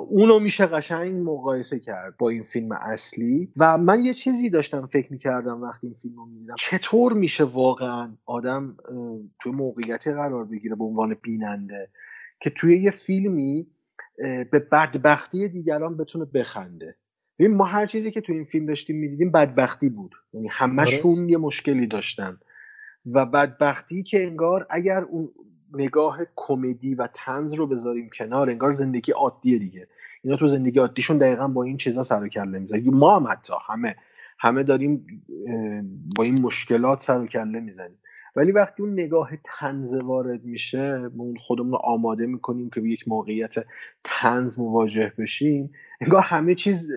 [0.10, 3.52] اونو میشه قشنگ مقایسه کرد با این فیلم اصلی.
[3.58, 6.56] و من یه چیزی داشتم فکر می‌کردم وقتی این فیلم رو می‌دیدم.
[6.60, 8.78] چطور میشه واقعا آدم
[9.40, 11.90] توی موقعیتی قرار بگیره به عنوان بیننده
[12.40, 13.68] که توی یه فیلمی
[14.52, 16.96] به بدبختی دیگران بتونه بخنده؟
[17.40, 20.12] ببین ما هر چیزی که تو این فیلم داشتیم می‌دیدیم بدبختی بود.
[20.34, 22.38] یعنی همشون یه مشکلی داشتن.
[23.06, 25.30] و بدبختی که انگار اگر اون
[25.74, 29.88] نگاه کمدی و تنز رو بذاریم کنار انگار زندگی عادیه دیگه.
[30.24, 33.54] اینا تو زندگی عادیشون دقیقا با این چیزا سر و کله می‌زنن ما هم حتی
[33.68, 33.96] همه
[34.40, 35.24] همه داریم
[36.16, 37.98] با این مشکلات سر و کله می‌زنیم.
[38.36, 42.90] ولی وقتی اون نگاه تنز وارد میشه ما اون خودمون رو آماده می‌کنیم که به
[42.90, 43.56] یک موقعیت
[44.04, 45.72] تنز مواجه بشیم.
[46.02, 46.92] انگار همه چیز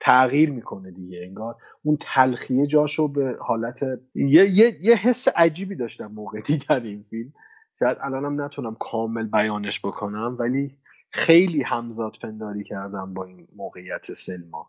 [0.00, 1.20] تغییر می‌کنه دیگه.
[1.26, 3.82] انگار اون تلخیه جاشو به حالت
[4.14, 7.32] یه, یه،, یه حس عجیبی داشتم موقع دیدن این فیلم.
[7.78, 10.78] شاید الانم نتونم کامل بیانش بکنم ولی
[11.14, 14.66] خیلی همزاد پنداری کردم با این موقعیت سلما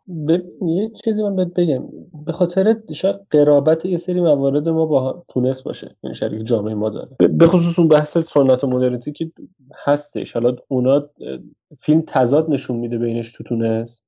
[0.62, 1.84] یه چیزی من بهت بگم.
[2.26, 6.74] به خاطر شاید قرابت یه سری موارد ما با تونس باشه این یعنی شریک جامعه
[6.74, 7.10] ما داره.
[7.38, 9.32] به خصوص اون بحث سنت و مدرنیتی که
[9.86, 10.34] هستش.
[10.34, 11.10] حالا اونا
[11.80, 14.02] فیلم تضاد نشون میده بینش تو تونس.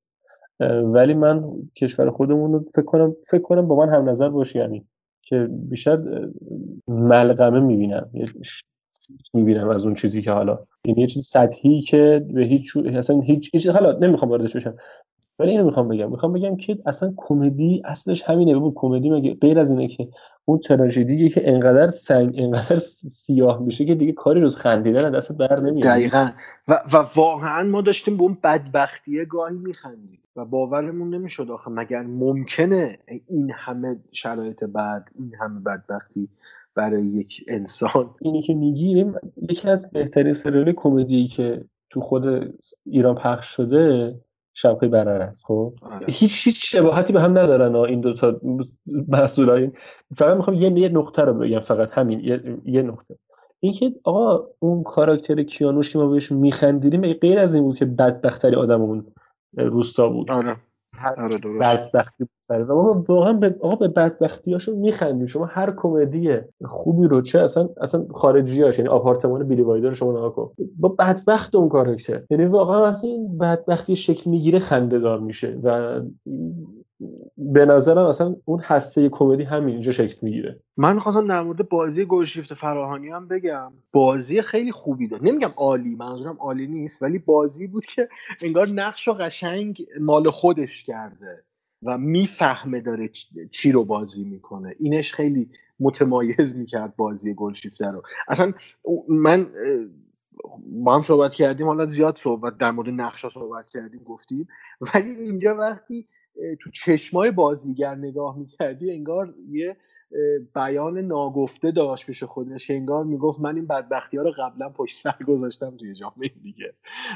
[0.84, 1.44] ولی من
[1.76, 4.86] کشور خودمون رو فکر کنم فکر کنم با من هم نظر باشی یعنی
[5.22, 6.28] که بیشتر
[6.88, 8.10] ملغمه می‌بینم.
[9.34, 13.50] می‌بینم از اون چیزی که حالا یعنی یه چیز سطحی که به هیچ اصلا هیچ,
[13.52, 14.74] هیچ حالا نمی‌خوام واردش بشم.
[15.38, 16.10] ولی اینو می‌خوام بگم.
[16.10, 18.58] می‌خوام بگم که اصلا کمدی اصلش همینه.
[18.58, 20.08] ببین کمدی مگه غیر از اینه که
[20.44, 25.60] اون تراژدی که انقدر سنگ انقدر سیاه میشه که دیگه کاری روز خندیدن دست بر
[25.60, 25.84] نمیاد.
[25.84, 26.30] دقیقا.
[26.68, 31.70] و, و واقعا ما داشتیم به اون بدبختیه گاهی میخندیم و باورمون نمی‌شد آخه.
[31.70, 36.28] مگر ممکنه این همه شرایط بعد این همه بدبختی
[36.76, 38.10] برای یک انسان.
[38.22, 39.14] اینی که میگیم
[39.50, 42.54] یکی از بهترین سریال کمدی که تو خود
[42.86, 44.14] ایران پخش شده
[44.54, 46.06] شبکه برر است خب؟ آره.
[46.08, 48.40] هیچ هیچ شباهتی به هم ندارن این دو تا
[49.08, 49.70] محصول
[50.16, 53.16] فقط می‌خوام یه یه نقطه رو بگم فقط همین یه, یه نقطه.
[53.60, 58.56] اینکه آقا اون کاراکتر کیانوش که ما بهش میخندیدیم غیر از این بود که بدبختری
[58.56, 59.06] آدممون
[59.56, 60.30] روستا بود.
[60.30, 60.56] آره.
[61.16, 65.26] آره بدبختی سره و ما واقعا به آقا به بدبختیاشون میخندیم.
[65.26, 70.34] شما هر کمدی خوبی رو چه اصلا اصلا خارجیاش یعنی آپارتمان بیلی وایدر شما نگاه
[70.34, 70.50] کن.
[70.78, 75.58] با بدبخت اون کاراکتر یعنی واقعا وقتی این بدبختی شکل می‌گیره خنده دار میشه.
[75.62, 76.00] و
[77.36, 80.60] به نظرم اصلا اون هسته کمدی همین اینجا شکل می‌گیره.
[80.76, 83.72] من می‌خواستم در مورد بازی گلشیفت فراهانی هم بگم.
[83.92, 85.28] بازی خیلی خوبی داد.
[85.28, 88.08] نمیگم عالی منظورم عالی نیست ولی بازی بود که
[88.42, 91.44] انگار نقش و قشنگ مال خودش کرده
[91.82, 93.10] و می‌فهمه داره
[93.50, 94.74] چی رو بازی می‌کنه.
[94.78, 98.02] اینش خیلی متمایز می‌کرد بازی گلشیفته رو.
[98.28, 98.52] اصلا
[99.08, 99.46] من
[100.66, 104.48] با هم صحبت کردیم حالا زیاد صحبت در مورد نقشا صحبت کردیم گفتیم.
[104.94, 106.08] ولی اینجا وقتی
[106.60, 109.76] تو چشمای بازیگر نگاه می‌کردی انگار یه
[110.54, 115.24] بیان ناگفته داشت پیش خودش انگار می‌گفت من این بدبختی ها رو قبلا پشت سر
[115.26, 116.74] گذاشتم توی جامعه دیگه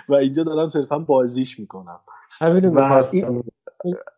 [0.08, 2.00] و اینجا دارم صرفا بازیش می‌کنم.
[2.40, 3.04] و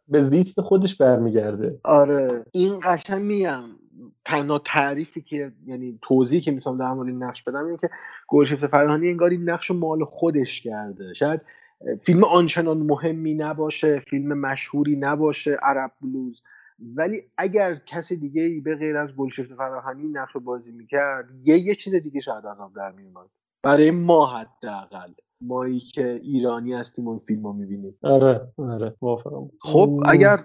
[0.09, 1.81] به زیست خودش برمیگرده.
[1.85, 2.45] آره.
[2.53, 3.65] این قشنگ میم
[4.25, 7.91] تنها تعریفی که یعنی توضیحی که می‌تونم در مورد این نقش بدم اینه که
[8.29, 11.15] گلشفت فرهانی انگار این نقش مال خودش کرده.
[11.15, 11.41] شاید
[12.01, 16.43] فیلم آنچنان مهمی نباشه فیلم مشهوری نباشه عرب بلوز.
[16.97, 21.75] ولی اگر کسی دیگه ای به غیر از گلشفت فراهانی نقش بازی می‌کرد یه یه
[21.75, 23.27] چیز دیگه شاید از آب در میومد
[23.63, 25.13] برای ما حداقل.
[25.41, 27.95] مایی که ایرانی هستیم اون فیلم رو می‌بینیم.
[28.03, 28.95] آره آره.
[29.03, 29.51] موافقم.
[29.61, 30.39] خب اگر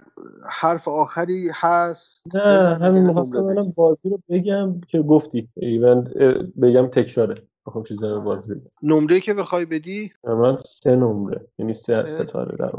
[0.49, 5.49] حرف آخری هست نه همین می‌خواستم بازی رو بگم که گفتی.
[5.55, 6.13] ایوند
[6.61, 7.46] بگم تکراره.
[7.67, 12.57] بخوام چیز رو بازی بگم نمره که بخوای بدی من سه نمره یعنی سه ستاره
[12.57, 12.71] در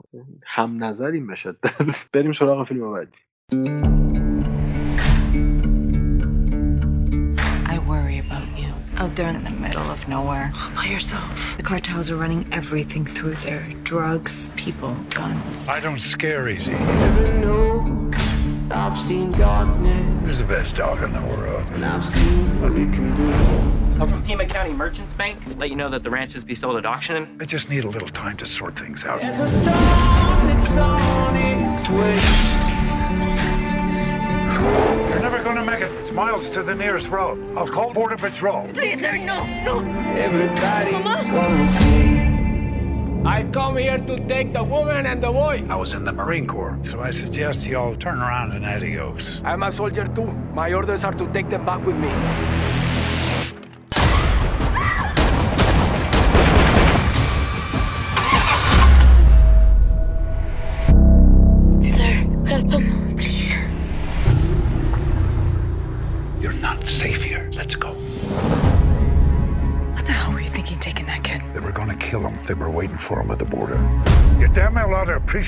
[0.42, 1.56] هم نظریم بشد
[2.14, 3.12] بریم سراغ فیلم بعدی
[9.02, 11.56] Out there in the middle of nowhere, all by yourself.
[11.56, 14.34] The cartels are running everything through there drugs,
[14.64, 15.68] people, guns.
[15.68, 16.74] I don't scare easy.
[18.82, 20.24] I've seen darkness.
[20.24, 21.64] Who's the best dog in the world?
[21.74, 23.87] And I've seen what it can do.
[24.00, 25.42] I'm from Pima County Merchants Bank.
[25.58, 27.36] Let you know that the ranches be sold at auction.
[27.40, 29.20] I just need a little time to sort things out.
[29.20, 29.74] There's a storm
[30.46, 32.14] that's on its way.
[35.10, 35.90] You're never gonna make it.
[36.00, 37.56] It's miles to the nearest road.
[37.58, 38.68] I'll call Border Patrol.
[38.68, 39.80] Please, sir, no, no.
[40.14, 41.68] Everybody Mama.
[43.28, 45.64] I come here to take the woman and the boy.
[45.68, 49.42] I was in the Marine Corps, so I suggest you all turn around and adios.
[49.44, 50.30] I'm a soldier too.
[50.54, 52.12] My orders are to take them back with me.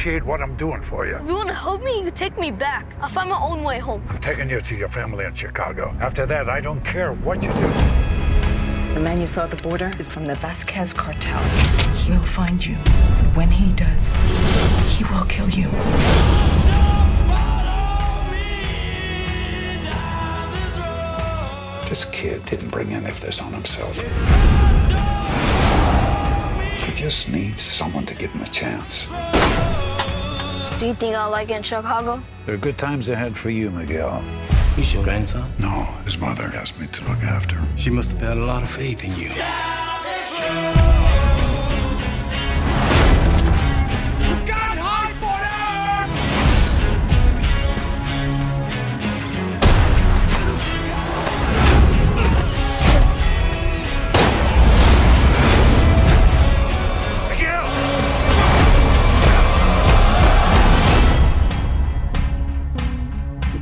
[0.00, 1.16] Appreciate what I'm doing for you.
[1.16, 2.86] If you want to help me, you take me back.
[3.02, 4.02] I'll find my own way home.
[4.08, 5.94] I'm taking you to your family in Chicago.
[6.00, 7.68] After that, I don't care what you do.
[8.94, 11.38] The man you saw at the border is from the Vasquez cartel.
[11.96, 12.76] He'll find you.
[12.76, 14.14] And when he does,
[14.88, 15.68] he will kill you.
[21.90, 24.00] This kid didn't bring any of this on himself.
[26.86, 29.06] He just needs someone to give him a chance.
[30.80, 32.22] Do you think I'll like it in Chicago?
[32.46, 34.22] There are good times ahead for you, Miguel.
[34.76, 35.52] He's your grandson?
[35.58, 37.76] No, his mother asked me to look after him.
[37.76, 39.28] She must have had a lot of faith in you.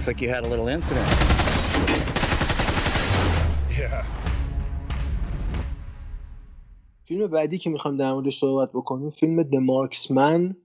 [0.09, 1.09] Like you had a little incident.
[3.78, 4.04] Yeah.
[7.04, 10.57] فیلم بعدی که می‌خوام در موردش صحبت بکنیم فیلم The Marksman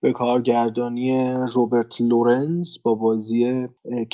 [0.00, 3.68] به کارگردانی روبرت لورنز با بازی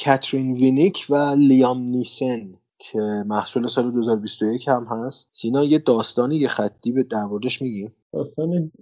[0.04, 6.48] کاترین وینیک و لیام نیسن که محصول سال 2021 هم هست سینا یه داستانی یه
[6.48, 8.72] خطی به در موردش میگی داستان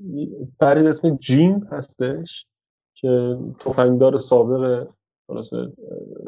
[0.61, 2.47] فردی به اسم جیم هستش
[2.95, 4.89] که تفنگدار سابق
[5.27, 5.57] خلاصه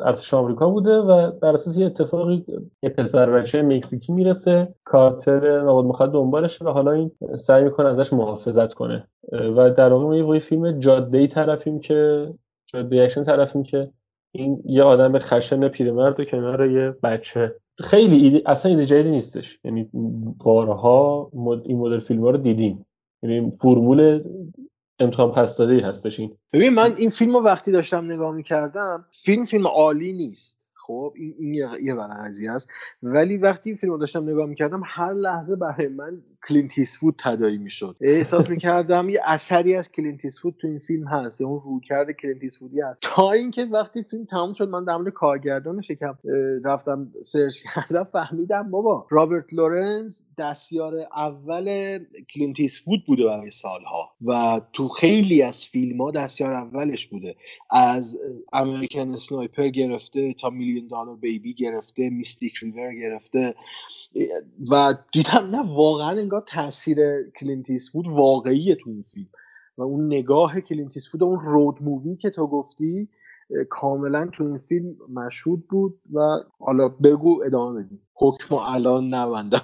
[0.04, 2.44] ارتش آمریکا بوده و بر اساس یه اتفاقی
[2.82, 8.12] یه پسر بچه مکزیکی می‌رسه کارتل مواد مخدر دنبالشه و حالا این سعی می‌کنه ازش
[8.12, 9.08] محافظت کنه.
[9.32, 12.28] و در واقع ما یه فیلم جاده ای طرفیم که
[12.66, 13.90] جاده اکشن طرفیم که
[14.34, 17.54] این یه آدم خشن پیرمرد و کنار یه بچه.
[17.78, 19.58] خیلی ایده اصلا ایده جدیدی نیستش.
[19.64, 19.90] یعنی
[20.44, 21.30] بارها.
[21.64, 22.86] این مدل فیلم ها رو دیدیم.
[23.22, 24.24] یعنی فرمول
[24.98, 26.36] امتحان پس داده ای هستش این.
[26.52, 30.64] ببین من این فیلم رو وقتی داشتم نگاه می‌کردم فیلم فیلم عالی نیست.
[30.74, 32.70] خب این, این یه, قضیه است
[33.02, 37.96] ولی وقتی این فیلم داشتم نگاه می‌کردم هر لحظه برای من کلینت ایستوود تداعی می‌شد.
[38.00, 42.42] احساس می‌کردم یه اثری از کلینت ایستوود تو این فیلم هست یا اون رویکرد کلینت
[42.42, 42.98] ایستوودی هست.
[43.00, 46.14] تا اینکه وقتی فیلم تموم شد من در مورد کارگردانش یکم اه،
[46.64, 51.98] رفتم سرچ کردم فهمیدم بابا رابرت لورنز دستیار اول
[52.34, 57.36] کلینت ایستوود بوده برای سالها و تو خیلی از فیلم ها دستیار اولش بوده.
[57.70, 58.18] از
[58.52, 63.54] American Sniper گرفته تا Million Dollar Baby گرفته Mystic River گرفته
[64.70, 69.28] و دیدم نه واقعا انگار تاثیر کلینت ایستوود واقعیه تو این فیلم.
[69.78, 73.08] و اون نگاه کلینت ایستوود اون road movie که تو گفتی
[73.68, 76.20] کاملا تو این فیلم مشهود بود و
[76.58, 78.00] حالا بگو ادامه بدیم.
[78.16, 79.60] حکم الان نبندم.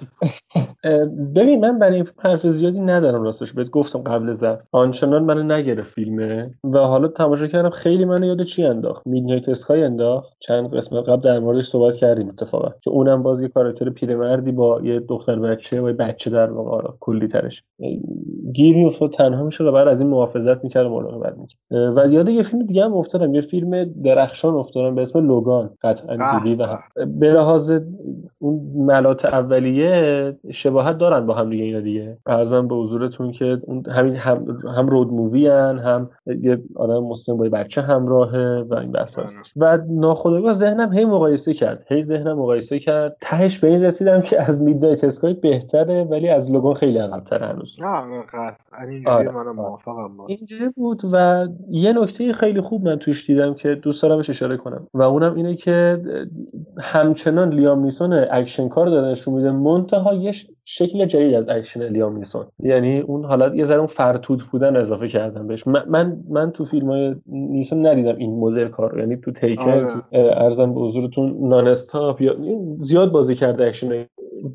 [1.35, 3.53] ببین من برای حرف زیادی ندارم راستش.
[3.53, 4.63] بهت گفتم قبل زد.
[4.71, 6.51] آنچنان منو نگرفت فیلمه.
[6.63, 10.33] و حالا تماشا کردم خیلی منو یاد چی انداخت؟ میدنایت اسکای انداخت.
[10.39, 12.69] چند قسمت قبل در موردش صحبت کردیم اتفاقا.
[12.81, 16.71] که اونم باز یه کاراکتر پیرمردی با یه دختر بچه و یه بچه در واقع.
[16.71, 17.63] آره، کلی ترش.
[18.53, 19.11] گیر میافتاد.
[19.11, 21.59] تنها می‌شد و بعد از این محافظت می‌کرد و مراقبت می‌کرد.
[21.97, 23.35] و یاد یه فیلم دیگه هم افتادم.
[23.35, 25.69] یه فیلم درخشان افتادم به اسم لوگان.
[25.81, 26.67] قطعا دیدی و
[27.19, 27.71] به لحاظ
[28.41, 32.17] اون ملات اولیه شباهت دارن با هم دیگه اینا دیگه.
[32.25, 36.09] ارزم به حضورتون که اون همین هم, هم رود مووی هن هم
[36.41, 41.53] یه آدم مسلم با بچه همراهه و این بحث هستش و ناخودآگاه ذهنم هی مقایسه
[41.53, 41.85] کرد.
[41.87, 43.17] هی ذهنم مقایسه کرد.
[43.21, 47.77] تهش به این رسیدم که از میدنایت اسکای بهتره ولی از لوگان خیلی عقب‌تر هنوز.
[47.79, 48.03] نه
[48.89, 50.11] اینجوری آره، منم موافقم.
[50.27, 54.87] اینجوری بود و یه نکته خیلی خوب من توش دیدم که دوست دارم اشاره کنم.
[54.93, 56.01] و اونم اینه که
[56.79, 60.31] همچنان لیام نیسون اکشن کار داره نشون میده منتها یه
[60.65, 65.07] شکل جدید از اکشن لیام نیسون یعنی اون حالا یه ذره اون فرتوت بودن اضافه
[65.07, 65.67] کردم بهش.
[65.67, 68.99] من من, من تو فیلم های نیسون ندیدم این مدل کار.
[68.99, 70.03] یعنی تو Taken آره.
[70.11, 72.35] عرضم به حضورتون Non-Stop یا
[72.77, 74.05] زیاد بازی کرده اکشن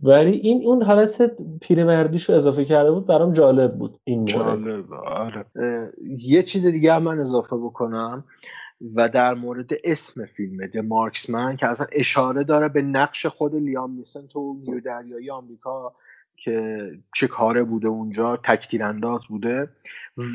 [0.03, 5.45] ولی این اون حالت پیرمردیشو اضافه کرده بود برام جالب بود این مورد جالب آره.
[6.29, 8.25] یه چیز دیگه من اضافه بکنم.
[8.95, 13.97] و در مورد اسم فیلم د مارکسمن که اصلا اشاره داره به نقش خود لیام
[13.97, 15.95] نیسن تو نیو دریایی آمریکا
[16.37, 19.69] که چه کاره بوده اونجا تکتیر انداز بوده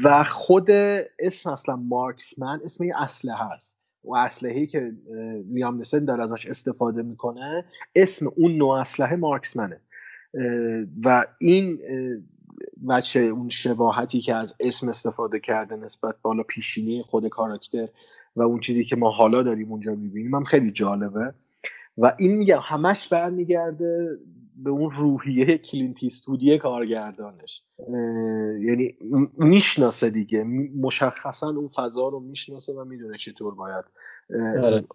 [0.03, 0.71] و خود
[1.19, 4.91] اسم اصلا مارکسمن اسم یه اسلحه هست و اسلحه‌ای که
[5.53, 7.65] لیام نیسن داره ازش استفاده می‌کنه
[7.95, 9.81] اسم اون نوع اسلحه مارکسمنه
[11.03, 11.79] و این
[12.89, 17.87] بچه اون شباهتی که از اسم استفاده کرده نسبت به حالا پیشینه خود کاراکتر
[18.35, 21.33] و اون چیزی که ما حالا داریم اونجا می‌بینیم هم خیلی جالبه.
[21.97, 24.17] و این میگم همش برمیگرده
[24.55, 27.63] به اون روحیه کلینتیستودی کارگردانش.
[28.61, 28.95] یعنی
[29.37, 30.43] می‌شناسه دیگه.
[30.81, 33.85] مشخصا اون فضا رو می‌شناسه و می‌دونه چطور باید
[34.63, 34.85] آره.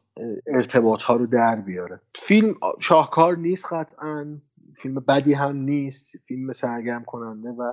[0.47, 2.01] ارتباط ها رو در بیاره.
[2.15, 4.39] فیلم شاهکار نیست قطعا
[4.77, 7.73] فیلم بدی هم نیست فیلم سرگرم کننده و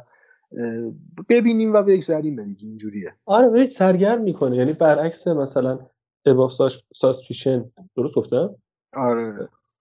[1.30, 3.14] ببینیم و بگذریم دیگه اینجوریه.
[3.26, 4.58] آره ببین سرگرم می‌کنه.
[4.58, 5.80] یعنی برعکس مثلا
[6.26, 6.52] اباف
[6.96, 8.56] ساسپیشن درست گفتم؟
[8.94, 9.34] آره.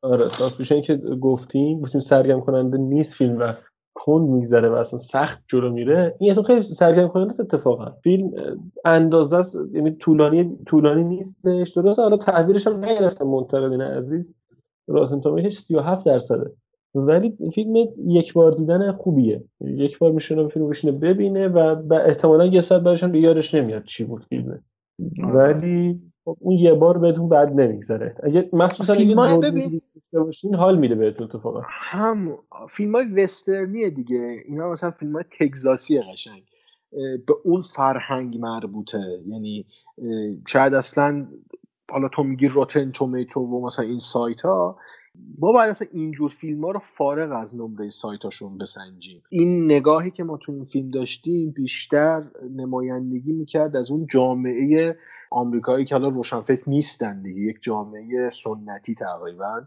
[0.03, 3.53] آره ساسپیشن که گفتیم گفتیم سرگرم کننده نیست فیلم و
[3.95, 6.17] کند میگذره و اصلا سخت جلو میره.
[6.19, 7.91] این تو خیلی سرگرم کننده اتفاقا.
[8.03, 8.31] فیلم
[8.85, 11.71] اندازه است یعنی طولانی طولانی نیستش.
[11.71, 14.35] درسته حالا تحویلش هم نگرفتم منتقدین عزیز.
[14.89, 16.53] راتن تومیتش 37 درصده.
[16.95, 17.75] ولی فیلم
[18.07, 19.45] یک بار دیدن خوبیه.
[19.61, 24.05] یک بار میشونه فیلم بشینه ببینه و احتمالا یه ساعت بعدش هم یادش نمیاد چی
[24.05, 24.61] بود فیلمه.
[25.19, 28.15] ولی خب اون یه بار بهتون بعد نمیگذره.
[28.23, 29.81] اگه مخصوصا اگه ببین
[30.13, 31.61] باشین حال میده بهتون اتفاقا.
[31.65, 32.39] هم
[32.69, 34.37] فیلم های وسترنیه دیگه.
[34.49, 36.43] اینا مثلا فیلم های تگزاسی قشنگ
[37.27, 38.99] به اون فرهنگ مربوطه.
[39.27, 39.67] یعنی
[40.49, 41.27] شاید اصلا
[41.91, 44.77] حالا تو میگی روتن تومیتو و مثلا این سایت ها
[45.39, 49.23] ما باید اصلا اینجور فیلم ها رو فارغ از نمره سایت هاشون بسنجیم.
[49.29, 52.25] این نگاهی که ما تو این فیلم داشتیم بیشتر
[52.57, 54.97] نمایندگی می‌کرد از اون جامعه
[55.31, 59.63] آمریکایی که حالا روشنفکر نیستن دیگه یک جامعه سنتی تقریبا.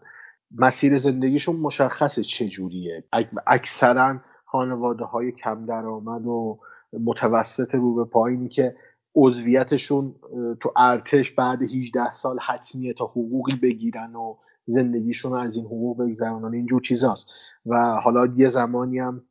[0.51, 3.03] مسیر زندگیشون مشخصه چجوریه.
[3.47, 6.59] اکثرا خانواده های کم درآمد و
[6.93, 8.75] متوسط رو به پایینی که
[9.15, 10.15] عضویتشون
[10.59, 14.35] تو ارتش بعد 18 سال حتمیه تا حقوقی بگیرن و
[14.65, 16.53] زندگیشون رو از این حقوق بگذرونن.
[16.53, 17.27] اینجور چیزاست.
[17.65, 19.23] و حالا یه زمانی هم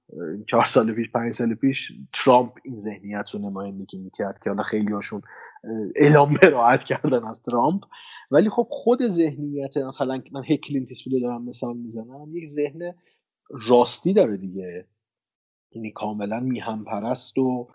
[0.47, 4.93] چهار سال پیش پنج سال پیش ترامپ این ذهنیت رو نمایندگی می‌کرد که حالا خیلی
[4.93, 5.22] هاشون
[5.97, 7.82] اعلام برائت کردن از ترامپ.
[8.30, 12.95] ولی خب خود ذهنیت مثلا من کلینت ایستوود رو دارم مثال می‌زنم یک ذهن
[13.68, 14.87] راستی داره دیگه.
[15.75, 17.68] یعنی کاملا میهن پرست و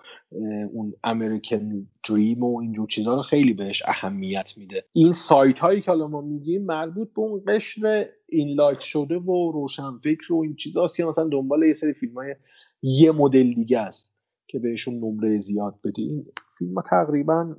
[0.74, 4.86] اون American dream و اینجور چیزها رو خیلی بهش اهمیت میده.
[4.94, 10.34] این سایت هایی که حالا ما میگیم مربوط به اون قشر enlighten شده و روشنفکر
[10.34, 12.36] و این چیزاست که مثلا دنبال یه سری فیلم های
[12.82, 14.16] یه مدل دیگه است
[14.48, 16.02] که بهشون نمره زیاد بده.
[16.02, 16.26] این
[16.58, 17.56] فیلم ها تقریبا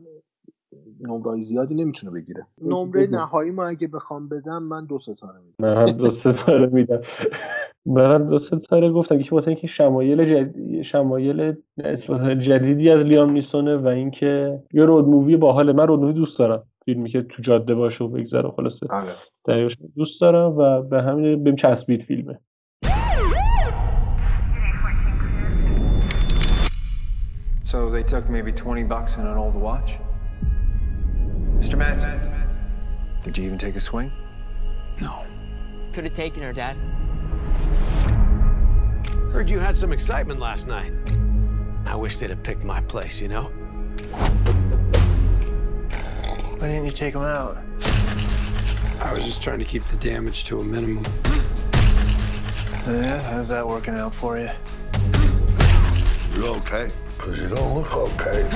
[1.00, 2.46] نمره زیادی نمی‌تونه بگیره.
[2.62, 5.74] نمره نهایی ما اگه بخوام بدم من دو ستاره میدم.
[5.74, 7.00] من دو ستاره میدم.
[7.86, 11.54] منم دو ستاره گفتم که واسه اینکه شمایل جدید شمایل
[12.38, 16.62] جدیدی از لیام نیسونه و اینکه یه رود مووی باحال من رود مووی دوست دارم
[16.84, 18.86] فیلمی که تو جاده باشه و بگذره خلاصه
[19.44, 22.40] دریاش دوست دارم و به همین بهم چسبید فیلمه
[27.72, 29.90] So they took maybe 20 bucks and an old watch?
[31.60, 31.78] Mr.
[31.78, 32.18] Manson,
[33.22, 34.10] did you even take a swing?
[35.00, 35.12] No.
[35.92, 36.76] Could have taken her, Dad.
[39.32, 40.92] Heard you had some excitement last night.
[41.86, 43.44] I wish they'd have picked my place, you know?
[46.58, 47.56] Why didn't you take them out?
[49.00, 51.04] I was just trying to keep the damage to a minimum.
[52.86, 54.50] Yeah, how's that working out for you?
[56.34, 56.90] You okay?
[57.16, 58.48] Because you don't look okay.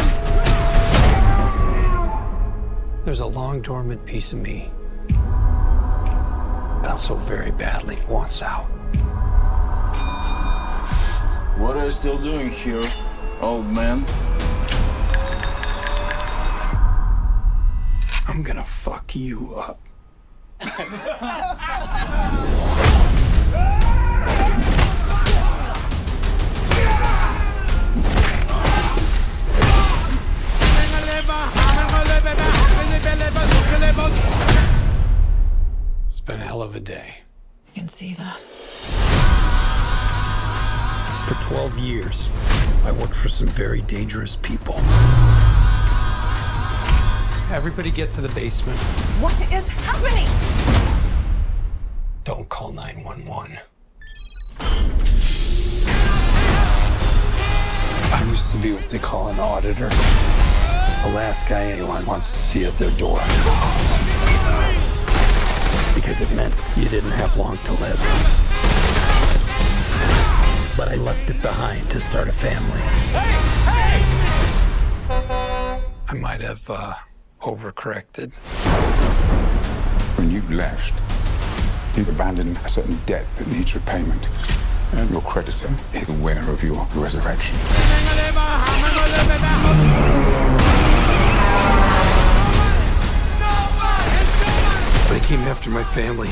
[3.05, 4.72] There's a long dormant piece of me
[6.83, 8.66] that so very badly wants out.
[11.65, 12.87] What are you still doing here,
[13.41, 14.05] old man?
[18.29, 19.81] I'm gonna fuck you up.
[36.11, 37.15] It's been a hell of a day.
[37.69, 38.45] You can see that.
[41.27, 42.31] For 12 years,
[42.85, 44.75] I worked for some very dangerous people.
[47.51, 48.79] Everybody get to the basement.
[49.20, 50.29] What is happening?
[52.25, 53.59] Don't call 911.
[58.12, 59.89] I used to be what they call an auditor.
[59.89, 63.18] The last guy anyone wants to see at their door.
[65.95, 68.54] Because it meant you didn't have long to live.
[70.77, 72.81] But I left it behind to start a family.
[73.12, 73.31] Hey!
[73.70, 74.03] Hey!
[76.09, 76.95] I might have uh,
[77.43, 78.33] overcorrected.
[80.18, 80.93] When you left,
[81.97, 84.27] you abandoned a certain debt that needs repayment.
[84.95, 87.57] And your creditor is aware of your resurrection.
[95.09, 96.29] They came after my family.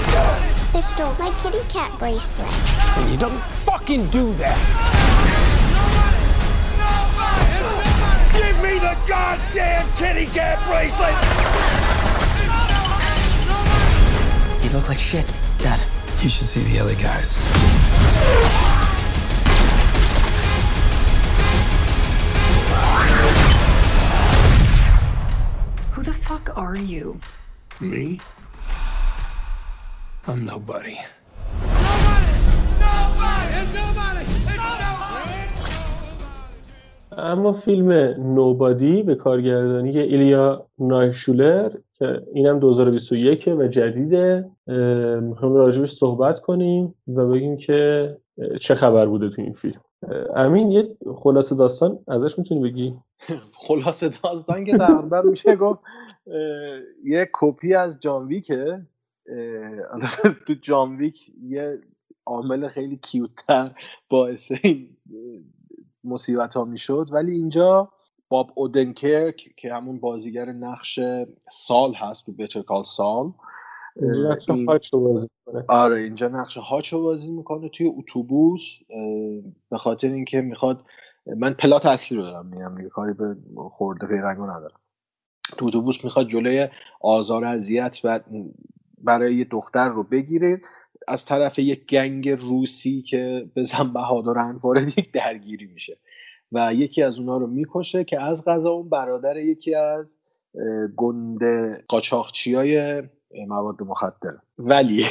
[0.82, 2.48] They stole my kitty cat bracelet.
[2.98, 4.58] And you don't fucking do that.
[8.34, 11.14] Give me the goddamn kitty cat bracelet!
[14.64, 15.80] You look like shit, Dad.
[16.20, 17.38] You should see the other guys.
[25.92, 27.20] Who the fuck are you?
[27.80, 28.18] Me?
[30.24, 30.96] I'm nobody.
[37.18, 37.92] اما فیلم
[38.34, 44.50] نوبادی به کارگردانی ایلیا نایشولر که اینم 2021 و جدیده
[45.20, 48.16] می‌خوایم راجبش صحبت کنیم و بگیم که
[48.60, 49.80] چه خبر بوده تو این فیلم.
[50.36, 52.94] امین یه خلاصه داستان ازش می‌تونی بگی؟
[53.66, 55.80] خلاصه داستان که تقریبا میشه گفت
[57.04, 58.82] یه کپی از جان ویکه.
[60.46, 61.80] تو جان ویک یه
[62.26, 63.70] عامل خیلی کیوتتر
[64.08, 64.96] باعث این
[66.04, 67.08] مصیبت ها می‌شد.
[67.12, 67.92] ولی اینجا
[68.28, 71.00] باب اودنکرک که همون بازیگر نقش
[71.50, 73.32] سال هست تو بتر کال سال
[74.98, 75.28] بازی
[75.68, 78.78] آره اینجا نقش هاچ رو بازی می‌کنه توی اتوبوس
[79.70, 80.84] به خاطر اینکه می‌خواد
[81.36, 83.36] من پلات اصلی رو دارم میگم دیگه کاری به
[83.70, 84.80] خورده پیرنگو ندارم.
[85.58, 86.68] تو اتوبوس می‌خواد جلوی
[87.00, 88.20] آزار اذیت و
[89.02, 90.60] برای یه دختر رو بگیره
[91.08, 95.98] از طرف یک گنگ روسی که به زن بهادرن وارد یک درگیری میشه
[96.52, 100.18] و یکی از اونها رو می‌کشه که از غذا اون برادر یکی از
[100.96, 103.02] گنده قاچاقچی های
[103.48, 104.36] مواد مخدر.
[104.58, 105.04] ولی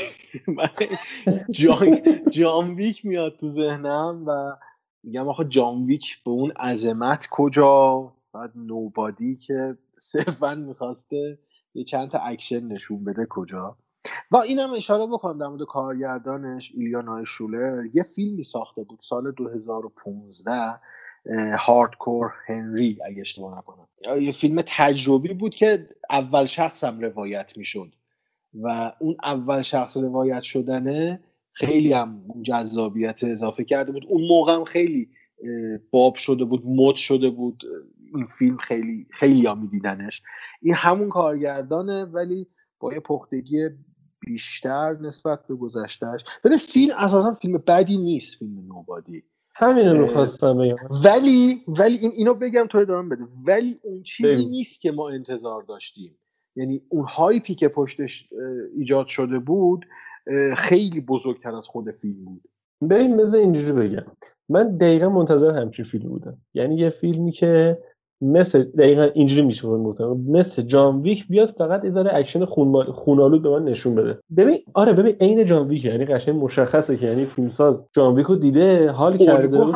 [2.31, 4.55] جان ویک میاد تو ذهنم و
[5.03, 9.77] میگم آخه جان ویک به اون عظمت کجا؟ بعد Nobody که
[10.11, 11.39] صرفا می‌خواسته
[11.73, 13.77] یه چند تا اکشن نشون بده کجا.
[14.31, 17.83] و اینم اشاره بکنم در مورد کارگردانش ایلیا نایشولر.
[17.93, 20.51] یه فیلمی ساخته بود سال 2015
[21.59, 23.87] Hardcore Henry اگه اشتباه نکنم.
[24.21, 27.95] یه فیلم تجربی بود که اول شخص هم روایت می‌شد.
[28.53, 34.05] و اون اول شخص روایت شدنه خیلی هم جذابیت اضافه کرده بود.
[34.07, 35.09] اون موقع هم خیلی
[35.91, 37.63] باب شده بود مد شده بود.
[38.15, 40.21] این فیلم خیلی خیلی ها میدیدنش.
[40.61, 42.47] این همون کارگردانه ولی
[42.79, 43.69] با یه پختگی
[44.19, 49.23] بیشتر نسبت به گذشتهش ببین فیلم اساسا فیلم بدی نیست فیلم نوبادی.
[49.55, 50.75] همین رو خواستم بگم.
[51.05, 53.27] ولی ولی این اینو بگم تو ادامه بده.
[53.45, 54.49] ولی اون چیزی بیم.
[54.49, 56.17] نیست که ما انتظار داشتیم.
[56.55, 58.29] یعنی اون hype ی که پشتش
[58.77, 59.85] ایجاد شده بود
[60.57, 62.41] خیلی بزرگتر از خود فیلم بود.
[62.89, 64.05] ببین مثل اینجوری بگم.
[64.49, 66.37] من دقیقا منتظر همچین فیلم بودم.
[66.53, 67.77] یعنی یه فیلمی که
[68.21, 73.43] مثل دقیقا اینجوری میشه گفتم مثل جان ویک بیاد فقط یه ذره اکشن خون خون‌آلود
[73.43, 74.17] به من نشون بده.
[74.37, 78.35] ببین آره ببین عین جان ویک یعنی قشنگ مشخصه که یعنی فیلمساز جان ویک رو
[78.35, 79.75] دیده حال کرده بود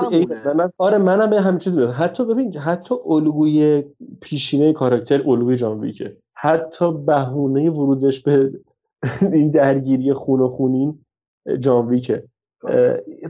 [0.56, 3.84] من آره منم به همین چیز حتی ببین حتی الگوی
[4.22, 6.18] پیشینه کاراکتر الگوی جان ویکه.
[6.34, 8.52] حتی بهونه ورودش به
[9.34, 11.00] این درگیری خون و خونین
[11.60, 12.24] جان ویکه.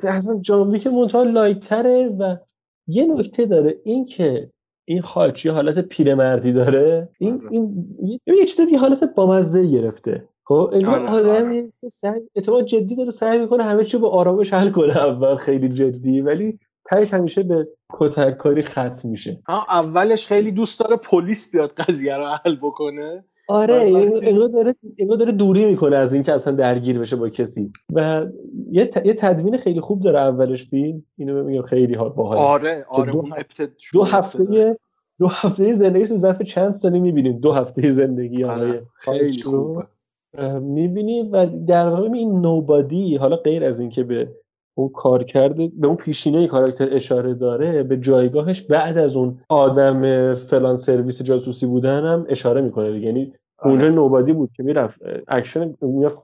[0.03, 2.35] اصلا جان ویک منتها لایتره و
[2.87, 4.49] یه نکته داره این که
[4.85, 10.27] این خاچی حالت پیرمردی داره؟ این این یه چیزی حالت بامزه گرفته.
[10.43, 14.97] خب انگار آدمی سعی اعتماد جدی داره سعی می‌کنه همه چی با آرامش حل کنه.
[14.97, 19.39] اول خیلی جدی ولی تهش همیشه به کتککاری ختم میشه.
[19.69, 23.25] اولش خیلی دوست داره پلیس بیاد قضیه رو حل بکنه.
[23.47, 23.73] آره
[24.23, 27.71] انگار داره انگار داره دوری می‌کنه از اینکه اصلا درگیر بشه با کسی.
[27.93, 28.25] و
[28.71, 29.05] یه, ت...
[29.05, 33.17] یه تدوین خیلی خوب داره اولش فیلم اینو میگم خیلی ها باحال آره آره دو,
[33.17, 33.33] اون
[33.93, 34.77] دو هفته
[35.19, 37.39] دو هفته زندگی تو ظرف چند سالی می‌بینیم.
[37.39, 39.83] دو هفته زندگی آره خیلی خوبه.
[40.59, 41.29] می‌بینیم.
[41.31, 44.27] و در واقع این نوبادی حالا غیر از اینکه به
[44.77, 50.33] اون کار کرده به اون پیشینه کاراکتر اشاره داره به جایگاهش بعد از اون آدم
[50.33, 53.33] فلان سرویس جاسوسی بودن هم اشاره می‌کنه یعنی
[53.63, 54.99] اونجا nobody بود که می‌رفت.
[55.27, 55.73] اکشن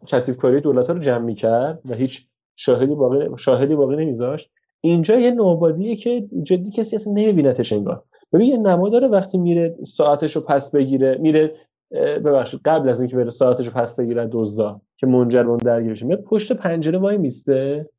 [0.08, 4.50] کثیف کاری دولت ها رو جمع می‌کرد و هیچ شاهدی باقی شاهدی باقی نمیذاشت.
[4.82, 8.04] اینجا یه nobody ه که جدی کسی اصلا نمیبینتش انگار.
[8.34, 11.56] ببین یه نما داره وقتی میره ساعتش رو پس بگیره میره
[11.92, 15.92] ببخشید قبل از اینکه بره ساعتش رو پس بگیره دزدا که منجر به اون درگیر
[15.92, 16.06] بشه.
[16.06, 17.90] میاد پشت پنجره وای میسته.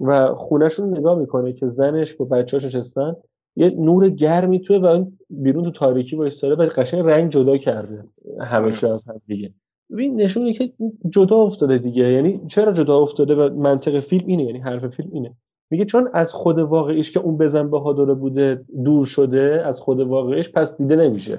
[0.00, 3.16] و خونهشون نگاه می‌کنه که زنش با بچه‌هاش نشستن
[3.56, 8.04] یه نور گرمی توی و بیرون تو تاریکی وایساده و قشنگ رنگ جدا کرده.
[8.40, 9.54] همه از هم دیگه.
[9.92, 10.72] ببین نشونه که
[11.10, 12.12] جدا افتاده دیگه.
[12.12, 15.34] یعنی چرا جدا افتاده و منطق فیلم اینه؟ یعنی حرف فیلم اینه.
[15.70, 20.52] میگه چون از خود واقعیش که اون بزن بهادره بوده دور شده از خود واقعیش
[20.52, 21.38] پس دیده نمیشه.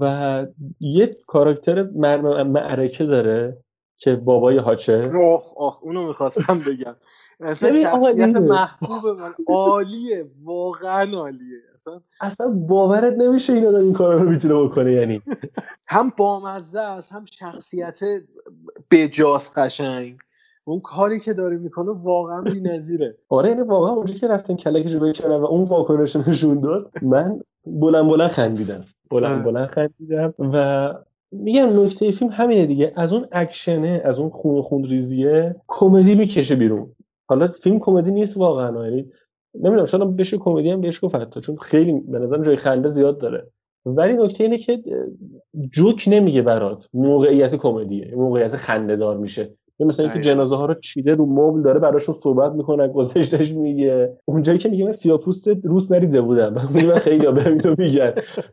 [0.00, 0.46] و
[0.80, 3.56] یه کاراکتر معرکه داره
[3.98, 6.94] که بابای هاچه آخ آخ اونو می‌خواستم بگم.
[7.40, 8.36] اصلا شخصیت.
[8.36, 11.58] محبوب من عالیه واقعا عالیه.
[11.80, 15.22] اصلا اصلا باورت نمیشه این آدم این کارا رو می‌تونه بکنه یعنی.
[15.88, 18.00] هم بامزه است هم شخصیت
[18.90, 20.16] بجاس قشنگ.
[20.64, 23.16] اون کاری که داره می‌کنه واقعا بی‌نظیره.
[23.28, 27.40] آره یعنی واقعا اونجا که رفتن کلکش رو بکردن و اون واکنش نشون داد من
[27.66, 28.84] بلند بلند خندیدم.
[29.10, 30.94] بلند بلند خندیدم و
[31.32, 32.92] میگم نکته فیلم همینه دیگه.
[32.96, 36.92] از اون اکشنه از اون خون خون ریزیه کمدی می‌کشه بیرون.
[37.28, 39.10] حالا فیلم کمدی نیست واقعا یعنی
[39.54, 43.18] نمی‌دونم شاید بشه کمدی هم بهش گفت حتی چون خیلی به نظرم جای خنده زیاد
[43.18, 43.46] داره.
[43.86, 44.82] ولی نکته اینه که
[45.72, 49.50] جوک نمیگه برات موقعیت کمدیه موقعیت خنده دار میشه.
[49.78, 54.12] یه مثلا اینکه جنازه ها رو چیده رو مبل داره براشون صحبت می‌کنه گذشتش میگه.
[54.24, 58.12] اونجایی که میگه من سیاپوست روس نریده بودم من خیلی به اینو میگن.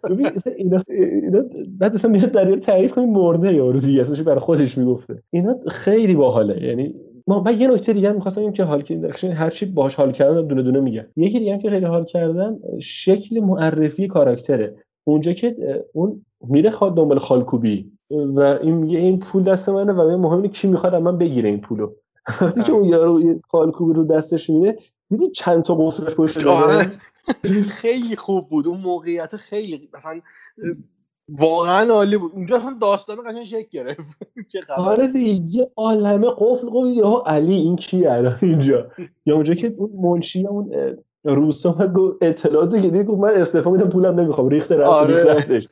[0.09, 1.43] ببین اینا اینا
[1.79, 5.23] بعد مثلا میاد در تعریف کنیم مرده یارو دیگه اصلا برای خودش می‌گفته.
[5.29, 6.95] اینا خیلی باحاله یعنی
[7.27, 10.47] ما من یه نکته دیگه می‌خواستم بگم که حال کردن هر چی باهاش حال کردن
[10.47, 14.75] دونه دونه میگم یکی دیگه هم که خیلی حال کردن شکل معرفی کاراکتره.
[15.03, 15.55] اونجا که
[15.93, 20.47] اون میره خواد دنبال خالکوبی و این میگه این پول دست منه و مهم اینه
[20.47, 21.93] کی می‌خواد من بگیره این پولو.
[22.41, 24.77] وقتی که اون یارو خالکوبی رو دستش میده
[25.09, 26.91] دیدی چند تا قفلش پشت داره
[27.69, 28.67] خیلی خوب بود.
[28.67, 30.21] اون موقعیت خیلی مثلا
[31.29, 32.31] واقعا عالی بود.
[32.35, 34.17] اونجا اصلا داستان قشنگ شکل گرفت.
[34.51, 36.67] چه آره دیگه عالمه قفل.
[36.67, 38.87] قفل یا علی این کی الان اینجا؟
[39.25, 40.71] یا اونجا که اون منشی اون
[41.23, 44.49] روسا من اطلاعاتو که دید من استعفا میدم پولم نمی‌خوام.
[44.49, 45.37] ریخت رفت آره.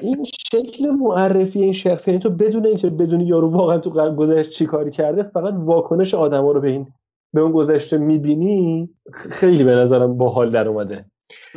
[0.00, 4.66] این شکل معرفی این شخص یعنی تو بدون اینکه بدون یارو واقعا تو گذشته چی
[4.66, 6.86] کاری کرده فقط واکنش آدما رو به این
[7.34, 11.04] به اون گذشته می‌بینی خیلی به نظرم باحال در اومده.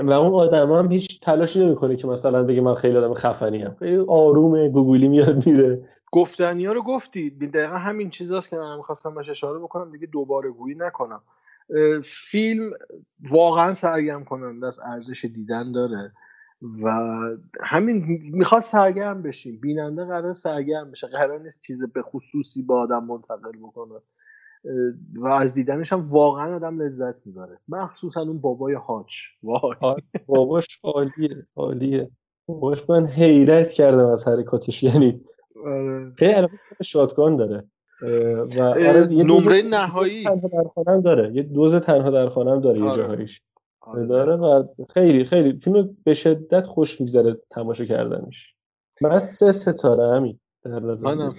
[0.07, 3.75] و اون آدم هم هیچ تلاشی نمی‌کنه که مثلا بگه من خیلی آدم خفنی ام
[3.79, 5.89] خیلی آرومه گوگلی میاد میره.
[6.11, 7.29] گفتنی ها رو گفتی.
[7.29, 9.91] دقیقا همین چیزاست که من می‌خواستم بهش اشاره بکنم.
[9.91, 11.21] دیگه دوباره گویی نکنم.
[12.03, 12.71] فیلم
[13.29, 16.11] واقعا سرگرم کننده از ارزش دیدن داره.
[16.83, 16.89] و
[17.61, 19.59] همین می‌خواد سرگرم بشیم.
[19.61, 21.07] بیننده قرار سرگرم بشه.
[21.07, 23.99] قرار نیست چیز به خصوصی با آدم منتقل بکنه.
[25.15, 27.59] و از دیدنش هم واقعا آدم لذت می‌بره.
[27.67, 29.13] مخصوصا اون بابای هاچ
[29.43, 29.95] وای.
[30.25, 32.09] باباش عالیه عالیه.
[32.47, 34.83] باباش من حیرت کردم از حرکاتش.
[34.89, 35.21] یعنی
[36.17, 37.63] خیلی علاقه شاتگان داره.
[38.57, 40.23] و آره یه نمره نهایی.
[40.23, 41.35] تنها در خانم داره.
[41.35, 43.41] یه دوز تنها در خانم داره یه جاهایش.
[43.81, 44.05] آره.
[44.05, 44.63] داره و
[44.93, 48.55] خیلی خیلی فیلم به شدت خوش میگذره تماشا کردنش.
[49.01, 51.35] من سه ستاره همین در منم.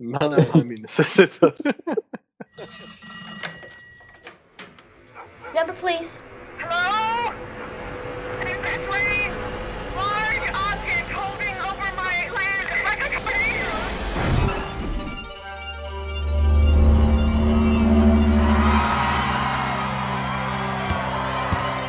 [0.00, 1.54] منم همین سه ستاره.
[5.54, 6.20] Number, please.
[6.58, 7.30] Hello?
[8.42, 9.30] Is this way?
[9.94, 13.70] Large object holding over my land like a tornado.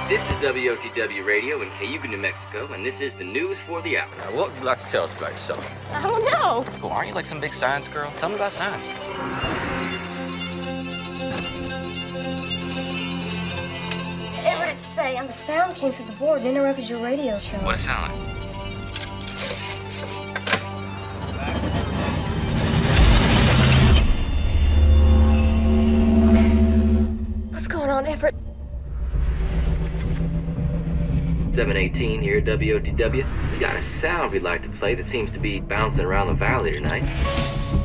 [0.08, 3.98] This is WOTW Radio in Cayuga, New Mexico, and this is the news for the
[3.98, 4.10] hour.
[4.18, 5.92] Now, what would you like to tell us about yourself?
[5.94, 6.64] I don't know.
[6.80, 6.92] Cool.
[6.92, 8.12] Aren't you like some big science girl?
[8.16, 8.88] Tell me about science.
[14.82, 15.18] It's Faye.
[15.18, 17.58] And the sound came through the board and interrupted your radio show.
[17.58, 18.28] What it sound like?
[27.52, 28.34] What's going on, Everett?
[31.54, 33.52] 718 here at WOTW.
[33.54, 36.34] We got a sound we'd like to play that seems to be bouncing around the
[36.34, 37.04] valley tonight.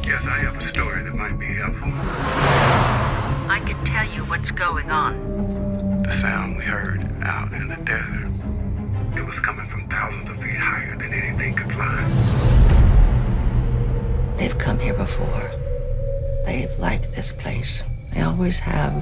[0.07, 1.91] Yes, I have a story that might be helpful.
[3.51, 5.96] I can tell you what's going on.
[6.07, 8.31] The sound we heard out in the desert,
[9.19, 12.01] it was coming from thousands of feet higher than anything could fly.
[14.37, 15.51] They've come here before.
[16.45, 17.83] They've liked this place.
[18.15, 18.95] They always have.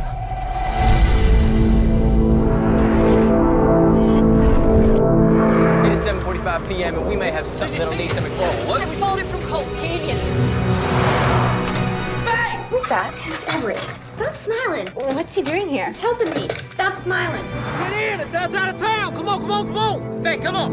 [5.85, 6.95] It is 7:45 p.m.
[6.95, 8.67] and we may have something that'll need some informal.
[8.67, 8.81] What?
[8.81, 9.43] And we followed it from
[12.85, 13.15] Who's that?
[13.29, 13.79] It's Everett.
[14.07, 14.89] Stop smiling.
[14.89, 15.87] What's he doing here?
[15.87, 16.51] He's helping me.
[16.67, 17.43] Stop smiling.
[17.79, 18.21] Get in!
[18.21, 19.15] It's outside of town!
[19.17, 20.23] Come on, come on, come on!
[20.23, 20.71] Hey, come on!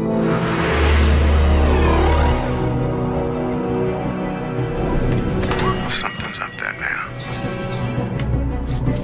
[6.02, 7.08] Something's up there now.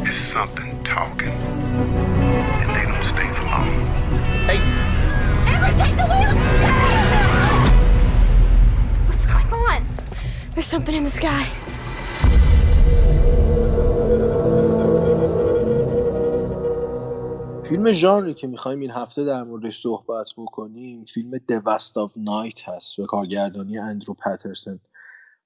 [0.04, 1.28] It's something talking.
[1.30, 3.70] And they don't stay for long.
[4.44, 4.60] Hey,
[5.54, 6.34] Everett, take the wheel!
[9.08, 9.82] What's going on?
[10.52, 11.48] There's something in the sky.
[17.68, 22.68] فیلم ژانری که می‌خوایم این هفته در موردش صحبت بکنیم فیلم The Vast of Night
[22.68, 24.80] هست به کارگردانی اندرو پترسن.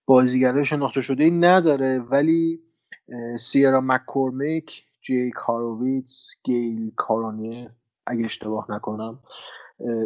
[0.06, 2.60] بازیگرای شناخته شده نداره ولی
[3.38, 7.68] سیرا مکورمیک جیک هوروویتس گیل کرونر
[8.06, 9.18] اگه اشتباه نکنم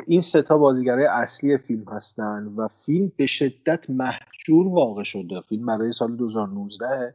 [0.07, 5.41] این ستا بازیگرای اصلی فیلم هستن و فیلم به شدت محجور واقع شده.
[5.41, 7.15] فیلم برای سال 2019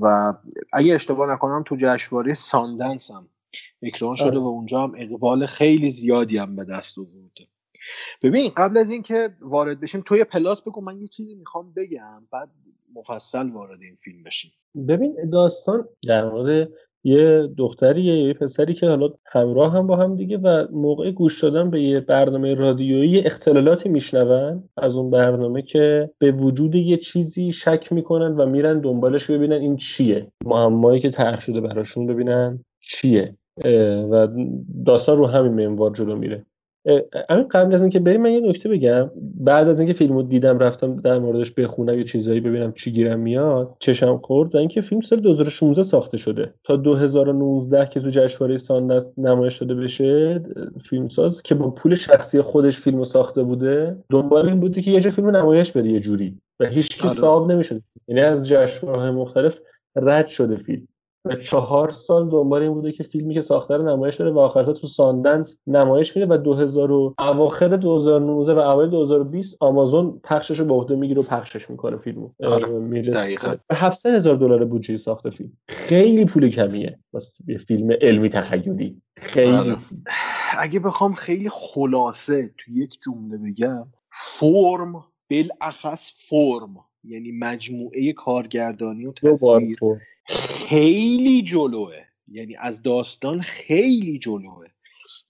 [0.00, 0.34] و
[0.72, 3.28] اگه اشتباه نکنم تو جشنواره ساندنس هم
[3.82, 4.38] اکران شده آره.
[4.38, 7.46] و اونجا هم اقبال خیلی زیادی هم به دست آورده.
[8.22, 12.22] ببین قبل از اینکه وارد بشیم تو یه پلات بگو من یه چیزی می‌خوام بگم
[12.32, 12.48] بعد
[12.94, 14.52] مفصل وارد این فیلم بشیم.
[14.88, 16.68] ببین داستان در مورد
[17.04, 21.70] یه دختریه یه پسری که حالا همراه هم با هم دیگه و موقع گوش دادن
[21.70, 27.92] به یه برنامه رادیویی اختلالاتی میشنون از اون برنامه که به وجود یه چیزی شک
[27.92, 30.32] می‌کنن و میرن دنبالش ببینن این چیه.
[30.44, 32.64] معمایی که طرح شده براشون ببینن.
[32.88, 33.34] چیه؟
[34.10, 34.28] و
[34.86, 36.44] داستان رو همین منوار جلو میره.
[37.30, 39.10] همین قبل از اینکه بریم من یه نکته بگم.
[39.40, 43.76] بعد از اینکه فیلمو دیدم رفتم در موردش بخونم یه چیزایی ببینم چی گیرم میاد
[43.78, 44.54] چشم خورد.
[44.54, 46.54] و اینکه فیلم سال 2016 ساخته شده.
[46.64, 50.42] تا 2019 که تو جشنواره ساندنس نمایش داده بشه
[50.84, 55.10] فیلمساز که با پول شخصی خودش فیلمو ساخته بوده دنبال این بوده که یه جا
[55.10, 56.38] فیلمو نمایش بده یه جوری.
[56.60, 57.18] و هیچ کی آره.
[57.18, 57.82] صاحب نمی‌شد.
[58.08, 59.60] یعنی از جشنواره‌های مختلف
[59.96, 60.88] رد شده فیلم.
[61.44, 64.86] چهار سال دنبال این بوده که فیلمی که ساخته رو نمایش داره و آخر تو
[64.86, 70.74] ساندنس نمایش میده و 2000 و اواخر 2019 و اوایل 2020 آمازون پخشش رو به
[70.74, 72.30] عهده می‌گیره و پخشش می‌کنه فیلمو.
[72.44, 73.54] آره، اه، میره دقیقاً.
[73.72, 75.52] 700 هزار دلار بودجه ساخت فیلم.
[75.68, 76.98] خیلی پول کمیه.
[77.12, 79.02] واسه یه فیلم علمی تخیلی.
[79.16, 79.76] خیلی آره.
[80.58, 84.92] اگه بخوام خیلی خلاصه تو یک جمله بگم فرم
[85.30, 86.76] بالاخص فرم.
[87.08, 89.78] یعنی مجموعه کارگردانی و تصویر.
[90.68, 91.94] خیلی جلوه.
[92.28, 94.66] یعنی از داستان خیلی جلوه.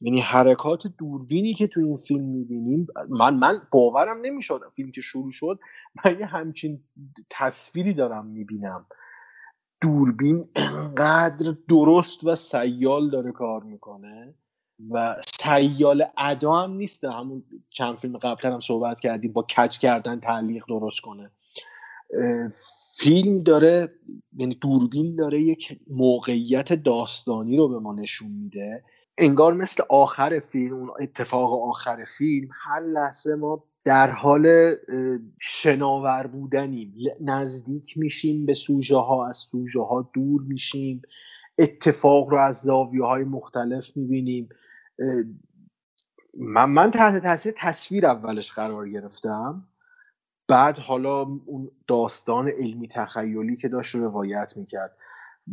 [0.00, 5.30] یعنی حرکات دوربینی که تو این فیلم می‌بینیم من من باورم نمی‌شد فیلم که شروع
[5.32, 5.59] شد
[6.05, 6.80] من یه همچین
[7.30, 8.86] تصویری دارم می‌بینم.
[9.80, 14.34] دوربین انقدر درست و سیال داره کار می‌کنه
[14.90, 17.05] و سیال ادا هم نیست.
[17.05, 21.30] همون چند فیلم قبلتر هم صحبت کردیم با کج کردن تعلیق درست کنه.
[22.98, 23.93] فیلم داره
[24.36, 28.85] یعنی دوربین داره یک موقعیت داستانی رو به ما نشون میده.
[29.18, 34.74] انگار مثل آخر فیلم اون اتفاق آخر فیلم هر لحظه ما در حال
[35.40, 36.94] شناور بودنیم.
[37.20, 41.02] نزدیک میشیم به سوژه ها از سوژه ها دور میشیم.
[41.59, 44.48] اتفاق رو از زاویه های مختلف می‌بینیم.
[46.39, 49.67] من, من تحت تاثیر تصویر اولش قرار گرفتم.
[50.48, 54.96] بعد حالا اون داستان علمی تخیلی که داشت رو روایت می‌کرد.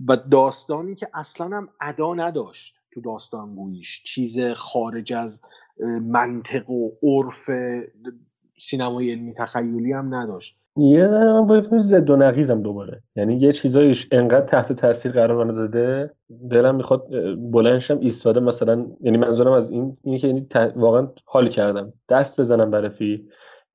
[0.08, 5.42] و داستانی که اصلا هم ادا نداشت تو داستان گوییش چیز خارج از
[6.02, 7.50] منطق و عرف
[8.60, 10.58] سینمای علمی تخیلی هم نداشت.
[10.78, 13.04] یه من با فیلم زد و نقیزم دوباره.
[13.16, 16.14] یعنی یه چیزایش انقدر تحت تاثیر قرار منو داده
[16.52, 18.86] دلم می‌خواد اه، بلندشم ایستاده مثلا.
[19.02, 21.94] یعنی منظورم از این اینه که یعنی واقعا حال کردم.
[22.10, 23.24] دست بزنم برای فیلم.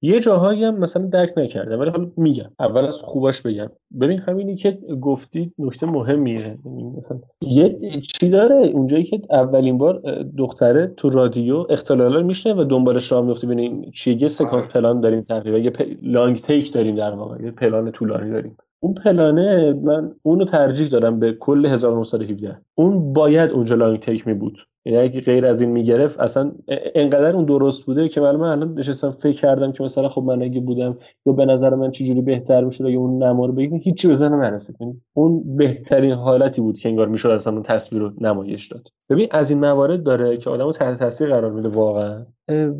[0.03, 2.51] یه جاهایی هم مثلا درک نکردم ولی حالا میگم.
[2.61, 3.71] اول از خوباش بگم.
[4.01, 6.59] ببین همینی که گفتی نکته مهمیه.
[6.65, 12.65] یعنی مثلا یه چی داره؟ اونجایی که اولین بار دختره تو رادیو اختلالا میشنه و
[12.65, 15.59] دنبالش راه میفته ببینیم چیه؟ یه سکانس پلان داریم تقریبا.
[15.59, 15.83] یه پ...
[16.03, 17.45] لانگ تیک داریم در واقع.
[17.45, 18.57] یه پلان طولانی داریم.
[18.83, 24.35] اون پلانه من اونو ترجیح دادم به کل 1917 اون باید اونجا لانگ تیک می
[24.35, 26.53] بود یعنی اگه غیر از این می‌گرفت اصلا
[26.95, 30.43] انقدر اون درست بوده که من من الان نشستم فکر کردم که مثلا خب من
[30.43, 34.09] اگه بودم یا به نظر من چجوری بهتر می‌شد اگه اون نما رو بگیم هیچی
[34.09, 34.77] به ذهنم نرسید.
[34.81, 38.89] یعنی اون بهترین حالتی بود که انگار می‌شد اصلا اون تصویر رو نمایش داد.
[39.11, 42.27] ببین از این موارد داره که آدمو تحت تاثیر قرار میده واقعا.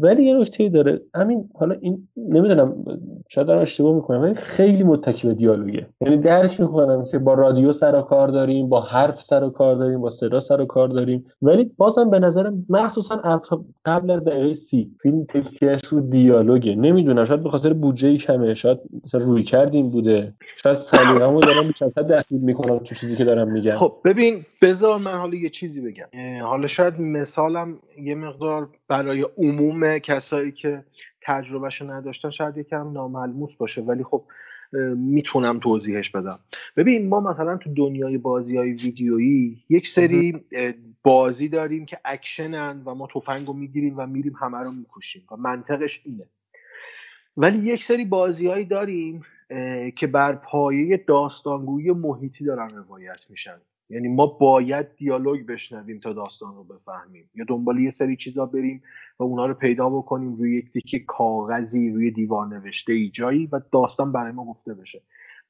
[0.01, 1.01] ولی یه نکته داره.
[1.15, 2.85] همین حالا این نمی‌دونم
[3.29, 5.87] شاید دارم اشتباه می‌کنم ولی خیلی متکی به دیالوگه.
[6.01, 9.77] یعنی درک می‌کنم که با رادیو سر و کار داریم با حرف سر و کار
[9.77, 11.27] داریم با صدا سر و کار داریم.
[11.43, 13.41] ولی بازم به نظرم مخصوصا
[13.85, 16.75] قبل از دقیقه سی فیلم تکیهش رو دیالوگه.
[16.75, 20.35] نمی‌دونم شاید به خاطر بودجه کمه شاید مثلا روی کردیم بوده.
[20.57, 23.75] شاید سلیقه‌مو دارم بیش از حد دخیل می‌کنم تو چیزی که دارم میگم.
[23.75, 26.07] خب ببین بذار من حالا یه چیزی بگم.
[26.43, 30.85] حالا شاید مثالم یه مقدار برای عموم کسایی که
[31.23, 34.25] تجربهشو نداشتن شاید یکم ناملموس باشه ولی خب
[34.97, 36.39] می‌تونم توضیحش بدم.
[36.77, 40.45] ببین ما مثلا تو دنیای بازی های ویدیویی یک سری
[41.03, 45.37] بازی داریم که اکشنن و ما تفنگ رو می‌گیریم و میریم همه رو می‌کشیم و
[45.37, 46.25] منطقش اینه.
[47.37, 49.23] ولی یک سری بازیهایی داریم
[49.97, 53.61] که بر پایه داستانگویی محیطی دارن روایت میشن.
[53.91, 57.31] یعنی ما باید دیالوگ بشنویم تا داستان رو بفهمیم.
[57.35, 58.83] یا دنبال یه سری چیزا بریم
[59.19, 63.61] و اونا رو پیدا بکنیم روی یک تیکه کاغذی روی دیوار نوشته ای جایی و
[63.73, 65.03] داستان برای ما گفته بشه.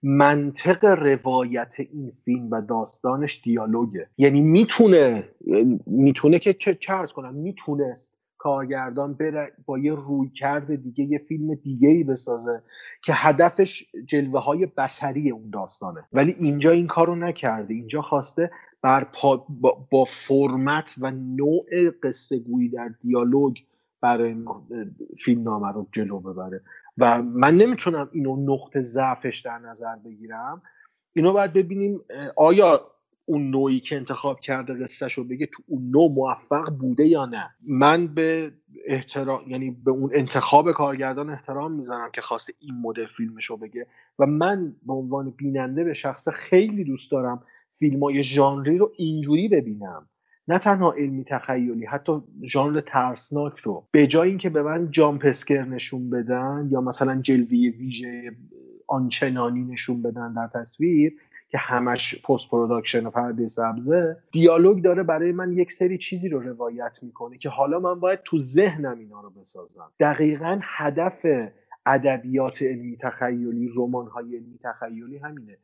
[0.02, 4.06] منطق روایت این فیلم و داستانش دیالوگه.
[4.18, 5.28] یعنی می‌تونه
[5.86, 6.78] می‌تونه که چه
[7.14, 12.62] کنم می‌تونست کارگردان بره با یه روی کرده دیگه یه فیلم دیگه ای بسازه
[13.02, 16.04] که هدفش جلوه های بسری اون داستانه.
[16.12, 17.74] ولی اینجا این کارو نکرده.
[17.74, 18.50] اینجا خواسته
[18.82, 23.56] بر پا با, با فرمت و نوع قصه گویی در دیالوگ
[24.00, 24.36] برای
[25.18, 26.60] فیلم نامه رو جلو ببره.
[26.98, 30.62] و من نمی‌تونم اینو نقطه ضعفش در نظر بگیرم.
[31.12, 32.00] اینو باید ببینیم
[32.36, 32.90] آیا
[33.30, 37.50] اون نوعی که انتخاب کرده قصهش رو بگه تو اون نوع موفق بوده یا نه.
[37.68, 38.52] من به
[38.86, 43.86] احترام یعنی به اون انتخاب کارگردان احترام می‌زنم که خواسته این مدل فیلمش رو بگه
[44.18, 47.42] و من به عنوان بیننده به شخص خیلی دوست دارم
[47.72, 50.06] فیلم های ژانری رو اینجوری ببینم.
[50.48, 52.12] نه تنها علمی تخیلی حتی
[52.46, 53.86] ژانر ترسناک رو.
[53.90, 58.32] به جای اینکه به من jump scare نشون بدن یا مثلا جلوه‌ی ویژه
[58.88, 61.12] آنچنانی نشون بدن در تصویر
[61.50, 66.40] که همش post production و پرده سبزه دیالوگ داره برای من یک سری چیزی رو
[66.40, 69.92] روایت می‌کنه که حالا من باید تو ذهنم اینا رو بسازم.
[70.00, 71.26] دقیقا هدف
[71.86, 75.58] ادبیات علمی تخیلی رمان های علمی تخیلی همینه.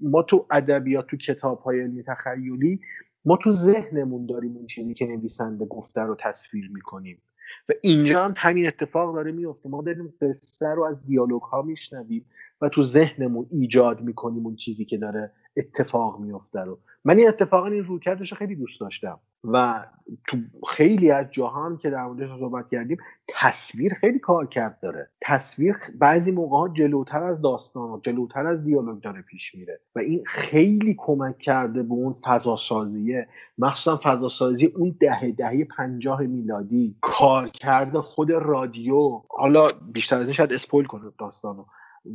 [0.00, 2.80] ما تو ادبیات تو کتاب های علمی تخیلی
[3.24, 7.22] ما تو ذهنمون داریم اون چیزی که نویسنده گفته رو تصویر می‌کنیم.
[7.68, 12.24] و اینجا هم همین اتفاق داره میفته ما داریم قصه رو از دیالوگ ها میشنویم.
[12.60, 16.78] و تو ذهنمون ایجاد می‌کنیم اون چیزی که داره اتفاق میفته رو.
[17.04, 19.20] من این اتفاقا این رویکردش خیلی دوست داشتم.
[19.44, 19.86] و
[20.28, 20.36] تو
[20.68, 22.96] خیلی از جاها که در موردش صحبت کردیم
[23.28, 25.10] تصویر خیلی کار کرد داره.
[25.22, 29.80] تصویر بعضی موقع ها جلوتر از داستان و جلوتر از دیالوگ داره پیش میره.
[29.96, 33.28] و این خیلی کمک کرده به اون فضا سازیه
[33.58, 36.96] مخصوصا فضا سازی اون دهه دهه پنجاه میلادی.
[37.00, 39.22] کار کرده خود رادیو.
[39.28, 41.64] حالا بیشتر از این شاید اسپویل کنه داستانو.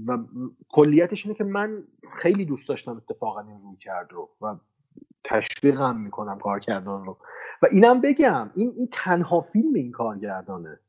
[0.07, 0.17] و
[0.69, 1.83] کلیتش اینه که من
[2.13, 4.55] خیلی دوست داشتم اتفاقا این روی کرد رو و
[5.23, 7.17] تشویقم می‌کنم کارگردان رو.
[7.61, 10.79] و اینم بگم این, این تنها فیلم این کارگردانه.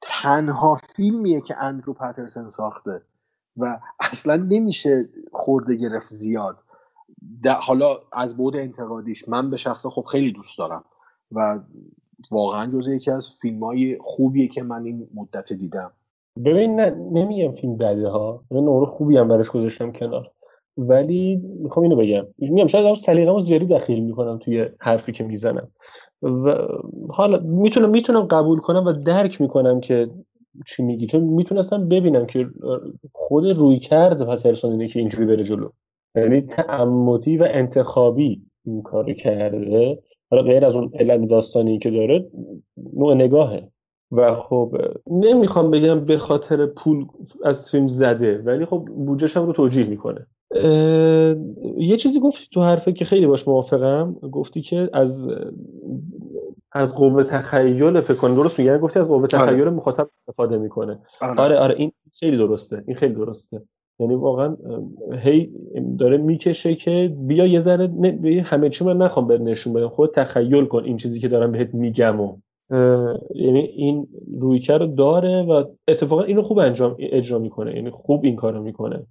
[0.00, 3.02] تنها فیلمیه که اندرو پترسن ساخته
[3.56, 6.58] و اصلا نمیشه خورده گرفت زیاد.
[7.62, 10.84] حالا از بود انتقادیش من به شخص خب خیلی دوست دارم
[11.32, 11.60] و
[12.30, 15.92] واقعا جزء یکی از فیلم های خوبیه که من این مدت دیدم.
[16.44, 18.42] ببین نه نمیگم فیلم بده ها.
[18.50, 20.30] نمره خوبی هم براش گذاشتم کنار.
[20.76, 22.26] ولی می‌خوام اینو بگم.
[22.38, 25.68] میگم شاید سلیقه‌مو زیادی دخیل می‌کنم توی حرفی که می‌زنم.
[26.22, 26.56] و
[27.10, 30.10] حالا می‌تونم می‌تونم قبول کنم و درک می‌کنم که
[30.66, 31.06] چی میگی.
[31.06, 32.46] چون می‌تونستم ببینم که
[33.12, 35.68] خود روی کرد پترسون اینه که اینجوری بره جلو.
[36.16, 39.98] یعنی تعمدی و انتخابی این کارو کرده.
[40.30, 42.26] حالا غیر از اون علت داستانی که داره
[42.96, 43.68] نوع نگاهه.
[44.12, 44.76] و خب
[45.10, 47.06] نمی‌خوام بگم به خاطر پول
[47.44, 50.26] از فیلم زده ولی خب بودجهش هم رو توجیه می‌کنه
[51.76, 55.28] یه چیزی گفتی تو حرفه که خیلی باش موافقم گفتی که از
[56.72, 59.28] از قوه تخیل فکر کنم درست میگم گفتی از قوه آره.
[59.28, 59.70] تخیل آره.
[59.70, 61.40] مخاطب استفاده می‌کنه آره.
[61.40, 63.62] آره آره این خیلی درسته این خیلی درسته
[64.00, 64.56] یعنی واقعا
[65.18, 65.50] هی
[65.98, 67.92] داره می‌کشه که بیا یه ذره
[68.44, 71.74] همه چی من نخوام بهت نشون بدم خود تخیل کن این چیزی که دارم بهت
[71.74, 72.36] میگم و
[73.34, 74.08] یعنی این
[74.40, 79.06] رویکرد داره و اتفاقا اینو خوب انجام اجرا می‌کنه یعنی خوب این کارو می‌کنه.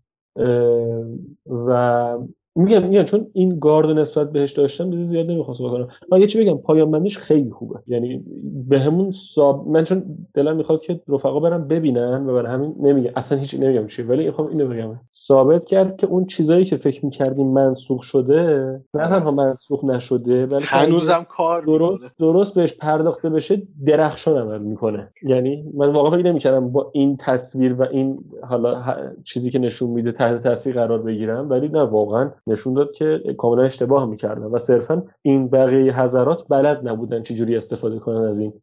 [1.68, 2.18] و
[2.58, 5.88] میگم میگم چون این گارد نسبت بهش داشتم دیگه زیاد نمی‌خواست بکنم.
[6.12, 7.80] من یه چی بگم پایان بندیش خیلی خوبه.
[7.88, 8.24] یعنی
[8.70, 10.04] بهمون ساب من چون
[10.34, 14.26] دلم می‌خواد که رفقا برم ببینن و برای همین نمیگم اصلا هیچ نمیگم چی ولی
[14.26, 15.00] می‌خوام اینو بگم.
[15.16, 20.64] ثابت کرد که اون چیزایی که فکر می‌کردیم منسوخ شده نه تنها منسوخ نشده ولی
[20.68, 25.10] هنوزم کار درست درست بهش پرداخته بشه درخشان عمل می‌کنه.
[25.24, 28.84] یعنی من واقعا فکر نمی‌کردم با این تصویر و این حالا
[29.24, 33.64] چیزی که نشون میده تحت تاثیر قرار بگیرم ولی نه واقعا نشون داد که کاملا
[33.64, 38.54] اشتباه می‌کردن و صرفا این بقیه حضرات بلد نبودن چجوری استفاده کنن از این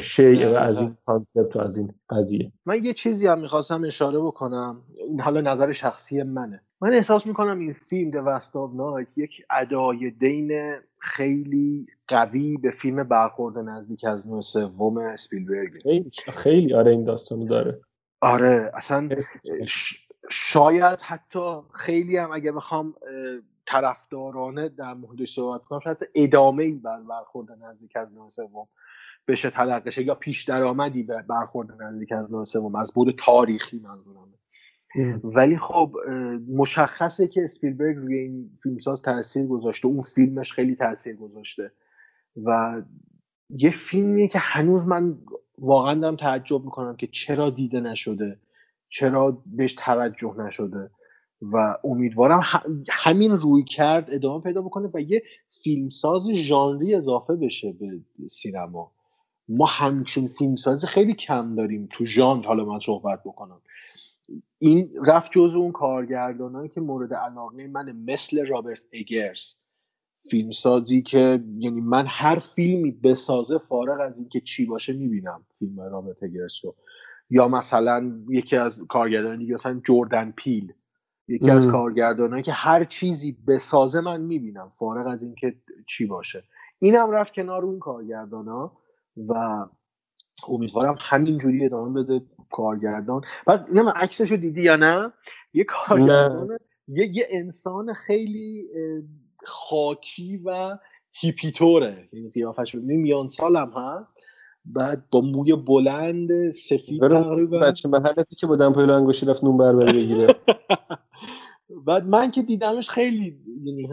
[0.00, 2.52] شیء و از این concept و از این قضیه.
[2.66, 4.82] من یه چیزی هم می‌خواستم اشاره بکنم.
[5.08, 6.60] این حالا نظر شخصی منه.
[6.80, 8.16] من احساس می‌کنم این فیلم The
[8.74, 16.10] Night یک ادای دین خیلی قوی به فیلم برخورد نزدیک از نوع سوم اسپیلبرگ خیلی
[16.32, 16.74] خیلی.
[16.74, 17.80] آره این داستانو داره.
[18.20, 19.08] آره اصلا
[20.30, 22.94] شاید حتی خیلی هم اگه بخوام
[23.66, 28.68] طرفدارانه در موردش صحبت کنم شاید ادامه ای بر برخورد نزدیک از نوع سوم
[29.28, 34.26] بشه تلقشه یا پیش درآمدی به برخورد نزدیک از نوع سوم از بود تاریخی منظورم.
[35.24, 35.96] ولی خب
[36.48, 41.72] مشخصه که اسپیلبرگ روی این فیلمساز تاثیر گذاشته اون فیلمش خیلی تاثیر گذاشته
[42.44, 42.82] و
[43.50, 45.18] یه فیلمیه که هنوز من
[45.58, 48.38] واقعا دارم تعجب می‌کنم که چرا دیده نشده.
[48.98, 50.90] چرا بهش توجه نشده
[51.42, 52.42] و امیدوارم
[52.90, 55.22] همین روی کرد ادامه پیدا بکنه و یه
[55.62, 58.92] فیلمساز ژانری اضافه بشه به سینما.
[59.48, 63.60] ما همچین فیلمساز خیلی کم داریم تو ژانر حالا من صحبت بکنم.
[64.58, 69.52] این رفت جز اون کارگردانایی که مورد علاقه من مثل رابرت اگرز.
[70.30, 76.22] فیلمسازی که یعنی من هر فیلمی بسازه فارغ از اینکه چی باشه می‌بینم فیلم رابرت
[76.22, 76.74] اگرز رو.
[77.30, 80.72] یا مثلا یکی از کارگردان دیگه مثلا جردن پیل.
[81.28, 85.54] یکی از کارگردانایی که هر چیزی بسازه من می‌بینم فارغ از اینکه
[85.86, 86.44] چی باشه.
[86.78, 88.72] اینم رفت کنار اون کارگردانا
[89.28, 89.66] و
[90.48, 93.20] امیدوارم همینجوری ادامه بده کارگردان.
[93.46, 95.12] بعد نه عکسش رو دیدی یا نه؟
[95.52, 96.58] یه کارگردان
[96.88, 98.68] یه, یه انسان خیلی
[99.42, 100.78] خاکی و
[101.12, 102.08] هیپیتوره.
[102.12, 104.15] یعنی قیافش میان سالم هست
[104.66, 107.58] بعد با موی بلند سفید تقریبا.
[107.58, 110.34] بچه محلتی که با دمپایی انگشتی رفت نون بربری بگیره.
[111.86, 113.88] بعد من که دیدمش خیلی یعنی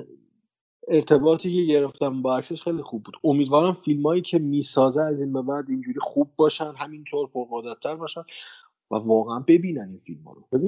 [0.88, 3.16] ارتباطی که گرفتم با عکسش خیلی خوب بود.
[3.24, 8.22] امیدوارم فیلمایی که می‌سازه از این به بعد اینجوری خوب باشن همینطور پرقدرتتر باشن
[8.92, 10.48] و واقعا ببینن این فیلم رو.
[10.52, 10.68] ببین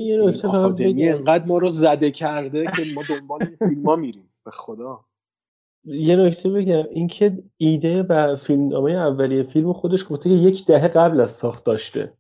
[0.98, 4.30] یه انقدر ما رو زده کرده که ما دنبال این فیلم ها میریم.
[4.46, 5.06] به خدا.
[5.86, 11.22] یه نکته بگم اینکه ایده و فیلمنامه اولیه فیلم خودش گفته که یک دهه قبل
[11.22, 12.14] از ساخت داشته.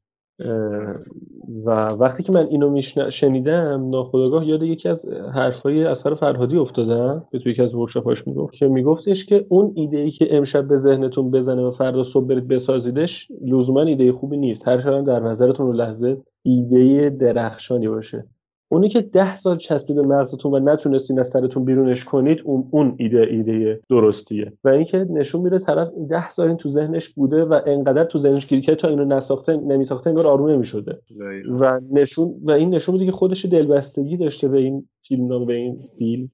[1.66, 7.40] و وقتی که من اینو شنیدم ناخودآگاه یاد یکی از حرفای اثر فرهادی افتادم که
[7.40, 11.32] توی یکی از ورکشاپاش می‌گفت که میگفتش که اون ایده ای که امشب به ذهنتون
[11.32, 14.68] بزنه و فردا صبح برید بسازیدش لزوما ایده خوبی نیست.
[14.68, 18.26] هر در نظرتون لحظه ایده درخشانی باشه.
[18.70, 23.28] اونی که ده سال چسبید مغزتون و نتونستین از سرتون بیرونش کنید اون اون ایده
[23.32, 24.54] ایده درستیه.
[24.64, 28.48] و اینکه نشون میده طرف ده سال این تو ذهنش بوده و انقدر تو ذهنش
[28.48, 31.00] گیر که تا اینو نساخته نمیساخته انگار آروم نمی‌شده.
[31.60, 35.80] و نشون و این نشون میده که خودش دلبستگی داشته به این فیلم به این
[35.98, 36.30] فیلم.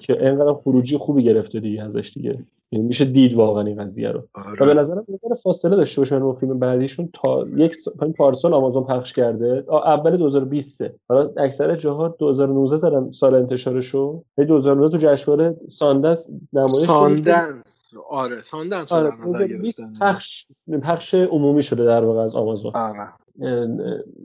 [0.00, 2.38] که انقدر خروجی خوبی گرفته دیگه ازش دیگه.
[2.72, 4.22] یعنی میشه دید واقعا این قضیه رو.
[4.34, 4.62] آره.
[4.62, 8.84] و به نظرم نظر فاصله داشته باشه با فیلم بعدیشون تا یک سال پارسال آمازون
[8.84, 9.64] پخش کرده.
[9.70, 14.22] اول 2020 حالا اکثر جاها 2019 زدن سال انتشارشو.
[14.36, 17.94] 2019 تو جشنواره ساندنس نمایش ساندنس.
[18.10, 19.10] آره ساندنس آره
[20.00, 20.46] پخش
[20.82, 22.72] پخش عمومی شده در واقع از آمازون.
[22.74, 23.08] آره.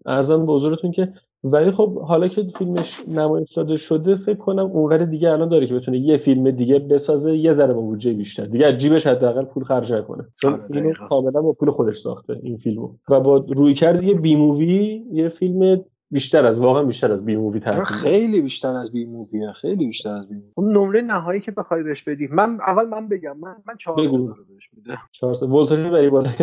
[0.06, 1.14] عرضم به حضورتون که
[1.44, 5.74] ولی خب حالا که فیلمش نمایش داده شده فکر کنم اونقدر دیگه الان داره که
[5.74, 8.46] بتونه یه فیلم دیگه بسازه یه ذره با بودجه بیشتر.
[8.46, 12.40] دیگه از جیبش حداقل پول خرج کنه چون آره اینو کاملا با پول خودش ساخته
[12.44, 12.90] این فیلمو.
[13.10, 15.84] و با رویکرد یه B movie یه فیلم
[16.14, 20.14] بیشتر از واقعا بیشتر از B movie خیلی بیشتر از B movie ه خیلی بیشتر
[20.14, 22.28] از B movie اون نمره نهایی که بخوای بهش بدی.
[22.28, 24.98] من اول من بگم من من 4 رو بهش میدم.
[25.12, 26.30] 4 ولتاژ بری بالا.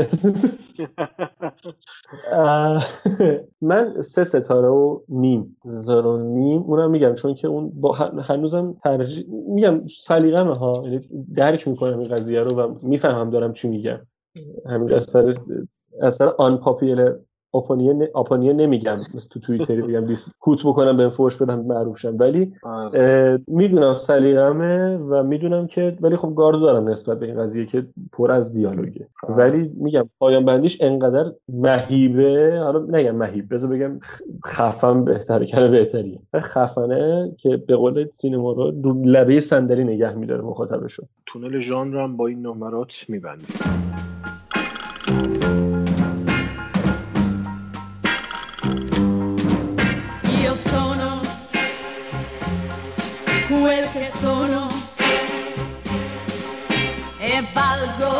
[3.60, 6.62] من سه ستاره و نیم ستاره و نیم.
[6.62, 7.92] اونم میگم چون که اون با
[8.22, 10.82] هنوزم ترجیح میگم سلیقه ها.
[10.84, 11.00] یعنی
[11.34, 14.00] درک می‌کنم این قضیه رو و می‌فهمم دارم چی میگم.
[14.66, 15.38] همین اثر
[16.02, 17.16] اثر آن پاپیلر
[17.54, 18.98] اپونیه نمیگم.
[19.30, 20.06] تو توییتری بگم.
[20.06, 23.40] بیس کوت بکنم به فوش بدم معروف شم ولی آره.
[23.46, 28.32] می‌دونم سلیقمه و می‌دونم که ولی خب گارد دارم نسبت به این قضیه که پر
[28.32, 29.08] از دیالوگه.
[29.22, 29.36] آه.
[29.36, 32.60] ولی میگم پایان بندیش انقدر مهیبه.
[32.62, 34.00] حالا نگم مهیب بذار بگم
[34.46, 36.18] خفن بهتره کنه بهتریه.
[36.36, 41.02] خفنه که به قول سینما رو دو لبه صندلی نگه میداره مخاطبشو.
[41.26, 42.92] تونل ژانر هم با این نمرات
[54.20, 54.68] sono
[57.18, 58.19] e valgo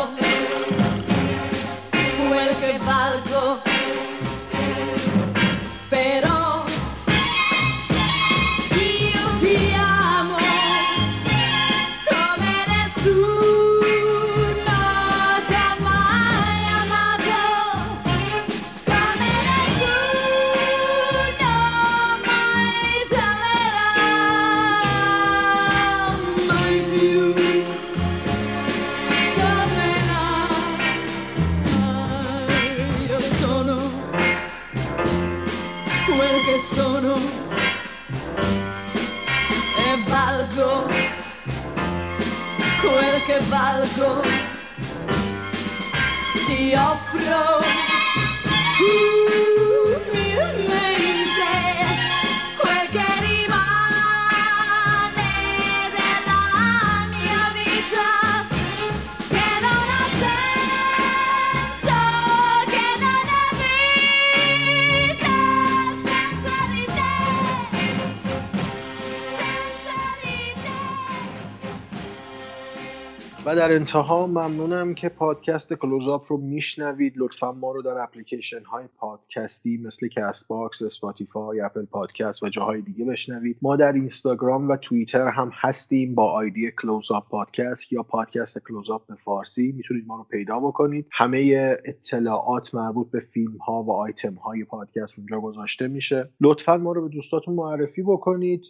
[73.61, 77.13] در انتها ممنونم که پادکست کلوزآپ رو میشنوید.
[77.17, 82.81] لطفا ما رو در اپلیکیشن های پادکستی مثل کست باکس، اسپاتیفای، اپل پادکست و جاهای
[82.81, 83.57] دیگه بشنوید.
[83.63, 89.15] ما در اینستاگرام و توییتر هم هستیم با آیدی کلوزآپ پادکست یا پادکست کلوزآپ به
[89.15, 89.73] فارسی.
[89.77, 91.07] می‌تونید ما رو پیدا بکنید.
[91.13, 96.31] همه اطلاعات مربوط به فیلم ها و آیتم های پادکست اونجا گذاشته میشه.
[96.41, 98.63] لطفا ما رو به دوستاتون معرفی بکنید.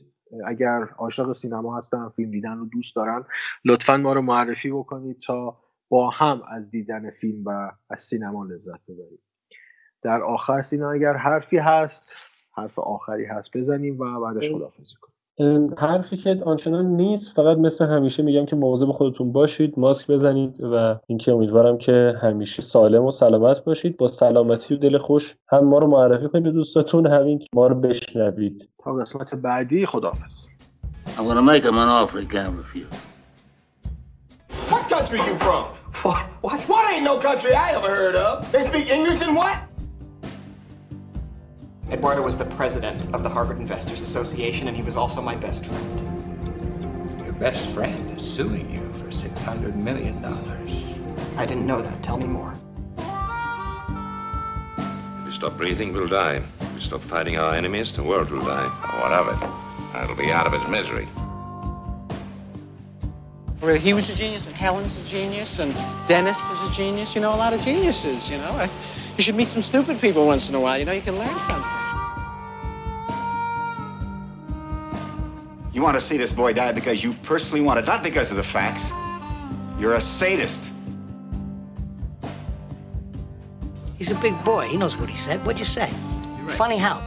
[0.47, 3.25] اگر عاشق سینما هستن فیلم دیدن رو دوست دارن
[3.65, 5.57] لطفا ما رو معرفی بکنید تا
[5.89, 9.19] با هم از دیدن فیلم و از سینما لذت ببریم.
[10.03, 12.13] در آخر سینا اگر حرفی هست
[12.57, 15.10] حرف آخری هست بزنیم و بعدش خدافزی کنیم.
[15.79, 20.97] حرفی که آنچنان نیست فقط مثل همیشه میگم که مواظب خودتون باشید ماسک بزنید و
[21.07, 25.79] اینکه امیدوارم که همیشه سالم و سلامت باشید با سلامتی و دل خوش هم ما
[25.79, 30.47] رو معرفی کنید به دوستاتون همین که ما رو بشنوید تا قسمت بعدی خداحافظ
[31.17, 32.87] I'm gonna make him an offer he can't refuse.
[34.71, 35.65] What country you from?
[36.03, 36.23] What?
[36.45, 36.61] What?
[36.71, 38.51] What ain't no country I ever heard of?
[38.53, 39.70] They speak English and what?
[41.91, 45.67] Eduardo was the president of the Harvard Investors Association, and he was also my best
[45.67, 47.21] friend.
[47.25, 50.25] Your best friend is suing you for $600 million.
[51.37, 52.01] I didn't know that.
[52.01, 52.55] Tell me more.
[55.19, 56.41] If we stop breathing, we'll die.
[56.61, 58.69] If we stop fighting our enemies, the world will die.
[59.01, 59.93] What of it?
[59.93, 61.09] That'll be out of its misery.
[63.61, 65.75] Well, he was a genius, and Helen's a genius, and
[66.07, 67.17] Dennis is a genius.
[67.17, 68.53] You know, a lot of geniuses, you know.
[68.53, 68.71] I,
[69.17, 70.79] you should meet some stupid people once in a while.
[70.79, 71.81] You know, you can learn something.
[75.73, 78.37] You want to see this boy die because you personally want it, not because of
[78.37, 78.93] the facts.
[79.79, 80.71] You're a sadist.
[83.97, 84.67] He's a big boy.
[84.69, 85.45] He knows what he said.
[85.45, 85.91] What'd you say?
[86.49, 87.01] Funny how?